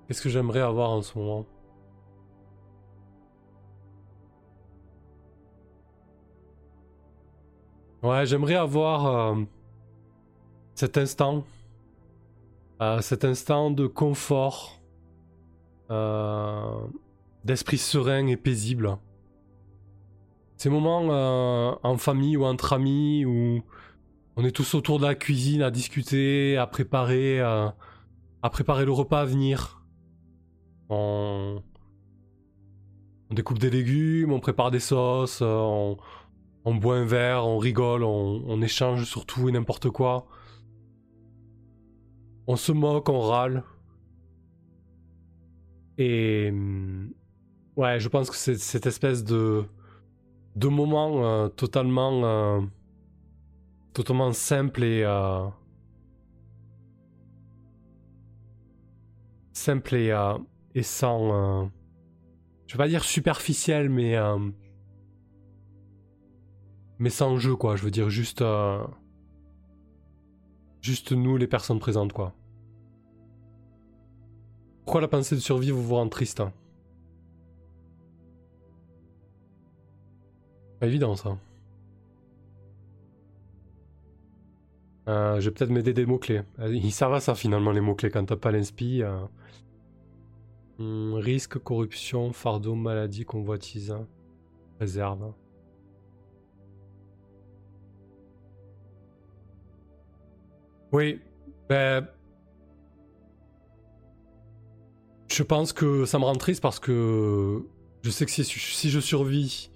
Qu'est-ce 0.09 0.21
que 0.21 0.29
j'aimerais 0.29 0.61
avoir 0.61 0.91
en 0.91 1.03
ce 1.03 1.17
moment? 1.17 1.47
Ouais, 8.03 8.27
j'aimerais 8.27 8.57
avoir... 8.57 9.07
Euh, 9.07 9.45
cet 10.75 10.99
instant, 10.99 11.45
euh, 12.81 13.01
cet 13.03 13.25
instant 13.25 13.71
de 13.71 13.87
confort, 13.87 14.81
d'esprit 17.45 17.79
serein 17.79 18.27
et 18.27 18.37
paisible. 18.37 18.97
Ces 20.63 20.71
moments 20.71 21.09
euh, 21.11 21.75
en 21.83 21.97
famille 21.97 22.37
ou 22.37 22.45
entre 22.45 22.73
amis 22.73 23.25
où 23.25 23.63
on 24.37 24.45
est 24.45 24.53
tous 24.53 24.75
autour 24.75 25.01
de 25.01 25.05
la 25.05 25.17
cuisine 25.17 25.61
à 25.61 25.73
discuter, 25.73 26.57
à 26.57 26.69
préparer, 26.69 27.41
à 27.41 27.75
préparer 28.49 28.85
le 28.85 28.93
repas 28.93 29.23
à 29.23 29.25
venir. 29.25 29.83
On, 30.89 31.65
découpe 33.33 33.59
des 33.59 33.71
légumes, 33.71 34.31
on 34.31 34.39
prépare 34.39 34.71
des 34.71 34.79
sauces, 34.79 35.41
on, 35.43 35.97
boit 36.65 36.95
un 36.95 37.07
verre, 37.07 37.45
on 37.45 37.59
rigole, 37.59 38.05
on, 38.05 38.45
on 38.47 38.63
échange 38.63 39.03
sur 39.03 39.27
tout 39.27 39.49
et 39.49 39.53
n'importe 39.53 39.91
quoi. 39.91 40.29
On 42.47 42.55
se 42.55 42.71
moque, 42.71 43.09
on 43.09 43.19
râle. 43.19 43.65
Et 45.99 46.53
mm, 46.53 47.15
ouais, 47.75 47.99
je 47.99 48.09
pense 48.09 48.31
que 48.31 48.37
c'est 48.37 48.59
cette 48.61 48.87
espèce 48.87 49.25
de 49.25 49.65
de 50.57 50.69
moment 50.69 51.25
euh, 51.25 51.49
totalement 51.49 52.25
euh, 52.25 52.61
totalement 53.93 54.33
simple 54.33 54.85
et 54.85 55.03
euh, 55.05 55.47
simple 59.53 59.95
et, 59.95 60.35
et 60.75 60.83
sans 60.83 61.71
je 62.67 62.75
vais 62.75 62.85
pas 62.85 62.89
dire 62.89 63.05
superficiel 63.05 63.89
mais 63.91 64.17
mais 66.99 67.11
sans 67.11 67.37
jeu 67.37 67.57
quoi 67.57 67.77
je 67.77 67.85
veux 67.85 67.91
dire 67.91 68.11
juste 68.11 68.43
Juste 70.83 71.13
nous, 71.13 71.37
les 71.37 71.47
personnes 71.47 71.79
présentes, 71.79 72.13
quoi. 72.13 72.35
Pourquoi 74.85 75.01
la 75.01 75.07
pensée 75.07 75.37
de 75.37 75.41
survie 75.41 75.71
vous 75.71 75.81
vous 75.81 75.95
rend 75.95 76.09
triste 76.09 76.43
Évident 80.83 81.15
ça. 81.15 81.39
Euh, 85.09 85.41
je 85.41 85.49
vais 85.49 85.55
peut-être 85.55 85.71
m'aider 85.71 85.93
des 85.93 86.07
mots-clés. 86.07 86.43
Ils 86.61 86.93
servent 86.93 87.15
à 87.15 87.21
ça 87.21 87.35
finalement 87.35 87.73
les 87.73 87.81
mots-clés 87.81 88.11
quand 88.11 88.25
t'as 88.25 88.37
pas 88.37 88.51
l'inspi. 88.51 89.03
Euh. 89.03 89.25
Hmm, 90.79 91.15
risque, 91.15 91.59
corruption, 91.59 92.33
fardeau, 92.33 92.75
maladie, 92.75 93.25
convoitise, 93.25 93.95
réserve. 94.81 95.33
Oui, 100.93 101.21
ben. 101.69 102.07
Je 105.29 105.43
pense 105.43 105.73
que 105.73 106.05
ça 106.05 106.19
me 106.19 106.25
rend 106.25 106.35
triste 106.35 106.61
parce 106.61 106.79
que 106.79 107.65
je 108.03 108.11
sais 108.11 108.27
que 108.27 108.31
si, 108.31 108.45
si 108.45 108.91
je 108.91 109.01
survis, 109.01 109.72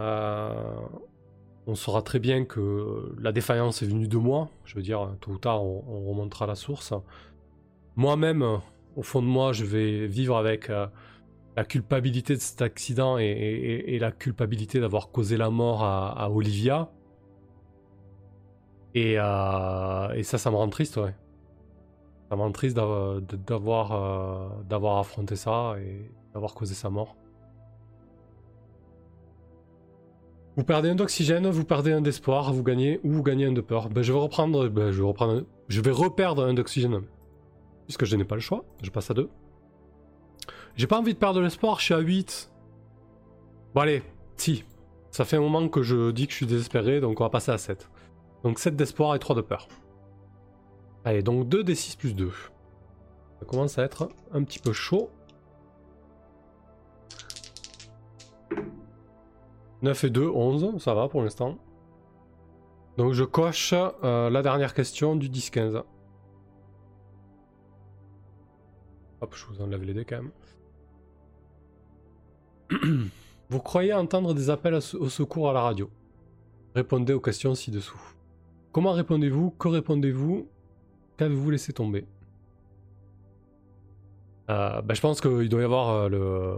euh, 0.00 0.52
on 1.66 1.74
saura 1.74 2.02
très 2.02 2.18
bien 2.18 2.44
que 2.44 3.14
la 3.20 3.32
défaillance 3.32 3.82
est 3.82 3.86
venue 3.86 4.08
de 4.08 4.16
moi. 4.16 4.48
Je 4.64 4.74
veux 4.74 4.82
dire, 4.82 5.10
tôt 5.20 5.32
ou 5.32 5.38
tard, 5.38 5.64
on, 5.64 6.08
remontera 6.08 6.46
la 6.46 6.54
source. 6.54 6.94
Moi-même, 7.96 8.44
au 8.96 9.02
fond 9.02 9.22
de 9.22 9.26
moi, 9.26 9.52
je 9.52 9.64
vais 9.64 10.06
vivre 10.06 10.36
avec 10.36 10.70
euh, 10.70 10.86
la 11.56 11.64
culpabilité 11.64 12.34
de 12.34 12.40
cet 12.40 12.62
accident 12.62 13.18
et, 13.18 13.98
la 14.00 14.12
culpabilité 14.12 14.80
d'avoir 14.80 15.10
causé 15.10 15.36
la 15.36 15.50
mort 15.50 15.84
à 15.84 16.30
Olivia. 16.30 16.90
Euh, 18.96 20.12
et, 20.12 20.22
ça, 20.22 20.38
ça 20.38 20.50
me 20.50 20.56
rend 20.56 20.68
triste, 20.68 20.96
ouais. 20.96 21.14
Ça 22.28 22.36
me 22.36 22.42
rend 22.42 22.52
triste 22.52 22.76
d'avoir 22.76 24.62
d'avoir 24.64 24.98
affronté 24.98 25.34
ça 25.34 25.76
et 25.80 26.10
d'avoir 26.34 26.54
causé 26.54 26.74
sa 26.74 26.90
mort. 26.90 27.16
Vous 30.58 30.64
perdez 30.64 30.90
un 30.90 30.96
d'oxygène, 30.96 31.48
vous 31.48 31.64
perdez 31.64 31.92
un 31.92 32.00
d'espoir, 32.00 32.52
vous 32.52 32.64
gagnez 32.64 32.98
ou 33.04 33.12
vous 33.12 33.22
gagnez 33.22 33.46
un 33.46 33.52
de 33.52 33.60
peur. 33.60 33.90
Ben, 33.90 34.02
je 34.02 34.12
vais 34.12 34.18
reprendre, 34.18 34.66
ben, 34.68 34.90
je 34.90 35.00
vais 35.00 35.06
reprendre, 35.06 35.44
je 35.68 35.80
vais 35.80 35.92
reperdre 35.92 36.44
un 36.44 36.52
d'oxygène 36.52 37.02
puisque 37.84 38.04
je 38.04 38.16
n'ai 38.16 38.24
pas 38.24 38.34
le 38.34 38.40
choix. 38.40 38.64
Je 38.82 38.90
passe 38.90 39.08
à 39.08 39.14
2. 39.14 39.30
J'ai 40.74 40.88
pas 40.88 40.98
envie 40.98 41.14
de 41.14 41.18
perdre 41.18 41.40
l'espoir, 41.40 41.78
je 41.78 41.84
suis 41.84 41.94
à 41.94 42.00
8. 42.00 42.50
Bon 43.72 43.82
allez, 43.82 44.02
si. 44.36 44.64
Ça 45.12 45.24
fait 45.24 45.36
un 45.36 45.42
moment 45.42 45.68
que 45.68 45.82
je 45.82 46.10
dis 46.10 46.26
que 46.26 46.32
je 46.32 46.38
suis 46.38 46.46
désespéré, 46.46 47.00
donc 47.00 47.20
on 47.20 47.24
va 47.24 47.30
passer 47.30 47.52
à 47.52 47.58
7. 47.58 47.88
Donc 48.42 48.58
7 48.58 48.74
d'espoir 48.74 49.14
et 49.14 49.20
3 49.20 49.36
de 49.36 49.42
peur. 49.42 49.68
Allez, 51.04 51.22
donc 51.22 51.48
2 51.48 51.62
des 51.62 51.76
6 51.76 51.94
plus 51.94 52.14
2. 52.14 52.32
Ça 53.38 53.46
commence 53.46 53.78
à 53.78 53.84
être 53.84 54.08
un 54.32 54.42
petit 54.42 54.58
peu 54.58 54.72
chaud. 54.72 55.08
9 59.82 60.04
et 60.04 60.10
2, 60.10 60.28
11, 60.28 60.82
ça 60.82 60.94
va 60.94 61.08
pour 61.08 61.22
l'instant. 61.22 61.58
Donc 62.96 63.12
je 63.12 63.24
coche 63.24 63.74
euh, 63.74 64.28
la 64.28 64.42
dernière 64.42 64.74
question 64.74 65.14
du 65.14 65.28
10-15. 65.28 65.82
Hop, 69.20 69.34
je 69.34 69.46
vous 69.46 69.62
enlève 69.62 69.82
les 69.82 69.94
dés 69.94 70.04
quand 70.04 70.22
même. 70.22 70.32
vous 73.50 73.60
croyez 73.60 73.92
entendre 73.92 74.34
des 74.34 74.50
appels 74.50 74.74
au 74.74 75.08
secours 75.08 75.50
à 75.50 75.52
la 75.52 75.62
radio? 75.62 75.90
Répondez 76.74 77.12
aux 77.12 77.20
questions 77.20 77.54
ci-dessous. 77.54 78.00
Comment 78.72 78.92
répondez-vous? 78.92 79.50
Que 79.52 79.68
répondez-vous? 79.68 80.48
Qu'avez-vous 81.16 81.50
laissé 81.50 81.72
tomber? 81.72 82.06
Euh, 84.50 84.82
bah, 84.82 84.94
Je 84.94 85.00
pense 85.00 85.20
qu'il 85.20 85.48
doit 85.48 85.60
y 85.60 85.64
avoir 85.64 85.88
euh, 85.88 86.08
le, 86.08 86.56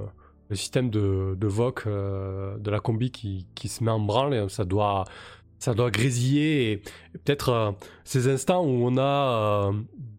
système 0.57 0.91
de, 0.91 1.37
de 1.39 1.47
VOC 1.47 1.85
euh, 1.87 2.59
de 2.59 2.71
la 2.71 2.81
combi 2.81 3.11
qui, 3.11 3.69
se 3.69 3.85
met 3.85 3.91
en 3.91 4.01
branle. 4.01 4.51
ça 4.51 4.65
doit, 4.65 5.05
ça 5.59 5.75
doit 5.75 5.91
grésiller. 5.91 6.73
Et, 6.73 6.77
peut-être 7.13 7.75
ces 8.05 8.29
instants 8.29 8.65
où 8.65 8.87
on 8.87 8.99
a 8.99 9.73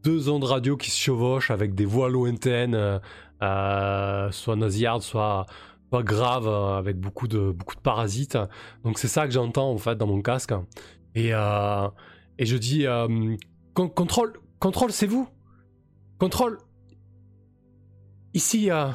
deux 0.03 0.29
ondes 0.29 0.43
radio 0.43 0.77
qui 0.77 0.91
se 0.91 0.99
chevauchent 0.99 1.51
avec 1.51 1.75
des 1.75 1.85
voix 1.85 2.09
lointaines, 2.09 2.99
soit 3.39 4.55
nasillardes, 4.55 5.03
soit 5.03 5.45
pas 5.91 6.03
graves, 6.03 6.47
avec 6.47 6.97
beaucoup 6.97 7.27
de, 7.27 7.51
beaucoup 7.51 7.75
de 7.75 7.81
parasites. 7.81 8.37
Donc 8.83 8.97
c'est 8.97 9.09
ça 9.09 9.27
que 9.27 9.33
j'entends 9.33 9.71
en 9.71 9.77
fait 9.77 9.95
dans 9.97 10.07
mon 10.07 10.21
casque. 10.21 10.53
Et, 11.15 11.33
euh, 11.33 11.87
et 12.37 12.45
je 12.45 12.57
dis 12.57 12.87
euh, 12.87 13.35
contrôle, 13.73 14.33
contrôle, 14.59 14.91
c'est 14.91 15.07
vous. 15.07 15.27
Contrôle. 16.17 16.57
Ici, 18.33 18.71
euh, 18.71 18.87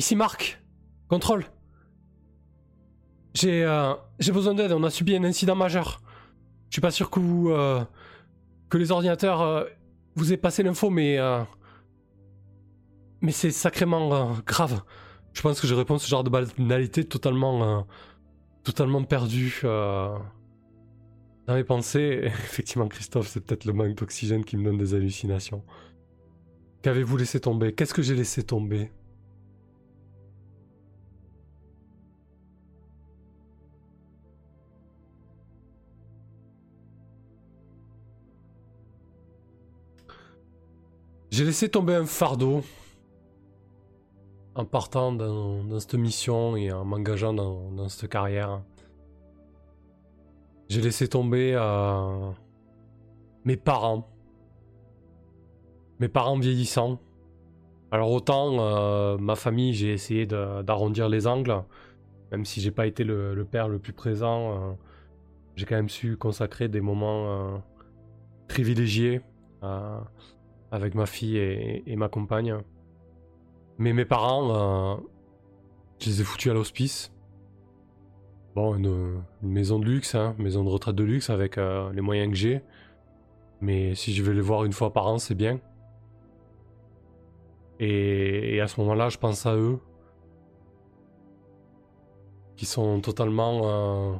ici 0.00 0.16
Marc. 0.16 0.62
Contrôle. 1.08 1.44
J'ai 3.34 3.66
j'ai 4.18 4.32
besoin 4.32 4.54
d'aide. 4.54 4.72
On 4.72 4.82
a 4.82 4.90
subi 4.90 5.14
un 5.14 5.24
incident 5.24 5.54
majeur. 5.54 6.00
Je 6.70 6.74
suis 6.74 6.80
pas 6.80 6.90
sûr 6.90 7.10
que 7.10 7.20
vous 7.20 7.52
que 8.70 8.78
les 8.78 8.90
ordinateurs 8.90 9.66
vous 10.16 10.32
aient 10.32 10.38
passé 10.38 10.62
l'info, 10.62 10.88
mais 10.88 11.18
mais 13.20 13.32
c'est 13.32 13.50
sacrément 13.50 14.32
grave. 14.46 14.82
Je 15.34 15.42
pense 15.42 15.60
que 15.60 15.66
je 15.66 15.74
réponds 15.74 15.98
ce 15.98 16.08
genre 16.08 16.24
de 16.24 16.30
banalité 16.30 17.04
totalement 17.04 17.86
totalement 18.64 19.04
perdu. 19.04 19.60
Dans 21.46 21.56
mes 21.56 21.64
pensées, 21.64 22.20
effectivement, 22.24 22.88
Christophe, 22.88 23.28
c'est 23.28 23.40
peut-être 23.40 23.64
le 23.64 23.72
manque 23.72 23.96
d'oxygène 23.96 24.44
qui 24.44 24.56
me 24.56 24.64
donne 24.64 24.78
des 24.78 24.94
hallucinations. 24.94 25.64
Qu'avez-vous 26.82 27.16
laissé 27.16 27.40
tomber? 27.40 27.74
Qu'est-ce 27.74 27.92
que 27.92 28.02
j'ai 28.02 28.14
laissé 28.14 28.42
tomber? 28.42 28.90
J'ai 41.40 41.46
laissé 41.46 41.70
tomber 41.70 41.94
un 41.94 42.04
fardeau 42.04 42.62
en 44.54 44.66
partant 44.66 45.10
dans, 45.10 45.80
cette 45.80 45.94
mission 45.94 46.54
et 46.54 46.70
en 46.70 46.84
m'engageant 46.84 47.32
dans 47.32 47.88
cette 47.88 48.10
carrière. 48.10 48.60
J'ai 50.68 50.82
laissé 50.82 51.08
tomber 51.08 51.54
euh, 51.54 52.30
mes 53.46 53.56
parents. 53.56 54.06
Mes 55.98 56.08
parents 56.08 56.38
vieillissants. 56.38 57.00
Alors 57.90 58.12
autant 58.12 58.58
euh, 58.60 59.16
ma 59.16 59.34
famille, 59.34 59.72
j'ai 59.72 59.94
essayé 59.94 60.26
d'arrondir 60.26 61.08
les 61.08 61.26
angles, 61.26 61.64
même 62.32 62.44
si 62.44 62.60
j'ai 62.60 62.70
pas 62.70 62.86
été 62.86 63.02
le, 63.02 63.46
père 63.50 63.66
le 63.66 63.78
plus 63.78 63.94
présent, 63.94 64.50
euh, 64.52 64.72
j'ai 65.56 65.64
quand 65.64 65.76
même 65.76 65.88
su 65.88 66.18
consacrer 66.18 66.68
des 66.68 66.82
moments 66.82 67.62
privilégiés 68.46 69.22
avec 70.70 70.94
ma 70.94 71.06
fille 71.06 71.36
et, 71.36 71.96
ma 71.96 72.08
compagne. 72.08 72.56
Mais 73.78 73.92
mes 73.92 74.04
parents, 74.04 75.00
je 75.98 76.06
les 76.06 76.20
ai 76.20 76.24
foutus 76.24 76.50
à 76.50 76.54
l'hospice. 76.54 77.12
Bon, 78.54 78.74
une, 78.74 79.22
maison 79.42 79.78
de 79.78 79.84
luxe, 79.84 80.14
hein, 80.14 80.34
maison 80.38 80.64
de 80.64 80.68
retraite 80.68 80.96
de 80.96 81.04
luxe 81.04 81.30
avec 81.30 81.56
euh, 81.56 81.92
les 81.92 82.00
moyens 82.00 82.30
que 82.30 82.36
j'ai. 82.36 82.62
Mais 83.60 83.94
si 83.94 84.12
je 84.12 84.22
vais 84.22 84.34
les 84.34 84.40
voir 84.40 84.64
une 84.64 84.72
fois 84.72 84.92
par 84.92 85.06
an, 85.06 85.18
c'est 85.18 85.34
bien. 85.34 85.60
Et, 87.78 88.60
à 88.60 88.66
ce 88.66 88.80
moment-là, 88.80 89.08
je 89.08 89.18
pense 89.18 89.46
à 89.46 89.54
eux. 89.56 89.78
Qui 92.56 92.66
sont 92.66 93.00
totalement 93.00 93.60
euh, 93.64 94.16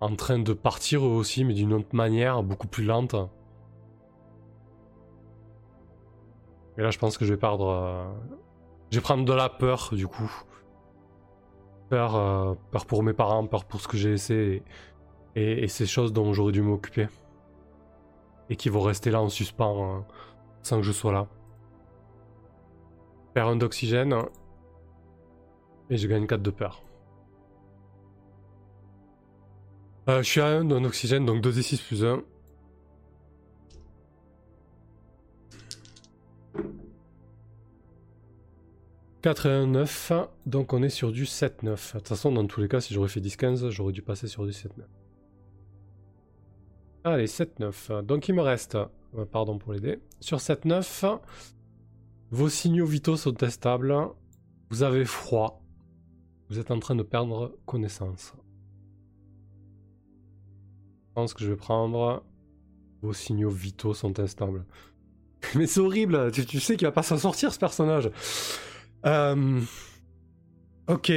en 0.00 0.14
train 0.16 0.38
de 0.38 0.52
partir 0.52 1.04
eux 1.04 1.10
aussi, 1.10 1.44
mais 1.44 1.52
d'une 1.52 1.72
autre 1.72 1.94
manière, 1.94 2.42
beaucoup 2.42 2.68
plus 2.68 2.84
lente. 2.84 3.14
Et 6.78 6.82
là, 6.82 6.90
je 6.90 6.98
pense 6.98 7.18
que 7.18 7.24
je 7.24 7.34
vais 7.34 7.38
perdre. 7.38 7.68
Euh, 7.68 8.04
je 8.90 8.98
vais 8.98 9.02
prendre 9.02 9.24
de 9.24 9.32
la 9.32 9.48
peur, 9.48 9.90
du 9.92 10.06
coup. 10.06 10.30
Euh, 11.92 12.54
peur, 12.70 12.86
pour 12.86 13.02
mes 13.02 13.12
parents, 13.12 13.46
peur 13.46 13.64
pour 13.64 13.80
ce 13.80 13.88
que 13.88 13.96
j'ai 13.96 14.10
laissé 14.10 14.62
et, 15.34 15.68
ces 15.68 15.86
choses 15.86 16.12
dont 16.12 16.32
j'aurais 16.32 16.52
dû 16.52 16.62
m'occuper. 16.62 17.08
Et 18.48 18.56
qui 18.56 18.68
vont 18.68 18.80
rester 18.80 19.10
là 19.10 19.20
en 19.20 19.28
suspens 19.28 19.96
euh, 19.96 20.00
sans 20.62 20.76
que 20.76 20.82
je 20.82 20.92
sois 20.92 21.12
là. 21.12 21.26
Père 23.34 23.48
un 23.48 23.56
d'oxygène 23.56 24.14
et 25.90 25.96
je 25.96 26.06
gagne 26.06 26.26
4 26.26 26.42
de 26.42 26.50
peur. 26.50 26.82
Je 30.06 30.22
suis 30.22 30.40
à 30.40 30.46
1 30.46 30.64
d'un 30.64 30.84
oxygène, 30.84 31.26
donc 31.26 31.42
2 31.42 31.58
et 31.58 31.62
6 31.62 31.80
plus 31.82 32.04
1. 32.04 32.22
4 39.22 39.46
et 39.46 39.50
1, 39.50 39.66
9. 39.66 40.12
Donc 40.46 40.72
on 40.72 40.82
est 40.82 40.88
sur 40.88 41.12
du 41.12 41.24
7-9. 41.24 41.64
De 41.64 41.98
toute 41.98 42.08
façon, 42.08 42.32
dans 42.32 42.46
tous 42.46 42.60
les 42.60 42.68
cas, 42.68 42.80
si 42.80 42.94
j'aurais 42.94 43.08
fait 43.08 43.20
10-15, 43.20 43.70
j'aurais 43.70 43.92
dû 43.92 44.02
passer 44.02 44.28
sur 44.28 44.46
du 44.46 44.52
7-9. 44.52 44.68
Allez, 47.04 47.26
7-9. 47.26 48.02
Donc 48.02 48.28
il 48.28 48.34
me 48.34 48.42
reste, 48.42 48.76
euh, 48.76 49.24
pardon 49.24 49.58
pour 49.58 49.72
l'aider, 49.72 50.00
sur 50.20 50.38
7-9, 50.38 51.20
vos 52.30 52.48
signaux 52.48 52.86
vitaux 52.86 53.16
sont 53.16 53.42
instables, 53.42 53.96
vous 54.70 54.82
avez 54.82 55.04
froid, 55.04 55.62
vous 56.50 56.58
êtes 56.58 56.70
en 56.70 56.78
train 56.78 56.94
de 56.94 57.02
perdre 57.02 57.56
connaissance. 57.66 58.34
Je 61.08 61.14
pense 61.14 61.34
que 61.34 61.42
je 61.42 61.50
vais 61.50 61.56
prendre 61.56 62.22
vos 63.02 63.12
signaux 63.12 63.50
vitaux 63.50 63.94
sont 63.94 64.18
instables. 64.20 64.64
Mais 65.54 65.66
c'est 65.66 65.80
horrible, 65.80 66.30
tu, 66.32 66.60
sais 66.60 66.76
qu'il 66.76 66.86
va 66.86 66.92
pas 66.92 67.02
s'en 67.02 67.18
sortir 67.18 67.52
ce 67.52 67.58
personnage. 67.58 68.10
Euh... 69.06 69.60
Ok. 70.88 71.12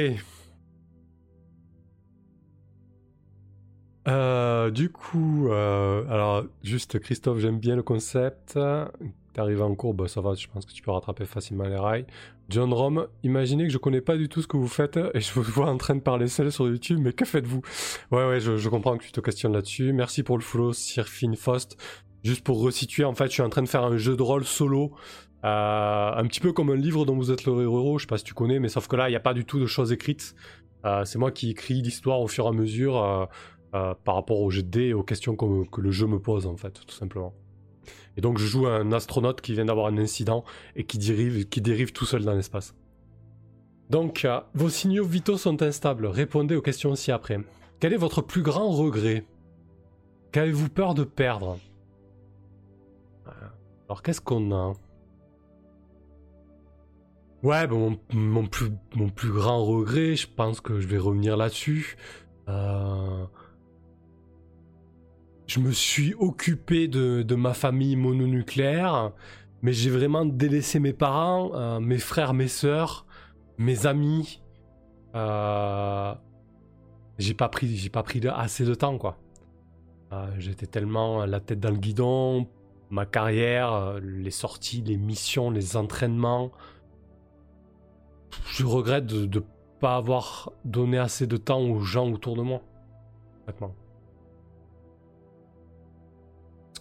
Euh, 4.08 4.70
du 4.70 4.90
coup, 4.90 5.48
euh, 5.48 6.04
alors 6.08 6.44
juste 6.62 6.98
Christophe, 6.98 7.38
j'aime 7.38 7.58
bien 7.58 7.76
le 7.76 7.82
concept. 7.82 8.58
T'arrives 9.32 9.62
en 9.62 9.74
cours, 9.74 9.94
bah, 9.94 10.08
ça 10.08 10.20
va, 10.20 10.34
je 10.34 10.46
pense 10.46 10.66
que 10.66 10.72
tu 10.72 10.82
peux 10.82 10.90
rattraper 10.90 11.24
facilement 11.24 11.64
les 11.64 11.76
rails. 11.76 12.06
John 12.50 12.72
Rom, 12.74 13.06
imaginez 13.22 13.64
que 13.64 13.72
je 13.72 13.78
connais 13.78 14.02
pas 14.02 14.18
du 14.18 14.28
tout 14.28 14.42
ce 14.42 14.46
que 14.46 14.58
vous 14.58 14.68
faites 14.68 14.98
et 15.14 15.20
je 15.20 15.32
vous 15.32 15.42
vois 15.42 15.70
en 15.70 15.78
train 15.78 15.94
de 15.94 16.00
parler 16.00 16.28
seul 16.28 16.52
sur 16.52 16.68
YouTube, 16.68 16.98
mais 17.00 17.14
que 17.14 17.24
faites-vous? 17.24 17.62
Ouais, 18.10 18.28
ouais, 18.28 18.40
je, 18.40 18.68
comprends 18.68 18.98
que 18.98 19.04
tu 19.04 19.12
te 19.12 19.20
questionnes 19.20 19.54
là-dessus. 19.54 19.94
Merci 19.94 20.22
pour 20.22 20.36
le 20.36 20.42
follow, 20.42 20.74
Sirfin 20.74 21.34
Faust. 21.34 21.78
Juste 22.22 22.44
pour 22.44 22.60
resituer, 22.60 23.04
en 23.04 23.14
fait, 23.14 23.26
je 23.26 23.32
suis 23.32 23.42
en 23.42 23.48
train 23.48 23.62
de 23.62 23.68
faire 23.68 23.84
un 23.84 23.96
jeu 23.96 24.16
de 24.16 24.22
rôle 24.22 24.44
solo. 24.44 24.92
Euh, 25.44 26.12
un 26.14 26.24
petit 26.26 26.40
peu 26.40 26.52
comme 26.52 26.70
un 26.70 26.76
livre 26.76 27.04
dont 27.04 27.16
vous 27.16 27.30
êtes 27.30 27.44
le 27.46 27.62
héros, 27.62 27.98
je 27.98 28.04
sais 28.04 28.08
pas 28.08 28.18
si 28.18 28.24
tu 28.24 28.34
connais, 28.34 28.60
mais 28.60 28.68
sauf 28.68 28.86
que 28.86 28.96
là, 28.96 29.08
il 29.08 29.12
n'y 29.12 29.16
a 29.16 29.20
pas 29.20 29.34
du 29.34 29.44
tout 29.44 29.58
de 29.58 29.66
choses 29.66 29.92
écrites. 29.92 30.34
c'est 31.04 31.18
moi 31.18 31.30
qui 31.30 31.50
écris 31.50 31.82
l'histoire 31.82 32.20
au 32.20 32.28
fur 32.28 32.44
et 32.46 32.48
à 32.48 32.52
mesure. 32.52 33.28
Euh, 33.74 33.94
par 34.04 34.16
rapport 34.16 34.40
au 34.40 34.52
de 34.52 34.80
et 34.80 34.92
aux 34.92 35.02
questions 35.02 35.34
que, 35.34 35.80
le 35.80 35.90
jeu 35.90 36.06
me 36.06 36.18
pose, 36.18 36.46
en 36.46 36.58
fait, 36.58 36.84
tout 36.86 36.94
simplement. 36.94 37.32
Et 38.18 38.20
donc 38.20 38.36
je 38.36 38.44
joue 38.44 38.66
un 38.66 38.92
astronaute 38.92 39.40
qui 39.40 39.54
vient 39.54 39.64
d'avoir 39.64 39.86
un 39.86 39.96
incident 39.96 40.44
et 40.76 40.84
qui 40.84 40.98
dérive, 40.98 41.48
qui 41.48 41.62
dérive 41.62 41.92
tout 41.92 42.04
seul 42.04 42.22
dans 42.22 42.34
l'espace. 42.34 42.74
Donc, 43.88 44.24
euh, 44.24 44.40
vos 44.54 44.68
signaux 44.68 45.04
vitaux 45.04 45.38
sont 45.38 45.62
instables. 45.62 46.06
Répondez 46.06 46.54
aux 46.54 46.62
questions 46.62 46.94
ci-après. 46.94 47.40
Quel 47.80 47.94
est 47.94 47.98
votre 47.98 48.20
plus 48.20 48.42
grand 48.42 48.70
regret? 48.70 49.24
Qu'avez-vous 50.32 50.68
peur 50.68 50.94
de 50.94 51.04
perdre? 51.04 51.58
Euh, 53.26 53.30
Alors, 53.88 54.02
qu'est-ce 54.02 54.20
qu'on 54.20 54.52
a? 54.52 54.74
Ouais, 57.42 57.66
mon, 57.66 57.98
mon, 58.12 58.46
plus, 58.46 58.70
mon 58.94 59.08
plus 59.08 59.32
grand 59.32 59.64
regret, 59.64 60.14
je 60.14 60.28
pense 60.28 60.60
que 60.60 60.78
je 60.78 60.86
vais 60.86 60.98
revenir 60.98 61.36
là-dessus. 61.36 61.96
Euh, 62.48 63.26
je 65.48 65.58
me 65.58 65.72
suis 65.72 66.14
occupé 66.14 66.86
de, 66.86 67.34
ma 67.34 67.52
famille 67.52 67.96
mononucléaire, 67.96 69.10
mais 69.60 69.72
j'ai 69.72 69.90
vraiment 69.90 70.24
délaissé 70.24 70.78
mes 70.78 70.92
parents, 70.92 71.50
euh, 71.54 71.80
mes 71.80 71.98
frères, 71.98 72.32
mes 72.32 72.46
sœurs, 72.46 73.06
mes 73.58 73.86
amis. 73.86 74.40
Euh, 75.16 76.14
j'ai 77.18 77.34
pas 77.34 77.48
pris, 77.48 77.76
j'ai 77.76 77.90
pas 77.90 78.04
pris 78.04 78.20
assez 78.28 78.64
de 78.64 78.74
temps, 78.74 78.98
quoi. 78.98 79.18
J'étais 80.36 80.66
tellement 80.66 81.24
la 81.24 81.40
tête 81.40 81.58
dans 81.58 81.70
le 81.70 81.78
guidon, 81.78 82.46
ma 82.90 83.06
carrière, 83.06 83.98
les 84.02 84.30
sorties, 84.30 84.82
les 84.82 84.98
missions, 84.98 85.50
les 85.50 85.74
entraînements. 85.74 86.52
Je 88.46 88.64
regrette 88.64 89.06
de 89.06 89.26
ne 89.38 89.44
pas 89.80 89.96
avoir 89.96 90.52
donné 90.64 90.98
assez 90.98 91.26
de 91.26 91.36
temps 91.36 91.60
aux 91.60 91.80
gens 91.80 92.10
autour 92.10 92.36
de 92.36 92.42
moi. 92.42 92.62
Honnêtement 93.44 93.74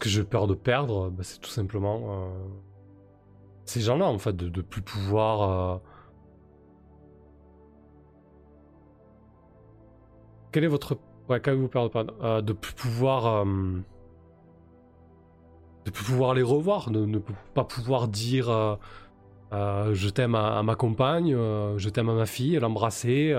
que 0.02 0.10
j'ai 0.10 0.24
peur 0.24 0.48
de 0.48 0.56
perdre, 0.56 1.10
bah, 1.12 1.24
c'est 1.24 1.40
tout 1.40 1.50
simplement 1.50 2.02
euh, 2.10 2.30
ces 3.66 3.82
gens-là, 3.82 4.08
en 4.08 4.18
fait, 4.18 4.36
de, 4.36 4.50
de 4.50 4.62
plus 4.62 4.82
pouvoir. 4.82 5.42
Euh, 5.50 5.78
Quel 10.52 10.66
est 10.66 10.68
votre. 10.68 10.98
Ouais, 11.30 11.40
qu'avez-vous 11.40 11.70
peur 11.70 11.84
de 11.84 11.90
perdre 11.90 12.14
euh, 12.22 12.42
De 12.42 12.52
plus 12.52 12.74
pouvoir. 12.74 13.46
De 15.86 15.92
plus 15.92 16.04
pouvoir 16.04 16.34
les 16.34 16.44
revoir, 16.44 16.90
de 16.92 17.06
ne 17.06 17.20
pas 17.54 17.64
pouvoir 17.64 18.08
dire 18.08 18.78
je 19.52 20.10
t'aime 20.10 20.36
à, 20.36 20.64
ma 20.64 20.76
compagne, 20.76 21.32
je 21.32 21.90
t'aime 21.90 22.10
à 22.10 22.14
ma 22.14 22.26
fille, 22.26 22.58
l'embrasser, 22.60 23.36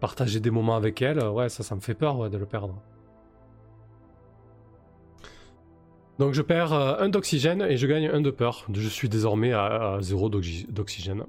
partager 0.00 0.40
des 0.40 0.50
moments 0.50 0.76
avec 0.76 1.02
elle. 1.02 1.22
Ouais, 1.24 1.48
ça, 1.48 1.62
ça 1.62 1.74
me 1.74 1.80
fait 1.80 1.94
peur 1.94 2.30
de 2.30 2.36
le 2.36 2.46
perdre. 2.46 2.82
Donc 6.18 6.34
je 6.34 6.42
perds 6.42 6.72
euh, 6.72 6.96
un 6.98 7.08
d'oxygène 7.08 7.62
et 7.62 7.76
je 7.76 7.86
gagne 7.86 8.08
un 8.08 8.20
de 8.20 8.30
peur. 8.30 8.66
Je 8.72 8.88
suis 8.88 9.08
désormais 9.08 9.52
à, 9.52 9.98
0 10.00 10.28
d'oxygène. 10.28 11.24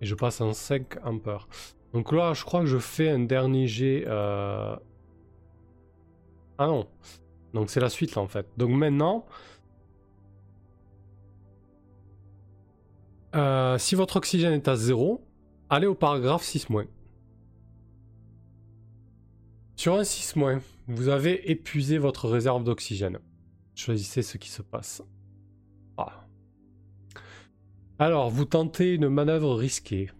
Et 0.00 0.06
je 0.06 0.14
passe 0.14 0.40
en 0.40 0.54
5 0.54 1.04
en 1.04 1.18
peur. 1.18 1.46
Donc 1.92 2.12
là, 2.12 2.32
je 2.32 2.44
crois 2.44 2.60
que 2.60 2.66
je 2.66 2.78
fais 2.78 3.10
un 3.10 3.18
dernier 3.20 3.66
jet. 3.66 4.04
Euh, 4.06 4.74
ah 6.56 6.66
non. 6.66 6.86
Donc 7.54 7.70
c'est 7.70 7.80
la 7.80 7.90
suite 7.90 8.14
là 8.14 8.22
en 8.22 8.28
fait. 8.28 8.46
Donc 8.56 8.70
maintenant. 8.70 9.26
Euh, 13.36 13.78
si 13.78 13.94
votre 13.94 14.16
oxygène 14.16 14.52
est 14.54 14.66
à 14.66 14.74
0, 14.74 15.24
allez 15.68 15.86
au 15.86 15.94
paragraphe 15.94 16.42
6 16.42 16.68
moins. 16.68 16.86
Sur 19.76 19.94
un 19.94 20.04
6 20.04 20.34
vous 20.88 21.08
avez 21.08 21.50
épuisé 21.50 21.98
votre 21.98 22.28
réserve 22.28 22.64
d'oxygène. 22.64 23.18
Choisissez 23.76 24.22
ce 24.22 24.36
qui 24.36 24.50
se 24.50 24.62
passe. 24.62 25.02
Alors, 28.00 28.30
vous 28.30 28.46
tentez 28.46 28.94
une 28.94 29.10
manœuvre 29.10 29.54
risquée. 29.54 30.10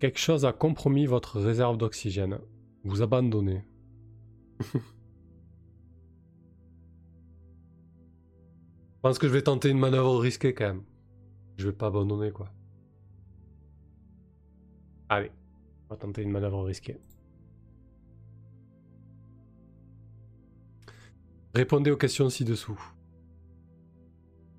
Quelque 0.00 0.18
chose 0.18 0.46
a 0.46 0.54
compromis 0.54 1.04
votre 1.04 1.38
réserve 1.38 1.76
d'oxygène. 1.76 2.38
Vous 2.82 3.02
abandonnez. 3.02 3.62
pense 9.06 9.20
que 9.20 9.28
je 9.28 9.32
vais 9.32 9.42
tenter 9.42 9.68
une 9.68 9.78
manœuvre 9.78 10.18
risquée 10.18 10.52
quand 10.52 10.66
même. 10.66 10.82
Je 11.58 11.68
vais 11.68 11.72
pas 11.72 11.86
abandonner 11.86 12.32
quoi. 12.32 12.50
Allez, 15.08 15.30
on 15.84 15.94
va 15.94 15.96
tenter 15.96 16.22
une 16.22 16.32
manœuvre 16.32 16.64
risquée. 16.64 16.98
Répondez 21.54 21.92
aux 21.92 21.96
questions 21.96 22.28
ci-dessous. 22.28 22.80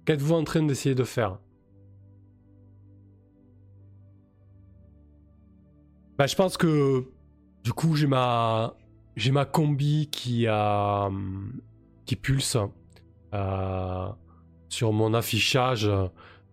Qu'êtes-vous 0.05 0.35
en 0.35 0.45
train 0.45 0.63
d'essayer 0.63 0.95
de 0.95 1.03
faire? 1.03 1.39
Bah, 6.17 6.25
Je 6.25 6.35
pense 6.37 6.55
que 6.55 7.05
du 7.65 7.73
coup 7.73 7.97
j'ai 7.97 8.07
ma 8.07 8.77
j'ai 9.17 9.33
ma 9.33 9.43
combi 9.43 10.07
qui 10.09 10.47
a 10.47 11.11
qui 12.05 12.15
pulse 12.15 12.55
euh, 13.33 14.09
sur 14.69 14.93
mon 14.93 15.13
affichage 15.13 15.89
euh, 15.89 16.07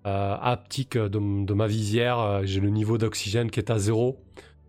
haptique 0.04 0.96
de, 0.96 1.54
ma 1.54 1.66
visière. 1.66 2.40
J'ai 2.44 2.60
le 2.60 2.70
niveau 2.70 2.98
d'oxygène 2.98 3.50
qui 3.50 3.60
est 3.60 3.70
à 3.70 3.78
zéro. 3.78 4.20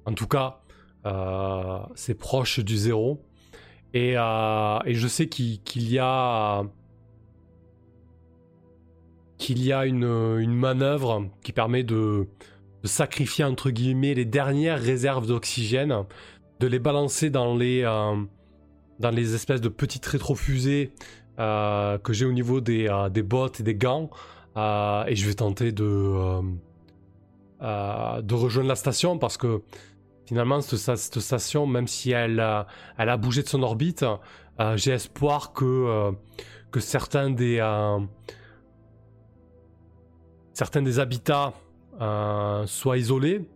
En 0.06 0.14
tout 0.14 0.28
cas, 0.28 0.62
euh, 1.06 1.80
c'est 1.96 2.16
proche 2.16 2.60
du 2.60 2.78
zéro. 2.78 3.22
Euh, 3.96 4.80
et, 4.86 4.94
je 4.94 5.08
sais 5.08 5.28
qu'il 5.28 5.60
y 5.92 6.00
a 6.00 6.64
a 9.72 9.86
une, 9.86 10.54
manœuvre 10.54 11.30
qui 11.44 11.54
permet 11.54 11.84
de, 11.84 12.28
sacrifier 12.84 13.44
entre 13.44 13.72
guillemets 13.72 14.14
les 14.14 14.26
dernières 14.26 14.80
réserves 14.80 15.28
d'oxygène, 15.28 16.04
de 16.60 16.68
les 16.68 16.80
balancer 16.80 17.30
dans 17.30 17.56
les 17.56 17.82
euh, 17.84 18.16
dans 19.00 19.10
les 19.10 19.34
espèces 19.34 19.62
de 19.62 19.70
petites 19.70 20.06
rétrofusées 20.06 20.92
euh, 21.40 21.98
que 21.98 22.14
j'ai 22.14 22.26
au 22.26 22.32
niveau 22.32 22.62
des, 22.62 22.90
des 23.12 23.24
bottes 23.24 23.60
et 23.60 23.64
des 23.64 23.76
gants. 23.76 24.10
et 24.56 25.16
je 25.16 25.26
vais 25.26 25.36
tenter 25.36 25.72
de 25.72 26.42
de 27.62 28.34
rejoindre 28.36 28.70
la 28.70 28.76
station 28.76 29.18
parce 29.18 29.38
que 29.38 29.62
finalement, 30.26 30.62
cette, 30.62 31.20
station, 31.20 31.66
même 31.68 31.88
si 31.88 32.12
elle, 32.12 32.44
elle 32.98 33.10
a 33.10 33.18
bougé 33.18 33.44
de 33.44 33.48
son 33.48 33.64
orbite, 33.64 34.06
euh, 34.60 34.78
j'ai 34.78 34.92
espoir 34.92 35.54
que, 35.54 35.66
euh, 35.66 36.12
que 36.72 36.80
certains 36.80 37.30
des, 37.30 37.60
euh, 37.60 38.00
certains 40.54 40.82
des 40.82 41.00
habitats 41.00 41.54
soient 42.66 42.98
isolés 42.98 43.48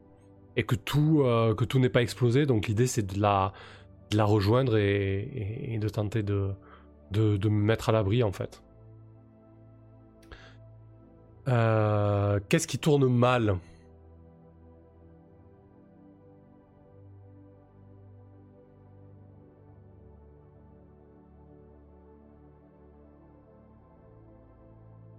et 0.56 0.64
que 0.64 0.76
tout, 0.76 1.24
que 1.58 1.66
tout 1.66 1.80
n'est 1.80 1.90
pas 1.90 2.02
explosé. 2.02 2.46
Donc 2.46 2.68
l'idée, 2.68 2.88
c'est 2.88 3.06
de 3.06 3.20
la, 3.20 3.52
de 4.12 4.18
la 4.18 4.24
rejoindre 4.24 4.78
et, 4.78 5.78
de 5.80 5.90
tenter 5.90 6.24
de, 6.24 6.52
de, 7.12 7.50
me 7.50 7.62
mettre 7.62 7.90
à 7.90 7.92
l'abri 7.92 8.24
en 8.24 8.32
fait. 8.32 8.62
Euh, 11.48 12.40
qu'est-ce 12.50 12.68
qui 12.68 12.78
tourne 12.78 13.08
mal 13.08 13.58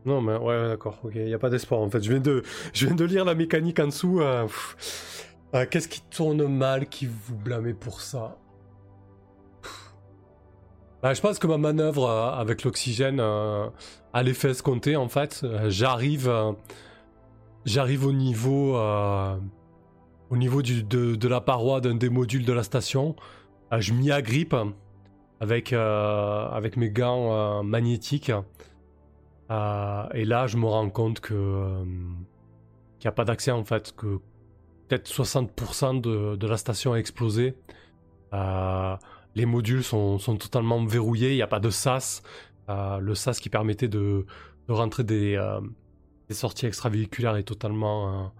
Non, 0.06 0.22
mais 0.22 0.36
ouais, 0.36 0.68
d'accord, 0.68 0.98
ok, 1.04 1.12
il 1.14 1.24
n'y 1.24 1.34
a 1.34 1.38
pas 1.38 1.50
d'espoir 1.50 1.80
en 1.80 1.90
fait. 1.90 2.02
Je 2.02 2.10
viens, 2.10 2.20
de, 2.20 2.42
je 2.72 2.86
viens 2.86 2.94
de 2.94 3.04
lire 3.04 3.24
la 3.24 3.34
mécanique 3.34 3.78
en 3.80 3.86
dessous. 3.86 4.20
Euh, 4.20 4.46
euh, 5.54 5.66
qu'est-ce 5.70 5.88
qui 5.88 6.00
tourne 6.00 6.46
mal 6.46 6.88
qui 6.88 7.06
vous 7.06 7.36
blâmez 7.36 7.74
pour 7.74 8.00
ça? 8.00 8.38
Bah, 11.02 11.14
Je 11.14 11.20
pense 11.20 11.38
que 11.38 11.46
ma 11.46 11.58
manœuvre 11.58 12.08
euh, 12.08 12.30
avec 12.32 12.64
l'oxygène 12.64 13.20
a 13.20 14.22
l'effet 14.22 14.50
escompté 14.50 14.96
en 14.96 15.08
fait. 15.08 15.44
J'arrive 15.68 16.32
j'arrive 17.64 18.06
au 18.06 18.12
niveau, 18.12 18.76
au 18.76 20.36
niveau 20.36 20.62
de, 20.62 21.28
la 21.28 21.40
paroi 21.40 21.80
d'un 21.80 21.94
des 21.94 22.08
modules 22.08 22.44
de 22.44 22.52
la 22.52 22.62
station. 22.62 23.16
je 23.76 23.92
m'y 23.92 24.10
agrippe 24.10 24.56
avec, 25.40 25.72
avec 25.72 26.76
mes 26.76 26.90
gants 26.90 27.62
magnétiques. 27.62 28.32
Euh, 29.50 30.06
et 30.14 30.24
là, 30.24 30.46
je 30.46 30.56
me 30.56 30.66
rends 30.66 30.90
compte 30.90 31.20
que 31.20 31.34
euh, 31.34 31.84
qu'il 32.98 33.08
n'y 33.08 33.08
a 33.08 33.12
pas 33.12 33.24
d'accès 33.24 33.50
en 33.50 33.64
fait, 33.64 33.94
que 33.96 34.20
peut-être 34.88 35.08
60% 35.08 36.00
de, 36.00 36.36
de, 36.36 36.46
la 36.46 36.56
station 36.56 36.92
a 36.92 36.96
explosé. 36.96 37.56
Euh, 39.30 39.40
les 39.40 39.46
modules 39.46 39.84
sont, 39.84 40.18
totalement 40.18 40.84
verrouillés, 40.84 41.30
il 41.30 41.36
n'y 41.36 41.42
a 41.42 41.46
pas 41.46 41.60
de 41.60 41.70
SAS. 41.70 42.22
le 42.68 43.14
SAS 43.14 43.40
qui 43.40 43.48
permettait 43.48 43.88
de, 43.88 44.26
rentrer 44.68 45.04
des, 45.04 45.36
des, 46.28 46.34
sorties 46.34 46.66
extravéhiculaires 46.66 47.36
est 47.36 47.44
totalement, 47.44 48.32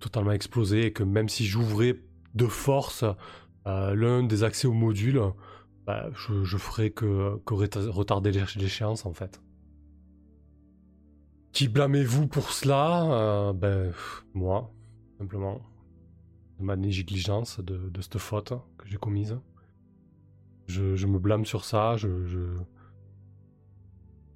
totalement 0.00 0.32
explosé 0.32 0.86
et 0.86 0.92
que 0.92 1.02
même 1.02 1.28
si 1.28 1.44
j'ouvrais 1.44 2.00
de 2.34 2.46
force 2.46 3.04
l'un 3.64 4.22
des 4.24 4.42
accès 4.42 4.66
aux 4.66 4.72
modules, 4.72 5.20
bah, 5.86 6.08
je, 6.14 6.44
je 6.44 6.56
ferais 6.56 6.90
que, 6.90 7.38
que 7.44 7.54
retarder 7.54 8.32
l'échéance 8.56 9.06
en 9.06 9.12
fait. 9.12 9.40
Qui 11.52 11.68
blâmez-vous 11.68 12.26
pour 12.26 12.50
cela? 12.50 13.04
Euh, 13.12 13.52
Ben, 13.52 13.92
moi, 14.34 14.72
simplement. 15.18 15.60
De 16.58 16.64
ma 16.64 16.74
négligence, 16.76 17.60
de 17.60 18.00
cette 18.00 18.18
faute 18.18 18.52
que 18.78 18.88
j'ai 18.88 18.96
commise. 18.96 19.38
Je, 20.66 21.06
me 21.06 21.18
blâme 21.18 21.44
sur 21.44 21.64
ça, 21.64 21.96
je. 21.96 22.26
je... 22.26 22.38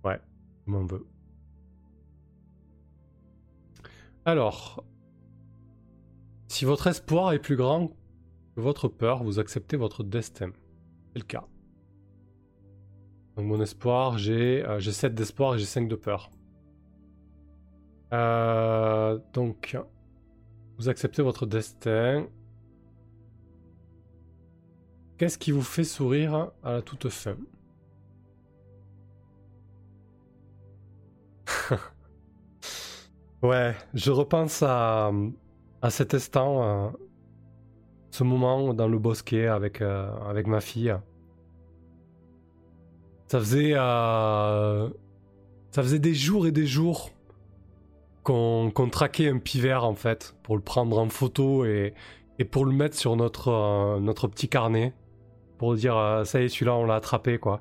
Ouais, 0.05 0.21
je 0.67 0.71
m'en 0.71 0.85
veux. 0.85 1.07
Alors, 4.25 4.85
si 6.49 6.65
votre 6.65 6.87
espoir 6.87 7.33
est 7.33 7.39
plus 7.39 7.57
grand 7.57 7.89
que 8.55 8.61
votre 8.61 8.89
peur, 8.89 9.23
vous 9.25 9.39
acceptez 9.39 9.77
votre 9.77 10.05
destin. 10.05 10.51
C'est 11.13 11.21
le 11.21 11.25
cas. 11.25 11.47
Donc 13.37 13.47
mon 13.47 13.61
espoir, 13.63 14.19
j'ai 14.19 14.65
euh, 14.67 14.81
7 14.81 15.15
d'espoir 15.15 15.55
et 15.55 15.59
j'ai 15.59 15.65
5 15.65 15.89
de 15.89 15.95
peur. 15.95 16.31
Euh, 18.13 19.19
donc, 19.33 19.79
vous 20.79 20.89
acceptez 20.89 21.23
votre 21.23 21.47
destin. 21.47 22.27
Qu'est-ce 25.19 25.39
qui 25.39 25.51
vous 25.51 25.63
fait 25.63 25.85
sourire 25.85 26.51
à 26.63 26.73
la 26.75 26.83
toute 26.83 27.09
fin? 27.09 27.37
Ouais, 33.41 33.77
je 33.95 34.11
repense 34.11 34.65
à, 34.65 35.13
à 35.81 35.91
cet 35.91 36.13
instant, 36.13 36.63
euh, 36.65 36.89
ce 38.11 38.25
moment 38.25 38.75
dans 38.75 38.89
le 38.89 38.99
bosquet 38.99 39.47
avec, 39.47 39.81
euh, 39.81 40.11
avec 40.29 40.49
ma 40.49 40.61
fille. 40.61 40.93
Ça 43.29 43.39
faisait, 43.39 43.75
ça 43.75 44.91
faisait 45.77 45.99
des 45.99 46.15
jours 46.15 46.47
et 46.47 46.53
des 46.53 46.67
jours 46.67 47.11
qu'on 48.25 48.73
traquait 48.91 49.29
un 49.29 49.39
pivert 49.39 49.85
en 49.85 49.95
fait 49.95 50.35
pour 50.43 50.57
le 50.57 50.63
prendre 50.63 50.99
en 50.99 51.09
photo 51.09 51.65
et, 51.65 51.95
pour 52.51 52.65
le 52.65 52.73
mettre 52.73 52.97
sur 52.97 53.17
notre, 53.17 53.49
euh, 53.49 54.01
notre 54.01 54.29
petit 54.29 54.49
carnet 54.49 54.95
pour 55.59 55.75
dire 55.75 55.97
euh, 55.97 56.25
ça 56.25 56.41
y 56.41 56.45
est 56.45 56.49
celui-là 56.49 56.75
on 56.75 56.85
l'a 56.85 56.97
attrapé 56.97 57.39
quoi. 57.39 57.61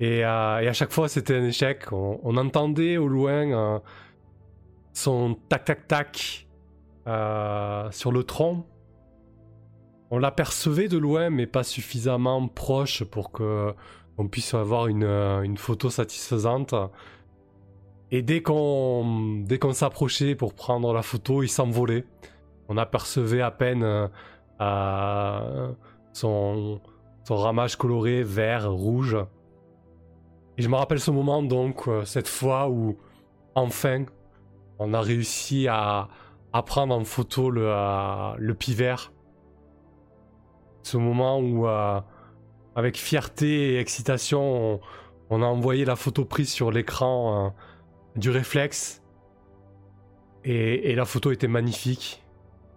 Et, 0.00 0.24
euh, 0.24 0.68
à 0.68 0.72
chaque 0.72 0.92
fois 0.92 1.08
c'était 1.08 1.36
un 1.36 1.44
échec. 1.44 1.92
On, 1.92 2.36
entendait 2.36 2.96
au 2.96 3.08
loin 3.08 3.80
son 4.92 5.36
tac 5.48 5.64
tac 5.64 5.86
tac 5.88 6.48
sur 7.92 8.12
le 8.12 8.24
tronc. 8.24 8.66
On 10.10 10.18
l'apercevait 10.18 10.88
de 10.88 10.98
loin 10.98 11.30
mais 11.30 11.46
pas 11.46 11.64
suffisamment 11.64 12.46
proche 12.48 13.04
pour 13.04 13.32
que 13.32 13.74
on 14.16 14.28
puisse 14.28 14.54
avoir 14.54 14.86
une, 14.86 15.04
une 15.04 15.56
photo 15.56 15.90
satisfaisante. 15.90 16.74
Et 18.10 18.22
dès 18.22 18.42
qu'on 18.42 19.42
dès 19.44 19.58
qu'on 19.58 19.72
s'approchait 19.72 20.34
pour 20.34 20.54
prendre 20.54 20.92
la 20.92 21.02
photo, 21.02 21.42
il 21.42 21.48
s'envolait. 21.48 22.04
On 22.68 22.76
apercevait 22.76 23.42
à 23.42 23.50
peine 23.50 24.08
euh, 24.60 25.72
son, 26.14 26.80
ramage 27.28 27.76
coloré 27.76 28.22
vert, 28.22 28.70
rouge. 28.70 29.16
Et 30.56 30.62
je 30.62 30.68
me 30.68 30.76
rappelle 30.76 31.00
ce 31.00 31.10
moment 31.10 31.42
donc, 31.42 31.88
euh, 31.88 32.04
cette 32.04 32.28
fois 32.28 32.68
où 32.68 32.96
enfin 33.54 34.04
on 34.78 34.94
a 34.94 35.00
réussi 35.00 35.68
à, 35.68 36.08
prendre 36.66 36.94
en 36.94 37.04
photo 37.04 37.50
le, 37.50 37.66
euh, 37.66 38.34
le 38.38 38.54
pivert. 38.54 39.12
Ce 40.82 40.96
moment 40.96 41.40
où, 41.40 41.66
avec 42.76 42.98
fierté 42.98 43.72
et 43.72 43.78
excitation, 43.78 44.80
on, 45.30 45.42
a 45.42 45.46
envoyé 45.46 45.86
la 45.86 45.96
photo 45.96 46.26
prise 46.26 46.52
sur 46.52 46.70
l'écran 46.70 47.54
du 48.16 48.30
réflexe. 48.30 49.02
Et, 50.44 50.94
la 50.94 51.04
photo 51.04 51.32
était 51.32 51.48
magnifique, 51.48 52.22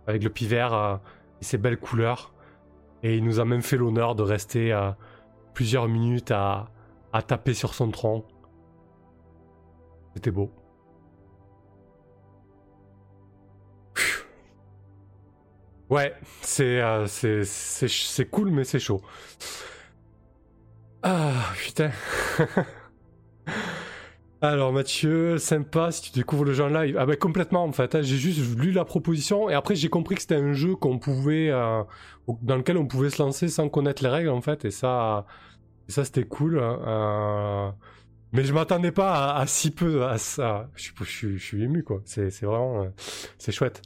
avec 0.07 0.23
le 0.23 0.29
pivert 0.29 0.73
euh, 0.73 0.95
et 1.41 1.43
ses 1.43 1.57
belles 1.57 1.77
couleurs. 1.77 2.33
Et 3.03 3.17
il 3.17 3.23
nous 3.23 3.39
a 3.39 3.45
même 3.45 3.61
fait 3.61 3.77
l'honneur 3.77 4.15
de 4.15 4.23
rester 4.23 4.73
euh, 4.73 4.91
plusieurs 5.53 5.87
minutes 5.87 6.31
à, 6.31 6.69
taper 7.27 7.53
sur 7.53 7.73
son 7.73 7.89
tronc. 7.89 8.25
C'était 10.13 10.31
beau. 10.31 10.51
Ouais, 15.89 16.13
euh, 16.59 17.05
c'est 17.07 17.45
c'est 17.45 18.25
cool, 18.29 18.51
mais 18.51 18.65
c'est 18.65 18.79
chaud. 18.79 19.01
Ah, 21.01 21.53
putain. 21.57 21.91
Alors 24.41 24.71
Mathieu, 24.71 25.39
sympa 25.39 25.91
si 25.91 26.11
tu 26.11 26.19
découvres 26.19 26.45
le 26.45 26.53
jeu 26.53 26.63
en 26.63 26.67
live. 26.67 26.95
Ah 26.99 27.07
bah 27.07 27.15
complètement 27.15 27.63
en 27.63 27.71
fait, 27.71 27.95
hein. 27.95 28.01
j'ai 28.03 28.17
juste 28.17 28.55
lu 28.59 28.71
la 28.71 28.85
proposition 28.85 29.49
et 29.49 29.55
après 29.55 29.75
j'ai 29.75 29.89
compris 29.89 30.13
que 30.13 30.21
c'était 30.21 30.35
un 30.35 30.53
jeu 30.53 30.75
qu'on 30.75 30.99
pouvait, 30.99 31.49
euh, 31.49 31.81
dans 32.43 32.55
lequel 32.55 32.77
on 32.77 32.85
pouvait 32.85 33.09
se 33.09 33.19
lancer 33.21 33.47
sans 33.47 33.67
connaître 33.67 34.03
les 34.03 34.09
règles 34.09 34.29
en 34.29 34.41
fait 34.41 34.63
et 34.65 34.69
ça, 34.69 35.25
ça 35.87 36.05
c'était 36.05 36.25
cool. 36.25 36.59
Hein. 36.59 36.79
Euh, 36.85 37.69
mais 38.31 38.43
je 38.43 38.53
m'attendais 38.53 38.91
pas 38.91 39.33
à, 39.33 39.47
si 39.47 39.71
peu 39.71 40.05
à 40.05 40.19
ça. 40.19 40.69
Je, 40.75 40.91
je, 41.03 41.35
je 41.35 41.43
suis 41.43 41.63
ému 41.63 41.83
quoi, 41.83 42.01
c'est 42.05 42.29
vraiment, 42.43 42.83
euh, 42.83 42.89
c'est 43.39 43.51
chouette. 43.51 43.81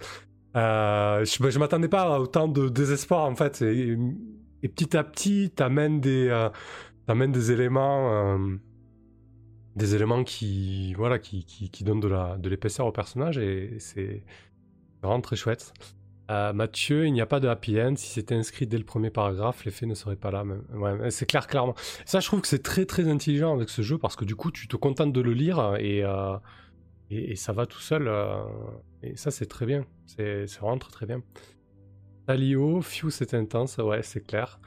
je, 0.53 1.23
je 1.23 1.59
m'attendais 1.59 1.87
pas 1.87 2.15
à 2.15 2.19
autant 2.19 2.49
de 2.49 2.67
désespoir 2.67 3.23
en 3.23 3.35
fait 3.35 3.61
et, 3.61 3.97
et 4.63 4.67
petit 4.67 4.97
à 4.97 5.05
petit 5.05 5.49
t'amènes 5.55 6.01
des, 6.01 6.49
t'amènes 7.07 7.31
des 7.31 7.53
éléments 7.53 8.37
des 9.76 9.95
éléments 9.95 10.24
qui, 10.24 10.93
voilà, 10.93 11.19
qui, 11.19 11.45
qui, 11.45 11.84
donnent 11.84 11.99
de, 11.99 12.07
la, 12.07 12.38
de 12.38 12.49
l'épaisseur 12.49 12.86
au 12.86 12.91
personnage 12.91 13.38
et 13.38 13.76
c'est 13.80 14.24
vraiment 15.01 15.22
très 15.22 15.36
chouette. 15.36 15.74
Euh, 16.30 16.53
Mathieu, 16.53 17.07
il 17.07 17.13
n'y 17.13 17.19
a 17.19 17.26
pas 17.26 17.39
de 17.41 17.47
happy 17.47 17.82
end. 17.82 17.95
Si 17.97 18.07
c'était 18.07 18.36
inscrit 18.36 18.65
dès 18.65 18.78
le 18.78 18.86
premier 18.86 19.09
paragraphe, 19.09 19.65
l'effet 19.65 19.86
ne 19.86 19.95
serait 19.95 20.15
pas 20.15 20.32
là. 20.32 20.45
C'est 21.09 21.26
clair, 21.26 21.45
clairement. 21.47 21.76
Ça, 22.05 22.22
je 22.22 22.28
trouve 22.28 22.41
que 22.41 22.47
c'est 22.47 22.63
très 22.63 22.86
très 22.86 23.07
intelligent 23.09 23.53
avec 23.53 23.69
ce 23.69 23.82
jeu 23.82 23.97
parce 23.97 24.15
que 24.15 24.24
du 24.24 24.36
coup, 24.36 24.49
tu 24.49 24.67
te 24.67 24.78
contentes 24.78 25.11
de 25.11 25.22
le 25.22 25.34
lire 25.34 25.76
et, 25.78 26.03
euh, 26.03 26.38
et, 27.09 27.36
ça 27.36 27.51
va 27.51 27.65
tout 27.65 27.82
seul. 27.82 28.07
Euh, 28.07 28.43
et 29.03 29.17
ça, 29.17 29.30
c'est 29.30 29.47
très 29.47 29.65
bien. 29.65 29.86
C'est, 30.05 30.47
c'est 30.47 30.59
vraiment 30.61 30.78
très 30.78 31.05
bien. 31.05 31.22
Talio, 32.28 32.82
Few 32.82 33.09
c'est 33.09 33.34
intense, 33.34 33.78
ouais, 33.78 34.03
c'est 34.03 34.22
clair. 34.22 34.59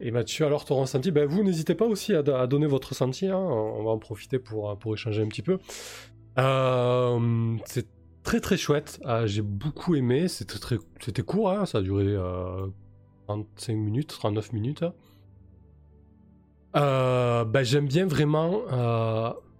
Et 0.00 0.10
Mathieu, 0.10 0.46
alors 0.46 0.64
ton 0.64 0.76
ressenti, 0.76 1.10
ben, 1.10 1.26
vous 1.26 1.42
n'hésitez 1.42 1.74
pas 1.74 1.86
aussi 1.86 2.14
à, 2.14 2.22
donner 2.22 2.66
votre 2.66 2.90
ressenti, 2.90 3.26
hein. 3.26 3.38
on 3.38 3.82
va 3.84 3.90
en 3.90 3.98
profiter 3.98 4.38
pour, 4.38 4.78
pour 4.78 4.94
échanger 4.94 5.22
un 5.22 5.28
petit 5.28 5.42
peu. 5.42 5.58
Euh, 6.38 7.56
c'est 7.66 7.86
très 8.22 8.40
très 8.40 8.56
chouette, 8.56 9.00
ah, 9.04 9.26
j'ai 9.26 9.42
beaucoup 9.42 9.94
aimé, 9.94 10.28
c'était, 10.28 10.58
très, 10.58 10.76
c'était 11.00 11.22
court, 11.22 11.50
hein. 11.50 11.66
ça 11.66 11.78
a 11.78 11.82
duré 11.82 12.16
35 13.26 13.72
euh, 13.72 13.76
minutes, 13.76 14.08
39 14.08 14.52
minutes. 14.52 14.84
Euh, 16.74 17.44
ben, 17.44 17.62
j'aime 17.62 17.86
bien 17.86 18.06
vraiment, 18.06 18.62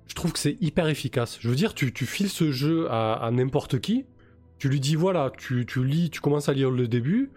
je 0.06 0.14
trouve 0.14 0.32
que 0.32 0.38
c'est 0.38 0.56
hyper 0.60 0.88
efficace. 0.88 1.38
Je 1.40 1.48
veux 1.48 1.56
dire, 1.56 1.74
tu, 1.74 1.92
tu 1.92 2.06
files 2.06 2.30
ce 2.30 2.52
jeu 2.52 2.90
à 2.90 3.30
n'importe 3.32 3.80
qui, 3.80 4.06
tu 4.62 4.68
lui 4.68 4.78
dis 4.78 4.94
voilà, 4.94 5.32
tu, 5.36 5.66
lis, 5.84 6.08
tu 6.08 6.20
commences 6.20 6.48
à 6.48 6.52
lire 6.52 6.70
le 6.70 6.86
début, 6.86 7.32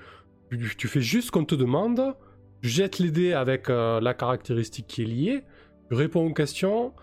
tu, 0.52 0.88
fais 0.88 1.02
juste 1.02 1.30
ce 1.30 1.32
qu'on 1.32 1.44
te 1.44 1.56
demande, 1.56 2.16
tu 2.62 2.70
jettes 2.70 3.00
les 3.00 3.10
dés 3.10 3.34
avec 3.34 3.68
euh, 3.68 4.00
la 4.00 4.14
caractéristique 4.14 4.86
qui 4.86 5.02
est 5.02 5.06
liée, 5.06 5.44
tu 5.90 5.96
réponds 5.96 6.28
aux 6.28 6.34
questions, 6.34 6.94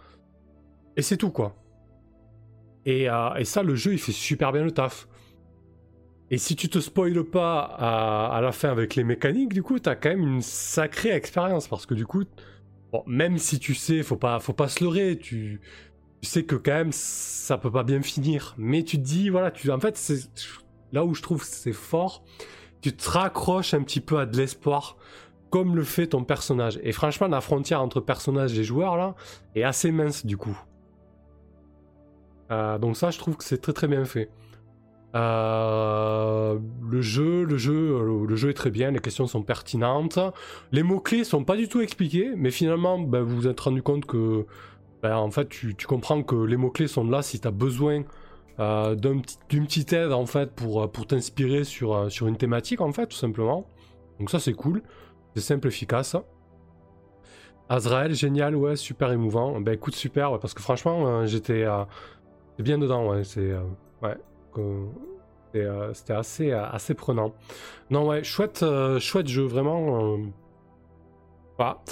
Et 0.97 1.03
c'est 1.03 1.17
tout, 1.17 1.33
quoi. 1.33 1.57
Et, 2.87 3.09
et, 3.37 3.45
ça, 3.45 3.65
le 3.65 3.75
jeu, 3.75 3.95
il 3.95 3.99
fait 3.99 4.13
super 4.13 4.53
bien 4.53 4.63
le 4.63 4.71
taf. 4.71 5.09
Et 6.31 6.39
si 6.39 6.55
tu 6.55 6.69
te 6.69 6.79
spoiles 6.79 7.25
pas 7.25 7.59
à, 7.59 8.41
la 8.41 8.53
fin 8.53 8.71
avec 8.71 8.95
les 8.95 9.03
mécaniques, 9.03 9.53
du 9.53 9.65
coup, 9.65 9.81
t'as 9.81 9.97
quand 9.97 10.11
même 10.11 10.23
une 10.23 10.41
sacrée 10.41 11.11
expérience. 11.11 11.67
Parce 11.67 11.85
que 11.85 11.95
du 11.95 12.07
coup, 12.07 12.23
même 13.09 13.39
si 13.39 13.59
tu 13.59 13.75
sais, 13.75 14.05
faut 14.05 14.17
pas, 14.17 14.39
faut 14.39 14.53
pas 14.53 14.69
se 14.69 14.85
leurrer, 14.85 15.19
tu, 15.19 15.61
sais 16.29 16.45
que 16.45 16.57
quand 16.57 16.73
même, 16.73 16.93
ça 16.93 17.59
peut 17.59 17.71
pas 17.71 17.83
bien 17.83 18.03
finir. 18.03 18.55
Mais 18.59 18.83
tu 18.83 18.97
te 18.99 19.03
dis, 19.03 19.29
voilà, 19.29 19.51
tu, 19.51 19.71
en 19.71 19.81
fait, 19.81 19.97
c'est 19.97 20.29
là 20.93 21.05
où 21.05 21.15
je 21.15 21.23
trouve 21.23 21.43
c'est 21.45 21.73
fort, 21.73 22.23
tu 22.81 22.95
te 22.95 23.11
raccroches 23.11 23.75
un 23.75 23.83
petit 23.83 24.01
peu 24.01 24.19
à 24.19 24.27
de 24.27 24.37
l'espoir, 24.37 24.97
comme 25.51 25.77
le 25.77 25.85
fait 25.85 26.09
ton 26.09 26.25
personnage. 26.25 26.79
Et 26.83 26.93
franchement, 26.93 27.29
la 27.29 27.41
frontière 27.41 27.83
entre 27.83 28.01
personnage 28.01 28.59
et 28.59 28.65
joueur, 28.65 28.97
là, 28.97 29.15
est 29.55 29.63
assez 29.63 29.91
mince, 29.91 30.25
du 30.25 30.37
coup. 30.37 30.59
Euh, 32.51 32.79
donc 32.79 32.97
ça, 32.97 33.11
je 33.11 33.19
trouve 33.19 33.37
que 33.37 33.45
c'est 33.45 33.59
très 33.59 33.73
très 33.73 33.89
bien 33.89 34.05
fait. 34.05 34.31
Euh, 35.15 36.59
le 36.89 37.03
jeu, 37.03 37.45
le 37.45 37.59
jeu, 37.59 38.25
le 38.27 38.37
jeu 38.37 38.49
est 38.49 38.55
très 38.55 38.71
bien, 38.71 38.91
les 38.91 38.99
questions 38.99 39.27
sont 39.27 39.43
pertinentes. 39.43 40.19
Les 40.71 40.83
mots-clés 40.83 41.25
sont 41.25 41.45
pas 41.45 41.57
du 41.57 41.69
tout 41.69 41.81
expliqués, 41.81 42.33
mais 42.37 42.51
finalement, 42.51 42.99
ben, 42.99 43.23
vous 43.23 43.37
vous 43.37 43.47
êtes 43.47 43.61
rendu 43.61 43.83
compte 43.83 44.07
que, 44.07 44.47
ben, 45.03 45.17
en 45.17 45.31
fait, 45.31 45.49
tu, 45.49 45.75
comprends 45.87 46.23
que 46.23 46.37
les 46.37 46.57
mots-clés 46.57 46.89
sont 46.89 47.05
là 47.05 47.23
si 47.23 47.41
tu 47.41 47.49
as 47.49 47.51
besoin 47.51 48.05
euh, 48.61 48.95
d'une 48.95 49.23
petite 49.23 49.93
aide, 49.93 50.13
en 50.13 50.27
fait, 50.27 50.53
pour, 50.53 50.91
pour 50.91 51.07
t'inspirer 51.07 51.65
sur, 51.65 52.11
sur 52.11 52.27
une 52.27 52.37
thématique, 52.37 52.81
en 52.81 52.93
fait, 52.93 53.07
tout 53.07 53.17
simplement. 53.17 53.67
Donc 54.19 54.31
ça, 54.31 54.39
c'est 54.39 54.55
cool. 54.55 54.83
C'est 55.35 55.43
simple, 55.43 55.69
efficace. 55.69 56.17
Azrael, 57.69 58.15
génial, 58.15 58.55
ouais, 58.55 58.77
super 58.77 59.13
émouvant. 59.13 59.61
Ben 59.61 59.73
écoute, 59.73 59.95
super, 59.95 60.39
parce 60.39 60.55
que 60.55 60.63
franchement, 60.63 61.27
j'étais 61.27 61.67
bien 62.59 62.79
dedans, 62.79 63.09
ouais, 63.09 63.25
c'est... 63.25 63.53
ouais. 64.03 64.17
Euh, 65.55 65.93
c'était 65.95 66.15
assez, 66.15 66.53
euh, 66.53 66.65
assez 66.67 66.95
prenant. 66.95 67.35
Non, 67.91 68.09
ouais, 68.09 68.25
chouette, 68.25 68.63
euh, 68.63 68.99
chouette 68.99 69.29
jeu, 69.29 69.45
vraiment. 69.45 70.19
Bah, 71.59 71.83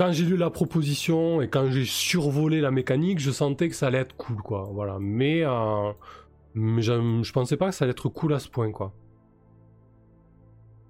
quand 0.00 0.12
j'ai 0.12 0.24
lu 0.24 0.38
la 0.38 0.48
proposition 0.48 1.42
et 1.42 1.48
quand 1.48 1.70
j'ai 1.70 1.84
survolé 1.84 2.62
la 2.62 2.70
mécanique, 2.70 3.18
je 3.18 3.30
sentais 3.30 3.68
que 3.68 3.74
ça 3.74 3.88
allait 3.88 3.98
être 3.98 4.16
cool, 4.16 4.38
quoi. 4.38 4.70
Voilà. 4.72 4.96
Mais, 4.98 5.44
mais 6.54 6.80
je, 6.80 7.20
je, 7.22 7.32
pensais 7.32 7.58
pas 7.58 7.68
que 7.68 7.74
ça 7.74 7.84
allait 7.84 7.92
être 7.92 8.08
cool 8.08 8.32
à 8.32 8.38
ce 8.38 8.48
point, 8.48 8.72
quoi. 8.72 8.94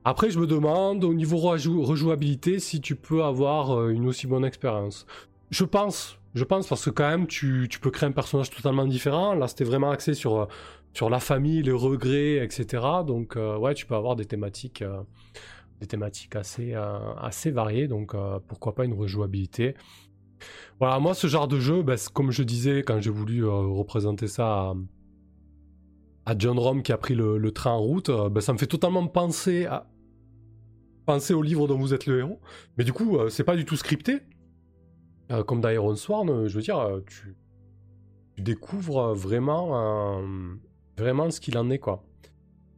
Après, 0.04 0.30
je 0.30 0.38
me 0.38 0.46
demande, 0.46 1.02
au 1.02 1.12
niveau 1.12 1.38
rejouabilité, 1.38 2.60
si 2.60 2.80
tu 2.80 2.94
peux 2.94 3.24
avoir 3.24 3.88
une 3.88 4.06
aussi 4.06 4.28
bonne 4.28 4.44
expérience. 4.44 5.06
Je 5.50 5.64
pense, 5.64 6.20
je 6.34 6.44
pense 6.44 6.68
parce 6.68 6.84
que 6.84 6.90
quand 6.90 7.08
même, 7.08 7.26
tu, 7.26 7.68
peux 7.80 7.90
créer 7.90 8.08
un 8.08 8.12
personnage 8.12 8.50
totalement 8.50 8.86
différent. 8.86 9.34
Là, 9.34 9.48
c'était 9.48 9.64
vraiment 9.64 9.90
axé 9.90 10.14
sur, 10.14 10.38
euh, 10.38 10.46
sur 10.94 11.10
la 11.10 11.18
famille, 11.18 11.62
les 11.62 11.72
regrets, 11.72 12.36
etc. 12.36 12.84
Donc, 13.04 13.36
euh, 13.36 13.58
ouais, 13.58 13.74
tu 13.74 13.86
peux 13.86 13.96
avoir 13.96 14.14
des 14.14 14.26
thématiques, 14.26 14.82
euh, 14.82 15.02
des 15.80 15.86
thématiques 15.86 16.36
assez, 16.36 16.74
assez 16.74 17.50
variées. 17.50 17.88
Donc, 17.88 18.14
pourquoi 18.46 18.74
pas 18.74 18.84
une 18.84 18.94
rejouabilité. 18.94 19.74
Voilà, 20.78 20.98
moi, 20.98 21.14
ce 21.14 21.26
genre 21.26 21.48
de 21.48 21.58
jeu, 21.58 21.82
ben, 21.82 21.96
comme 22.12 22.30
je 22.30 22.42
disais 22.42 22.82
quand 22.82 23.00
j'ai 23.00 23.10
voulu 23.10 23.46
représenter 23.46 24.28
ça 24.28 24.74
à, 26.26 26.38
John 26.38 26.58
Rom 26.58 26.82
qui 26.82 26.92
a 26.92 26.98
pris 26.98 27.14
le, 27.14 27.50
train 27.50 27.72
en 27.72 27.80
route, 27.80 28.10
ben, 28.30 28.40
ça 28.40 28.52
me 28.52 28.58
fait 28.58 28.66
totalement 28.66 29.06
penser 29.06 29.66
à 29.66 29.86
penser 31.06 31.34
au 31.34 31.42
livre 31.42 31.66
dont 31.66 31.78
vous 31.78 31.94
êtes 31.94 32.06
le 32.06 32.20
héros. 32.20 32.40
Mais 32.78 32.84
du 32.84 32.92
coup, 32.92 33.18
c'est 33.28 33.44
pas 33.44 33.56
du 33.56 33.64
tout 33.64 33.76
scripté. 33.76 34.20
Euh, 35.30 35.44
comme 35.44 35.60
dans 35.60 35.68
Iron 35.68 35.94
Sworn, 35.94 36.28
euh, 36.28 36.48
je 36.48 36.56
veux 36.56 36.62
dire, 36.62 36.78
euh, 36.78 37.00
tu, 37.06 37.36
découvres 38.38 39.12
vraiment, 39.12 40.22
vraiment 40.96 41.30
ce 41.30 41.40
qu'il 41.42 41.58
en 41.58 41.68
est, 41.68 41.78
quoi. 41.78 42.02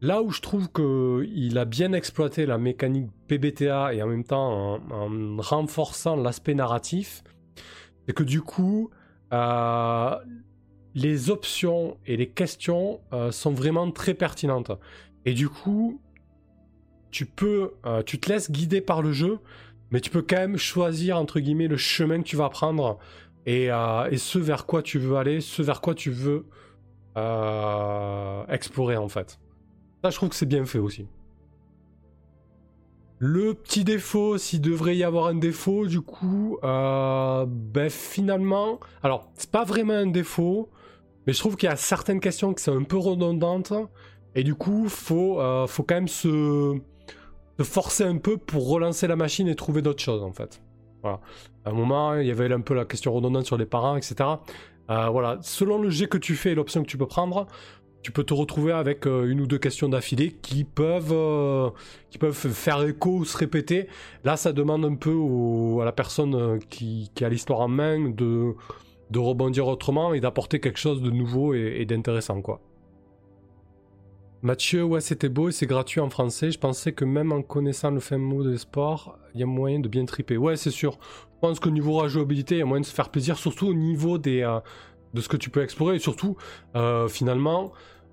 Là 0.03 0.23
où 0.23 0.31
je 0.31 0.41
trouve 0.41 0.69
qu'il 0.71 1.57
a 1.59 1.65
bien 1.65 1.93
exploité 1.93 2.45
la 2.45 2.59
mécanique 2.59 3.09
PBTA 3.29 3.95
et 3.95 4.03
en 4.03 4.09
même 4.09 4.25
temps 4.25 4.81
en, 4.91 5.37
renforçant 5.39 6.17
l'aspect 6.17 6.55
narratif, 6.55 7.23
c'est 8.05 8.13
que 8.13 8.25
du 8.25 8.43
coup, 8.43 8.91
les 10.95 11.31
options 11.31 11.97
et 12.05 12.17
les 12.17 12.29
questions 12.29 13.01
sont 13.31 13.53
vraiment 13.53 13.91
très 13.93 14.15
pertinentes. 14.15 14.73
Et 15.25 15.35
du 15.35 15.49
coup, 15.49 16.01
tu 17.13 17.25
peux, 17.25 17.71
tu 18.05 18.19
te 18.19 18.31
laisses 18.31 18.51
guider 18.51 18.81
par 18.81 19.03
le 19.03 19.13
jeu, 19.13 19.39
mais 19.93 20.01
tu 20.01 20.11
peux 20.11 20.23
quand 20.23 20.37
même 20.37 20.57
choisir, 20.57 21.17
entre 21.17 21.39
guillemets, 21.39 21.69
le 21.69 21.77
chemin 21.77 22.19
que 22.19 22.27
tu 22.27 22.37
vas 22.37 22.49
prendre 22.49 22.99
et, 23.47 23.71
euh, 23.71 24.17
ce 24.17 24.39
vers 24.39 24.67
quoi 24.67 24.83
tu 24.83 24.99
veux 24.99 25.17
aller, 25.17 25.41
ce 25.41 25.63
vers 25.63 25.81
quoi 25.81 25.95
tu 25.95 26.11
veux 26.11 26.47
euh, 27.17 28.47
explorer, 28.49 28.97
en 28.97 29.09
fait. 29.09 29.39
Je 30.11 30.17
trouve 30.17 30.29
que 30.31 30.35
c'est 30.35 30.47
bien 30.47 30.65
fait 30.65 30.79
aussi. 30.79 31.07
Le 33.19 33.55
petit 33.55 33.85
défaut, 33.85 34.37
s'il 34.37 34.61
devrait 34.61 34.97
y 34.97 35.05
avoir 35.05 35.27
un 35.27 35.37
défaut, 35.37 35.87
du 35.87 36.01
coup, 36.01 36.59
euh, 36.65 37.47
ben 37.47 37.89
finalement, 37.89 38.81
alors 39.05 39.31
c'est 39.35 39.51
pas 39.51 39.65
vraiment 39.65 39.95
un 39.95 40.09
défaut, 40.09 40.71
mais 41.27 41.33
je 41.33 41.39
trouve 41.39 41.55
qu'il 41.57 41.69
y 41.69 41.73
a 41.73 41.77
certaines 41.77 42.19
questions 42.19 42.53
qui 42.53 42.65
sont 42.65 42.77
un 42.77 42.83
peu 42.83 42.97
redondantes, 42.97 43.73
et 44.35 44.43
du 44.43 44.57
coup, 44.57 44.89
faut, 44.89 45.41
faut 45.69 45.83
quand 45.85 45.95
même 45.95 46.09
se, 46.09 46.81
forcer 47.61 48.05
un 48.05 48.19
peu 48.19 48.37
pour 48.37 48.69
relancer 48.69 49.07
la 49.07 49.17
machine 49.17 49.49
et 49.49 49.55
trouver 49.55 49.83
d'autres 49.83 50.03
choses 50.03 50.23
en 50.23 50.33
fait. 50.33 50.63
Voilà. 51.03 51.21
À 51.65 51.71
un 51.71 51.73
moment, 51.73 52.15
il 52.15 52.27
y 52.27 52.31
avait 52.31 52.53
un 52.53 52.61
peu 52.61 52.75
la 52.75 52.85
question 52.85 53.13
redondante 53.13 53.45
sur 53.45 53.57
les 53.57 53.67
parents, 53.67 53.97
etc. 53.97 54.15
Euh, 54.91 55.09
voilà. 55.09 55.39
Selon 55.43 55.79
le 55.79 55.91
jet 55.91 56.07
que 56.07 56.19
tu 56.19 56.35
fais 56.35 56.53
et 56.53 56.55
l'option 56.55 56.83
que 56.83 56.89
tu 56.89 56.97
peux 56.97 57.07
prendre, 57.07 57.47
tu 58.03 58.11
peux 58.11 58.25
te 58.25 58.35
retrouver 58.35 58.73
avec 58.73 59.07
euh, 59.07 59.31
une 59.31 59.41
ou 59.41 59.47
deux 59.47 59.59
questions 59.59 59.89
d'affilée 59.89 60.33
qui 60.43 60.65
peuvent, 60.65 61.13
euh, 61.13 61.71
qui 62.11 62.19
peuvent 62.19 62.35
faire 62.35 62.83
écho 62.83 63.11
ou 63.11 63.25
se 63.25 63.37
répéter. 63.37 63.89
Là, 64.25 64.37
ça 64.37 64.53
demande 64.53 64.85
un 64.85 64.97
peu 64.97 65.17
à 65.81 65.85
la 65.85 65.93
personne 65.93 66.59
qui, 66.69 67.11
a 67.21 67.29
l'histoire 67.29 67.61
en 67.61 67.69
main 67.69 68.11
de, 68.11 68.55
de 69.11 69.19
rebondir 69.19 69.69
autrement 69.69 70.15
et 70.15 70.21
d'apporter 70.21 70.59
quelque 70.59 70.79
chose 70.79 71.01
de 71.01 71.11
nouveau 71.11 71.55
et, 71.55 71.85
d'intéressant, 71.85 72.41
quoi. 72.43 72.61
Mathieu, 74.45 74.83
ouais, 74.83 75.01
c'était 75.01 75.29
beau 75.29 75.51
et 75.51 75.53
c'est 75.53 75.67
gratuit 75.67 76.01
en 76.01 76.11
français. 76.11 76.51
Je 76.51 76.59
pensais 76.59 76.91
que 76.91 77.05
même 77.05 77.31
en 77.31 77.43
connaissant 77.43 77.93
le 77.93 78.01
fin 78.01 78.19
mot 78.19 78.43
des 78.43 78.59
sports, 78.59 79.17
il 79.35 79.41
y 79.41 79.45
a 79.45 79.47
moyen 79.47 79.79
de 79.79 79.87
bien 79.87 80.05
triper. 80.05 80.37
Ouais, 80.37 80.57
c'est 80.57 80.73
sûr. 80.73 80.99
Je 81.35 81.39
pense 81.49 81.61
qu'au 81.61 81.71
niveau 81.71 81.93
rejouabilité, 81.93 82.57
il 82.57 82.59
y 82.59 82.63
a 82.63 82.65
moyen 82.65 82.81
de 82.81 82.87
se 82.87 82.93
faire 82.93 83.11
plaisir, 83.11 83.39
surtout 83.39 83.69
au 83.69 83.75
niveau 83.75 84.19
des, 84.19 84.41
euh, 84.41 84.59
de 85.15 85.21
ce 85.21 85.29
que 85.29 85.37
tu 85.37 85.51
peux 85.51 85.63
explorer. 85.63 85.97
Et 85.97 85.99
surtout, 85.99 86.37
euh, 86.77 87.09
finalement, 87.09 87.73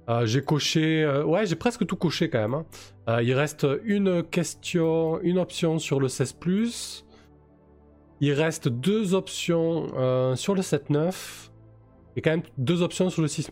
euh, 0.09 0.25
j'ai 0.25 0.41
coché. 0.41 1.07
ouais, 1.25 1.45
j'ai 1.45 1.55
presque 1.55 1.85
tout 1.85 1.95
coché 1.95 2.29
quand 2.29 2.39
même. 2.39 2.63
Hein. 3.07 3.21
il 3.21 3.33
reste 3.33 3.67
une 3.83 4.23
question, 4.23 5.19
une 5.21 5.37
option 5.37 5.79
sur 5.79 5.99
le 5.99 6.07
16. 6.07 7.05
Il 8.21 8.33
reste 8.33 8.67
deux 8.67 9.13
options 9.13 9.87
sur 10.35 10.55
le 10.55 10.61
7-9. 10.61 11.49
Et 12.15 12.21
quand 12.21 12.31
même 12.31 12.43
deux 12.57 12.81
options 12.81 13.09
sur 13.09 13.21
le 13.21 13.27
6 13.27 13.51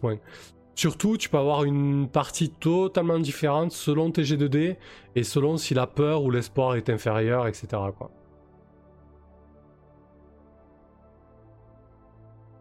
Surtout, 0.76 1.18
tu 1.18 1.30
peux 1.30 1.40
avoir 1.40 1.64
une 1.64 2.08
partie 2.08 2.50
totalement 2.50 3.18
différente 3.18 3.72
selon 3.72 4.12
tes 4.12 4.22
G2D 4.22 4.76
et 5.16 5.24
selon 5.24 5.58
si 5.58 5.74
la 5.74 5.88
peur 5.88 6.24
ou 6.24 6.30
l'espoir 6.30 6.76
est 6.76 6.90
inférieur, 6.90 7.48
etc. 7.48 7.68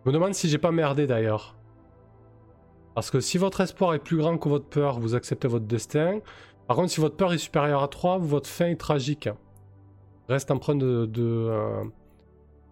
Je 0.06 0.10
me 0.12 0.14
demande 0.14 0.34
si 0.34 0.48
j'ai 0.48 0.58
pas 0.58 0.70
merdé 0.70 1.08
d'ailleurs. 1.08 1.56
Parce 2.94 3.10
que 3.10 3.18
si 3.18 3.38
votre 3.38 3.60
espoir 3.60 3.92
est 3.92 3.98
plus 3.98 4.16
grand 4.16 4.38
que 4.38 4.48
votre 4.48 4.66
peur, 4.66 5.00
vous 5.00 5.16
acceptez 5.16 5.48
votre 5.48 5.64
destin. 5.64 6.20
Par 6.68 6.76
contre, 6.76 6.92
si 6.92 7.00
votre 7.00 7.16
peur 7.16 7.32
est 7.32 7.38
supérieure 7.38 7.82
à 7.82 7.88
3, 7.88 8.18
votre 8.18 8.48
fin 8.48 8.66
est 8.66 8.76
tragique. 8.76 9.28
Reste 10.28 10.52
empreint 10.52 10.76
de, 10.76 11.06
de, 11.06 11.24
euh, 11.24 11.82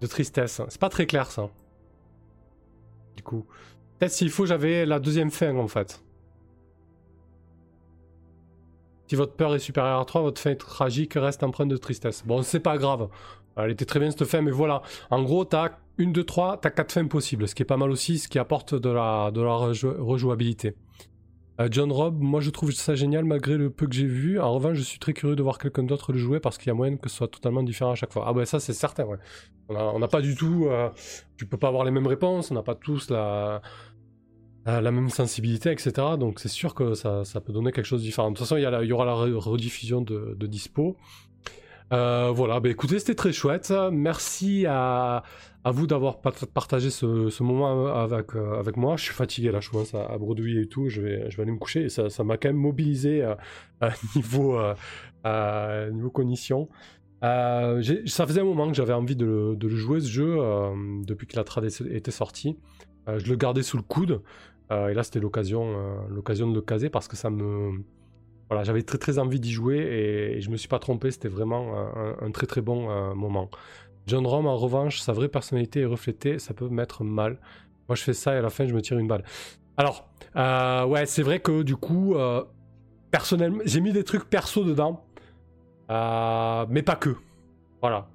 de 0.01 0.07
tristesse. 0.07 0.63
C'est 0.69 0.81
pas 0.81 0.89
très 0.89 1.07
clair 1.07 1.29
ça. 1.29 1.49
Du 3.17 3.25
coup. 3.25 3.45
Peut-être 3.99 4.13
s'il 4.13 4.31
faut, 4.31 4.47
j'avais 4.47 4.87
la 4.87 5.01
deuxième 5.01 5.33
fin 5.33 5.57
en 5.57 5.67
fait. 5.67 6.05
Si 9.09 9.17
votre 9.17 9.33
peur 9.33 9.57
est 9.57 9.59
supérieure 9.59 9.99
à 9.99 10.05
3, 10.05 10.23
votre 10.23 10.41
fin 10.41 10.51
est 10.51 10.55
tragique 10.55 11.15
reste 11.15 11.43
empreinte 11.43 11.69
de 11.69 11.77
tristesse. 11.79 12.23
Bon, 12.25 12.43
c'est 12.43 12.61
pas 12.61 12.79
grave. 12.79 13.09
Elle 13.57 13.71
était 13.71 13.85
très 13.85 14.01
bien 14.01 14.11
cette 14.11 14.25
fin, 14.25 14.43
mais 14.43 14.51
voilà. 14.51 14.83
En 15.11 15.23
gros, 15.23 15.45
t'as 15.45 15.79
une, 15.99 16.13
deux, 16.13 16.25
trois, 16.25 16.57
t'as 16.57 16.71
quatre 16.71 16.93
fins 16.93 17.07
possibles, 17.07 17.47
ce 17.47 17.55
qui 17.55 17.63
est 17.63 17.67
pas 17.67 17.77
mal 17.77 17.91
aussi, 17.91 18.19
ce 18.19 18.29
qui 18.29 18.39
apporte 18.39 18.75
de 18.75 18.91
la, 18.91 19.31
rejouabilité. 19.31 20.75
Euh, 21.61 21.69
John 21.71 21.93
Robb, 21.93 22.21
moi 22.21 22.41
je 22.41 22.51
trouve 22.51 22.73
ça 22.73 22.97
génial 22.97 23.25
malgré 23.25 23.57
le 23.57 23.71
peu 23.71 23.87
que 23.87 23.95
j'ai 23.95 24.07
vu. 24.07 24.41
En 24.41 24.55
revanche, 24.55 24.77
je 24.77 24.83
suis 24.83 24.99
très 24.99 25.13
curieux 25.13 25.37
de 25.37 25.43
voir 25.43 25.59
quelqu'un 25.59 25.85
d'autre 25.85 26.13
le 26.13 26.19
jouer 26.19 26.41
parce 26.41 26.59
qu'il 26.59 26.67
y 26.67 26.71
a 26.71 26.75
moyen 26.75 26.97
que 26.97 27.09
ce 27.09 27.17
soit 27.17 27.29
totalement 27.29 27.63
différent 27.63 27.93
à 27.93 27.95
chaque 27.95 28.13
fois. 28.13 28.25
Ah 28.27 28.33
bah 28.33 28.45
ça 28.45 28.59
c'est 28.59 28.73
certain, 28.73 29.05
ouais. 29.05 29.19
On 29.69 30.01
n'a 30.01 30.09
pas 30.09 30.21
du 30.21 30.35
tout... 30.35 30.67
Euh, 30.69 30.91
tu 31.37 31.47
peux 31.47 31.57
pas 31.57 31.69
avoir 31.69 31.85
les 31.85 31.93
mêmes 31.93 32.09
réponses, 32.09 32.51
on 32.51 32.55
n'a 32.55 32.65
pas 32.65 32.75
tous 32.75 33.09
la, 33.09 33.63
la 34.67 34.91
même 34.91 35.11
sensibilité, 35.11 35.71
etc. 35.71 35.93
Donc 36.19 36.41
c'est 36.41 36.49
sûr 36.49 36.75
que 36.75 36.95
ça, 36.95 37.25
peut 37.45 37.53
donner 37.53 37.71
quelque 37.73 37.87
chose 37.87 38.01
de 38.01 38.07
différent. 38.07 38.31
De 38.31 38.37
toute 38.37 38.47
façon, 38.47 38.57
il 38.57 38.63
y 38.63 38.93
aura 38.93 39.05
la 39.05 39.15
rediffusion 39.15 40.01
de, 40.01 40.47
dispo. 40.47 40.97
Voilà, 42.33 42.61
bah, 42.61 42.69
écoutez, 42.69 42.99
c'était 42.99 43.15
très 43.15 43.33
chouette. 43.33 43.73
Merci 43.93 44.67
à, 44.69 45.23
à 45.65 45.71
vous 45.71 45.87
d'avoir 45.87 46.21
partagé 46.21 46.91
ce, 46.91 47.43
moment 47.43 47.87
avec, 47.95 48.35
avec 48.35 48.77
moi. 48.77 48.97
Je 48.97 49.05
suis 49.05 49.15
fatigué 49.15 49.51
là, 49.51 49.61
je 49.61 49.71
commence 49.71 49.95
à, 49.95 50.17
bredouiller 50.19 50.63
et 50.63 50.67
tout. 50.67 50.89
Je 50.89 51.01
vais, 51.01 51.31
je 51.31 51.37
vais 51.37 51.43
aller 51.43 51.53
me 51.53 51.59
coucher. 51.59 51.85
Et 51.85 51.89
ça, 51.89 52.11
ça 52.11 52.25
m'a 52.25 52.37
quand 52.37 52.49
même 52.49 52.57
mobilisé 52.57 53.23
à 53.81 53.91
niveau, 54.15 54.59
niveau 55.93 56.11
cognition. 56.11 56.69
ça 57.23 58.27
faisait 58.27 58.41
un 58.41 58.45
moment 58.45 58.69
que 58.69 58.75
j'avais 58.75 58.93
envie 58.93 59.17
de 59.17 59.57
le, 59.61 59.69
jouer 59.69 60.01
ce 60.01 60.09
jeu 60.09 60.37
depuis 61.07 61.27
que 61.27 61.37
la 61.37 61.45
trad 61.45 61.65
était 61.65 62.11
sortie. 62.11 62.57
je 63.07 63.29
le 63.29 63.37
gardais 63.37 63.63
sous 63.63 63.77
le 63.77 63.83
coude. 63.83 64.21
et 64.71 64.95
là, 64.95 65.03
c'était 65.03 65.21
l'occasion, 65.21 66.07
l'occasion 66.09 66.49
de 66.49 66.55
le 66.55 66.63
caser 66.63 66.91
parce 66.91 67.09
que 67.09 67.17
ça 67.17 67.31
me, 67.31 67.83
voilà, 68.49 68.65
j'avais 68.65 68.83
très 68.83 68.99
très 68.99 69.19
envie 69.19 69.41
d'y 69.41 69.53
jouer 69.53 69.79
et, 69.79 70.41
je 70.41 70.51
me 70.51 70.57
suis 70.57 70.69
pas 70.69 70.79
trompé, 70.79 71.11
c'était 71.11 71.29
vraiment 71.29 71.75
un, 72.21 72.31
très 72.31 72.47
très 72.47 72.61
bon 72.61 72.91
euh, 72.91 73.15
moment. 73.15 73.51
John 74.07 74.27
Rom, 74.27 74.47
en 74.47 74.57
revanche, 74.57 75.01
sa 75.01 75.13
vraie 75.13 75.29
personnalité 75.29 75.81
est 75.81 75.87
reflétée, 75.87 76.39
ça 76.39 76.53
peut 76.53 76.69
mettre 76.69 77.05
mal. 77.05 77.39
Moi, 77.89 77.97
je 77.97 78.03
fais 78.03 78.13
ça 78.13 78.35
et 78.35 78.39
à 78.39 78.43
la 78.43 78.51
fin, 78.51 78.67
je 78.67 78.75
me 78.75 78.83
tire 78.83 78.99
une 78.99 79.09
balle. 79.09 79.25
Alors, 79.77 80.09
euh, 80.37 80.85
ouais, 80.85 81.07
c'est 81.07 81.23
vrai 81.23 81.41
que 81.41 81.63
du 81.63 81.77
coup, 81.77 82.15
euh, 82.15 82.45
personnellement, 83.11 83.63
j'ai 83.65 83.81
mis 83.81 83.93
des 83.93 84.05
trucs 84.05 84.25
perso 84.25 84.63
dedans, 84.63 85.05
mais 85.89 86.83
pas 86.83 86.97
que. 86.97 87.17
Voilà. 87.81 88.09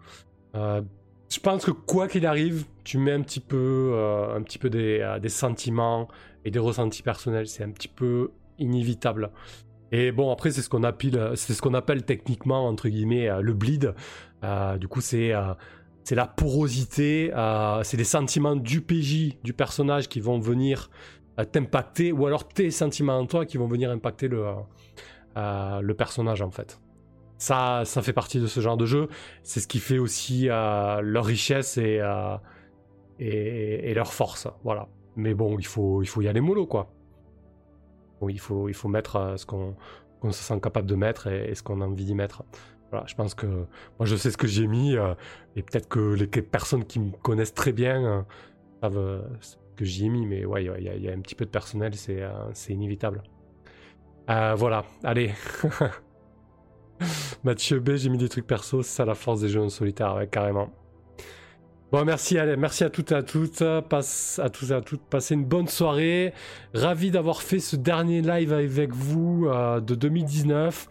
je 0.54 1.40
pense 1.42 1.66
que 1.66 1.72
quoi 1.72 2.08
qu'il 2.08 2.26
arrive, 2.26 2.66
tu 2.84 2.98
mets 2.98 3.12
un 3.12 3.22
petit 3.22 3.40
peu, 3.40 3.96
un 4.36 4.42
petit 4.42 4.58
peu 4.60 4.70
des, 4.70 5.18
des 5.22 5.30
sentiments 5.30 6.08
et 6.46 6.52
des 6.52 6.60
ressentis 6.60 7.04
personnels. 7.04 7.48
C'est 7.48 7.64
un 7.64 7.72
petit 7.72 7.88
peu 7.88 8.32
inévitable. 8.60 9.32
Et 9.92 10.12
bon, 10.12 10.32
après, 10.32 10.52
c'est 10.52 10.62
ce 10.62 10.70
qu'on 10.70 10.84
appelle, 11.74 12.04
techniquement, 12.04 12.68
entre 12.68 12.90
guillemets, 12.90 13.30
euh, 13.30 13.42
le 13.42 13.54
bleed. 13.54 13.96
Euh, 14.44 14.78
du 14.78 14.88
coup, 14.88 15.02
c'est 15.02 15.34
euh, 15.34 15.54
la 16.12 16.28
porosité, 16.28 17.32
c'est 17.84 17.98
les 17.98 18.04
sentiments 18.04 18.56
du 18.56 18.82
PJ, 18.82 19.38
du 19.44 19.54
personnage 19.54 20.10
qui 20.10 20.20
vont 20.20 20.40
venir 20.40 20.90
t'impacter, 21.52 22.12
ou 22.12 22.26
alors 22.26 22.48
tes 22.48 22.72
sentiments 22.72 23.18
en 23.18 23.26
toi 23.26 23.46
qui 23.46 23.58
vont 23.58 23.68
venir 23.68 23.92
impacter 23.92 24.28
le, 24.28 24.44
le 25.36 25.94
personnage, 25.94 26.42
en 26.42 26.50
fait. 26.50 26.82
Ça, 27.38 27.84
ça 27.86 28.02
fait 28.02 28.12
partie 28.12 28.40
de 28.40 28.48
ce 28.48 28.60
genre 28.60 28.76
de 28.76 28.86
jeu. 28.86 29.08
C'est 29.44 29.60
ce 29.60 29.68
qui 29.68 29.80
fait 29.80 30.00
aussi 30.00 30.48
leur 30.48 31.26
richesse 31.26 31.78
et, 31.78 32.02
et, 33.20 33.92
et, 33.92 33.94
leur 33.94 34.12
force. 34.12 34.48
Voilà. 34.64 34.88
Mais 35.16 35.36
bon, 35.36 35.60
il 35.60 35.66
faut, 35.66 36.02
il 36.02 36.08
faut 36.08 36.22
y 36.22 36.28
aller 36.28 36.42
mollo, 36.42 36.66
quoi 36.66 36.92
il 38.28 38.40
faut, 38.40 38.68
il 38.68 38.74
faut 38.74 38.90
mettre 38.90 39.16
euh, 39.16 39.38
ce 39.38 39.46
qu'on 39.46 39.76
se 40.24 40.44
sent 40.44 40.60
capable 40.60 40.88
de 40.88 40.96
mettre 40.96 41.28
et, 41.28 41.56
ce 41.56 41.64
qu'on 41.64 41.80
a 41.82 41.86
envie 41.86 42.06
d'y 42.06 42.16
mettre. 42.16 42.44
Voilà, 42.92 43.06
je 43.08 43.16
pense 43.16 43.36
que 43.36 43.46
moi 43.46 44.06
je 44.06 44.16
sais 44.16 44.32
ce 44.32 44.38
que 44.38 44.48
j'ai 44.48 44.68
mis 44.68 44.98
euh, 44.98 45.14
et 45.56 45.62
peut-être 45.62 45.88
que 45.88 46.16
les 46.16 46.28
personnes 46.28 46.86
qui 46.86 47.00
me 47.00 47.12
connaissent 47.12 47.54
très 47.54 47.72
bien 47.72 48.04
euh, 48.04 48.22
savent 48.82 49.38
ce 49.40 49.56
que 49.78 49.86
j'y 49.86 50.08
ai 50.08 50.10
mis, 50.10 50.26
mais 50.26 50.44
ouais, 50.44 50.66
il 50.66 51.04
y, 51.04 51.08
a 51.08 51.14
un 51.14 51.20
petit 51.22 51.36
peu 51.36 51.46
de 51.46 51.52
personnel, 51.52 51.94
c'est 51.96 52.74
inévitable. 52.74 53.24
voilà, 54.28 54.84
allez. 55.04 55.34
Mathieu 57.46 57.80
B, 57.80 57.96
j'ai 57.96 58.10
mis 58.10 58.18
des 58.18 58.28
trucs 58.28 58.46
perso, 58.46 58.82
c'est 58.82 58.98
ça 58.98 59.06
la 59.06 59.16
force 59.16 59.40
des 59.40 59.48
jeux 59.48 59.62
en 59.62 59.70
solitaire, 59.70 60.22
carrément. 60.30 60.70
Bon, 61.92 62.06
merci, 62.06 62.38
allez, 62.38 62.56
merci 62.56 62.84
à 62.84 62.92
toutes 62.92 63.12
et 63.12 63.16
à 63.16 63.24
toutes. 63.24 63.64
À 63.64 63.82
tous 63.82 64.72
à 64.72 64.82
toutes. 64.82 65.02
Passez 65.10 65.34
une 65.34 65.44
bonne 65.44 65.68
soirée. 65.68 66.34
Ravi 66.76 67.10
d'avoir 67.10 67.42
fait 67.42 67.58
ce 67.58 67.76
dernier 67.76 68.22
live 68.22 68.54
avec 68.54 68.94
vous 68.94 69.48
euh, 69.48 69.80
de 69.80 69.96
2019. 69.96 70.88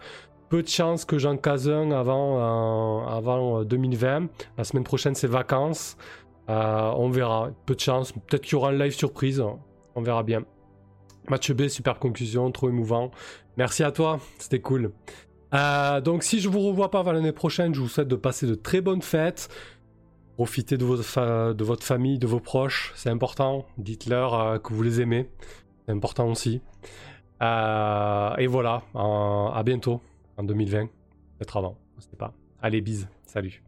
Peu 0.49 0.61
de 0.61 0.67
chance 0.67 1.05
que 1.05 1.17
j'en 1.17 1.37
case 1.37 1.69
un 1.69 1.93
avant, 1.93 3.05
euh, 3.05 3.07
avant 3.17 3.63
2020. 3.63 4.23
Euh, 4.23 4.27
La 4.57 4.65
semaine 4.65 4.83
prochaine, 4.83 5.15
c'est 5.15 5.29
vacances. 5.29 5.97
on 6.49 7.11
verra. 7.11 7.51
Peu 7.65 7.77
de 7.77 7.81
chance. 7.81 8.11
Peut-être 8.11 8.43
qu'il 8.43 8.55
y 8.55 8.57
aura 8.57 8.71
un 8.71 8.79
live 8.79 8.93
surprise. 8.93 9.41
On 9.95 10.03
verra 10.03 10.25
bien. 10.25 10.43
Match 11.29 11.53
B, 11.53 11.69
super 11.69 12.01
conclusion, 12.01 12.51
trop 12.51 12.71
émouvant. 12.71 13.13
Merci 13.57 13.85
à 13.85 13.93
toi, 13.93 14.19
c'était 14.39 14.61
cool. 14.61 14.91
donc 16.03 16.23
si 16.25 16.41
je 16.41 16.49
vous 16.49 16.61
revois 16.61 16.91
pas 16.91 17.03
l'année 17.13 17.33
prochaine, 17.33 17.75
je 17.75 17.81
vous 17.81 17.89
souhaite 17.89 18.09
de 18.09 18.17
passer 18.17 18.47
de 18.47 18.55
très 18.55 18.81
bonnes 18.81 19.03
fêtes. 19.03 19.49
Profitez 20.39 20.79
de 20.79 20.85
votre, 20.85 21.03
famille, 21.83 22.17
de 22.21 22.27
vos 22.29 22.39
proches, 22.39 22.93
c'est 22.95 23.11
important. 23.11 23.67
Dites-leur 23.77 24.35
euh, 24.35 24.59
que 24.61 24.73
vous 24.73 24.85
les 24.85 25.01
aimez, 25.01 25.29
c'est 25.85 25.91
important 25.91 26.29
aussi. 26.29 26.63
Euh, 27.43 28.37
et 28.37 28.47
voilà, 28.47 28.85
à 28.95 29.61
bientôt 29.65 30.01
en 30.37 30.45
2020, 30.45 30.85
peut-être 30.87 31.57
avant, 31.57 31.77
je 31.97 32.03
sais 32.05 32.17
pas. 32.17 32.35
Allez, 32.63 32.81
bise, 32.81 33.09
salut. 33.27 33.65